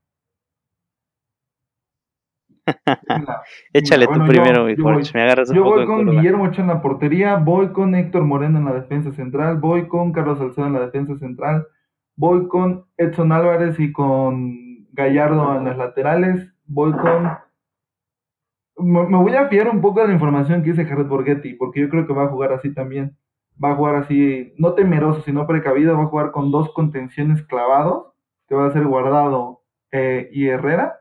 Échale 3.73 4.05
tú 4.07 4.19
primero, 4.27 4.69
yo, 4.69 4.83
voy, 4.83 5.01
me 5.13 5.21
agarras 5.21 5.49
un 5.49 5.55
Yo 5.55 5.63
voy 5.63 5.85
con 5.85 6.05
Guillermo 6.07 6.43
Ochoa 6.43 6.63
en 6.63 6.67
la 6.67 6.81
portería, 6.81 7.37
voy 7.37 7.69
con 7.69 7.95
Héctor 7.95 8.25
Moreno 8.25 8.59
en 8.59 8.65
la 8.65 8.73
defensa 8.73 9.13
central, 9.13 9.59
voy 9.59 9.87
con 9.87 10.11
Carlos 10.11 10.39
Salcedo 10.39 10.67
en 10.67 10.73
la 10.73 10.81
defensa 10.81 11.17
central, 11.17 11.67
voy 12.17 12.49
con 12.49 12.85
Edson 12.97 13.31
Álvarez 13.31 13.79
y 13.79 13.93
con 13.93 14.87
Gallardo 14.91 15.55
en 15.55 15.63
las 15.65 15.77
laterales, 15.77 16.53
voy 16.65 16.91
con... 16.91 17.31
Me 18.77 19.17
voy 19.17 19.35
a 19.35 19.47
fiar 19.47 19.69
un 19.69 19.81
poco 19.81 20.01
de 20.01 20.07
la 20.07 20.13
información 20.13 20.63
que 20.63 20.71
dice 20.71 20.85
Jared 20.85 21.07
Borghetti, 21.07 21.53
porque 21.53 21.81
yo 21.81 21.89
creo 21.89 22.07
que 22.07 22.13
va 22.13 22.23
a 22.23 22.29
jugar 22.29 22.53
así 22.53 22.73
también 22.73 23.17
va 23.63 23.71
a 23.71 23.75
jugar 23.75 23.95
así, 23.95 24.53
no 24.57 24.73
temeroso, 24.73 25.21
sino 25.23 25.47
precavido, 25.47 25.97
va 25.97 26.03
a 26.03 26.07
jugar 26.07 26.31
con 26.31 26.51
dos 26.51 26.71
contenciones 26.73 27.43
clavados, 27.43 28.07
que 28.47 28.55
va 28.55 28.67
a 28.67 28.73
ser 28.73 28.85
Guardado 28.85 29.61
eh, 29.91 30.29
y 30.31 30.47
Herrera, 30.47 30.95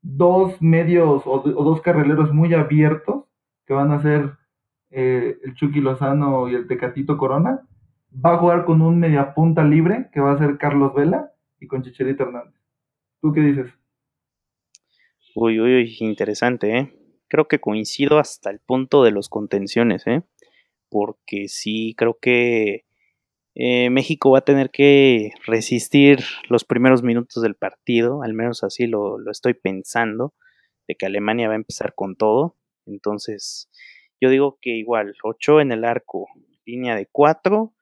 dos 0.00 0.60
medios 0.62 1.22
o, 1.26 1.40
dos 1.40 1.80
carrileros 1.82 2.32
muy 2.32 2.54
abiertos, 2.54 3.24
que 3.66 3.74
van 3.74 3.92
a 3.92 4.02
ser 4.02 4.36
eh, 4.90 5.36
el 5.44 5.54
Chucky 5.54 5.80
Lozano 5.80 6.48
y 6.48 6.54
el 6.54 6.66
Tecatito 6.66 7.18
Corona, 7.18 7.60
va 8.24 8.34
a 8.34 8.38
jugar 8.38 8.64
con 8.64 8.80
un 8.80 8.98
mediapunta 8.98 9.62
libre, 9.64 10.08
que 10.12 10.20
va 10.20 10.32
a 10.32 10.38
ser 10.38 10.56
Carlos 10.56 10.94
Vela, 10.94 11.32
y 11.60 11.66
con 11.66 11.82
Chicharito 11.82 12.22
Hernández. 12.22 12.54
¿Tú 13.20 13.32
qué 13.32 13.40
dices? 13.40 13.66
Uy, 15.34 15.60
uy, 15.60 15.82
uy, 15.82 15.96
interesante, 16.00 16.78
¿eh? 16.78 16.94
Creo 17.28 17.48
que 17.48 17.60
coincido 17.60 18.18
hasta 18.18 18.50
el 18.50 18.60
punto 18.60 19.04
de 19.04 19.10
los 19.10 19.28
contenciones, 19.28 20.06
¿eh? 20.06 20.22
porque 20.88 21.48
sí 21.48 21.94
creo 21.96 22.18
que 22.20 22.84
eh, 23.54 23.90
México 23.90 24.30
va 24.30 24.38
a 24.38 24.44
tener 24.44 24.70
que 24.70 25.32
resistir 25.44 26.20
los 26.48 26.64
primeros 26.64 27.02
minutos 27.02 27.42
del 27.42 27.56
partido, 27.56 28.22
al 28.22 28.32
menos 28.32 28.62
así 28.62 28.86
lo, 28.86 29.18
estoy 29.30 29.54
pensando, 29.54 30.34
de 30.86 30.94
que 30.94 31.06
Alemania 31.06 31.48
va 31.48 31.54
a 31.54 31.56
empezar 31.56 31.94
con 31.94 32.16
todo. 32.16 32.56
Entonces, 32.86 33.68
yo 34.20 34.30
digo 34.30 34.58
que 34.62 34.70
igual, 34.70 35.14
8 35.22 35.60
en 35.60 35.72
el 35.72 35.84
arco, 35.84 36.28
línea 36.64 36.94
de 36.94 37.08
4. 37.10 37.74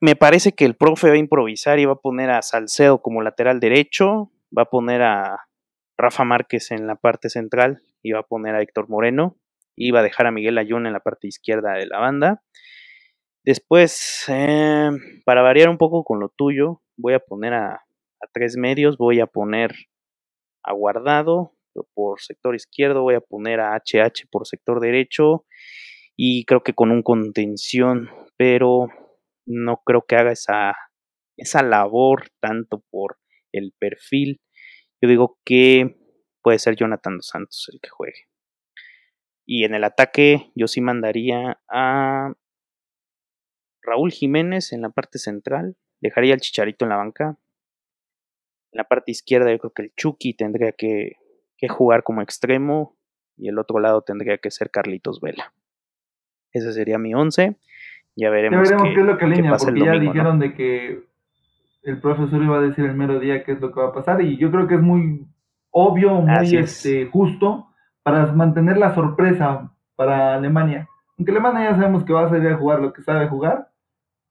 Me 0.00 0.16
parece 0.16 0.52
que 0.52 0.64
el 0.64 0.74
profe 0.74 1.08
va 1.08 1.14
a 1.14 1.18
improvisar 1.18 1.78
y 1.78 1.84
va 1.84 1.92
a 1.92 2.00
poner 2.00 2.30
a 2.30 2.42
Salcedo 2.42 3.02
como 3.02 3.22
lateral 3.22 3.60
derecho, 3.60 4.32
va 4.56 4.62
a 4.62 4.70
poner 4.70 5.02
a 5.02 5.48
Rafa 5.96 6.24
Márquez 6.24 6.70
en 6.70 6.86
la 6.86 6.96
parte 6.96 7.30
central 7.30 7.82
va 8.12 8.20
a 8.20 8.26
poner 8.26 8.54
a 8.54 8.62
Héctor 8.62 8.88
Moreno 8.88 9.36
iba 9.76 10.00
a 10.00 10.02
dejar 10.02 10.26
a 10.26 10.32
Miguel 10.32 10.58
Ayun 10.58 10.86
en 10.86 10.92
la 10.92 11.00
parte 11.00 11.28
izquierda 11.28 11.74
de 11.74 11.86
la 11.86 11.98
banda. 11.98 12.42
Después, 13.44 14.24
eh, 14.28 14.90
para 15.24 15.42
variar 15.42 15.68
un 15.68 15.78
poco 15.78 16.02
con 16.02 16.18
lo 16.18 16.30
tuyo, 16.30 16.82
voy 16.96 17.14
a 17.14 17.20
poner 17.20 17.54
a, 17.54 17.82
tres 18.32 18.56
medios, 18.56 18.98
voy 18.98 19.20
a 19.20 19.26
poner 19.26 19.72
a 20.64 20.72
Guardado 20.72 21.52
por 21.94 22.20
sector 22.20 22.56
izquierdo, 22.56 23.02
voy 23.02 23.14
a 23.14 23.20
poner 23.20 23.60
a 23.60 23.76
HH 23.76 24.26
por 24.30 24.48
sector 24.48 24.80
derecho 24.80 25.44
y 26.16 26.44
creo 26.44 26.62
que 26.64 26.72
con 26.72 26.90
un 26.90 27.02
contención, 27.02 28.10
pero 28.36 28.88
no 29.46 29.80
creo 29.84 30.04
que 30.08 30.16
haga 30.16 30.32
esa, 30.32 30.74
esa 31.36 31.62
labor 31.62 32.30
tanto 32.40 32.82
por 32.90 33.18
el 33.52 33.72
perfil. 33.78 34.40
Yo 35.00 35.08
digo 35.08 35.38
que 35.44 35.96
puede 36.46 36.60
ser 36.60 36.76
Jonathan 36.76 37.16
dos 37.16 37.26
Santos 37.26 37.68
el 37.72 37.80
que 37.80 37.88
juegue. 37.88 38.28
Y 39.44 39.64
en 39.64 39.74
el 39.74 39.82
ataque 39.82 40.52
yo 40.54 40.68
sí 40.68 40.80
mandaría 40.80 41.58
a 41.68 42.34
Raúl 43.82 44.12
Jiménez 44.12 44.72
en 44.72 44.82
la 44.82 44.90
parte 44.90 45.18
central. 45.18 45.76
Dejaría 46.00 46.34
al 46.34 46.40
Chicharito 46.40 46.84
en 46.84 46.90
la 46.90 46.98
banca. 46.98 47.36
En 48.70 48.78
la 48.78 48.84
parte 48.84 49.10
izquierda 49.10 49.50
yo 49.50 49.58
creo 49.58 49.72
que 49.72 49.82
el 49.82 49.94
Chucky 49.96 50.34
tendría 50.34 50.70
que, 50.70 51.16
jugar 51.68 52.04
como 52.04 52.22
extremo. 52.22 52.96
Y 53.36 53.48
el 53.48 53.58
otro 53.58 53.80
lado 53.80 54.02
tendría 54.02 54.38
que 54.38 54.52
ser 54.52 54.70
Carlitos 54.70 55.20
Vela. 55.20 55.52
Ese 56.52 56.72
sería 56.72 56.96
mi 56.96 57.12
once. 57.12 57.56
Ya 58.14 58.30
veremos, 58.30 58.68
qué, 58.68 58.92
es 58.92 59.04
lo 59.04 59.18
que 59.18 59.24
alinea, 59.24 59.56
porque 59.56 59.80
ya 59.80 59.98
dijeron 59.98 60.38
de 60.38 60.54
que 60.54 61.02
el 61.82 62.00
profesor 62.00 62.40
iba 62.40 62.58
a 62.58 62.62
decir 62.62 62.84
el 62.84 62.94
mero 62.94 63.18
día 63.18 63.42
qué 63.42 63.50
es 63.50 63.60
lo 63.60 63.72
que 63.72 63.80
va 63.80 63.88
a 63.88 63.92
pasar. 63.92 64.22
Y 64.22 64.36
yo 64.36 64.52
creo 64.52 64.68
que 64.68 64.76
es 64.76 64.80
muy 64.80 65.26
obvio, 65.78 66.22
muy 66.22 66.56
este, 66.56 67.06
justo 67.12 67.66
para 68.02 68.32
mantener 68.32 68.78
la 68.78 68.94
sorpresa 68.94 69.70
para 69.94 70.34
Alemania. 70.34 70.88
Aunque 71.18 71.32
Alemania 71.32 71.70
ya 71.70 71.76
sabemos 71.76 72.04
que 72.04 72.14
va 72.14 72.24
a 72.24 72.30
salir 72.30 72.48
a 72.48 72.56
jugar 72.56 72.80
lo 72.80 72.94
que 72.94 73.02
sabe 73.02 73.28
jugar, 73.28 73.68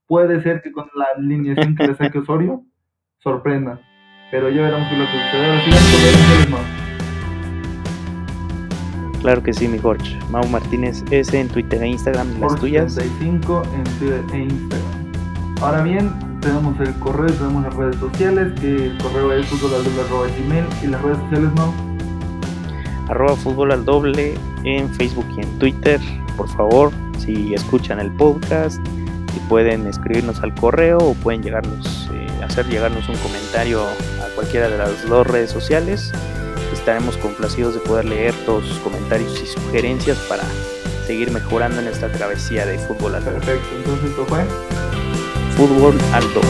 puede 0.07 0.41
ser 0.41 0.63
que 0.63 0.71
con 0.71 0.89
la 0.95 1.05
alineación 1.15 1.75
que 1.75 1.85
le 1.85 1.93
saque 1.93 2.17
Osorio 2.17 2.63
sorprenda. 3.19 3.79
Pero 4.31 4.49
ya 4.49 4.63
veremos 4.63 4.87
qué 4.89 4.97
lo 4.97 5.05
que 5.05 5.11
sucede. 5.11 6.55
Claro 9.21 9.43
que 9.43 9.53
sí, 9.53 9.67
mi 9.67 9.77
Jorge. 9.77 10.17
Mau 10.31 10.47
Martínez 10.47 11.03
S 11.11 11.39
en 11.39 11.47
Twitter 11.47 11.83
e 11.83 11.89
Instagram, 11.89 12.39
las 12.39 12.55
tuyas. 12.55 12.95
35 12.95 13.61
en 13.75 13.83
Twitter 13.99 14.23
e 14.33 14.37
Instagram. 14.39 15.11
Ahora 15.61 15.83
bien, 15.83 16.11
tenemos 16.45 16.79
el 16.79 16.93
correo, 16.99 17.33
tenemos 17.33 17.63
las 17.63 17.73
redes 17.73 17.95
sociales, 17.95 18.53
que 18.59 18.87
el 18.87 18.97
correo 18.99 19.33
es 19.33 19.49
gmail 19.49 20.65
y 20.83 20.87
las 20.87 21.01
redes 21.01 21.17
sociales 21.17 21.49
no 21.55 21.73
arroba 23.09 23.35
fútbol 23.35 23.71
al 23.71 23.85
doble 23.85 24.35
en 24.63 24.89
Facebook 24.93 25.25
y 25.37 25.41
en 25.41 25.59
Twitter. 25.59 25.99
Por 26.37 26.49
favor, 26.49 26.91
si 27.19 27.53
escuchan 27.53 27.99
el 27.99 28.11
podcast, 28.11 28.79
si 29.33 29.39
pueden 29.47 29.87
escribirnos 29.87 30.41
al 30.41 30.53
correo 30.55 30.97
o 30.99 31.13
pueden 31.15 31.41
llegarnos, 31.41 32.09
eh, 32.13 32.27
hacer 32.43 32.67
llegarnos 32.67 33.07
un 33.09 33.17
comentario 33.17 33.81
a 33.81 34.35
cualquiera 34.35 34.69
de 34.69 34.77
las 34.77 35.07
dos 35.07 35.25
redes 35.27 35.51
sociales. 35.51 36.11
estaremos 36.73 37.15
complacidos 37.17 37.73
de 37.75 37.79
poder 37.79 38.05
leer 38.05 38.33
todos 38.45 38.65
sus 38.65 38.77
comentarios 38.79 39.41
y 39.41 39.45
sugerencias 39.47 40.17
para 40.29 40.43
seguir 41.07 41.31
mejorando 41.31 41.79
en 41.79 41.87
esta 41.87 42.11
travesía 42.11 42.65
de 42.65 42.77
fútbol 42.77 43.15
alto. 43.15 43.31
Perfecto, 43.31 43.67
entonces 43.77 44.09
esto 44.09 44.25
fue 44.25 44.43
Fútbol 45.55 45.97
alto. 46.11 46.41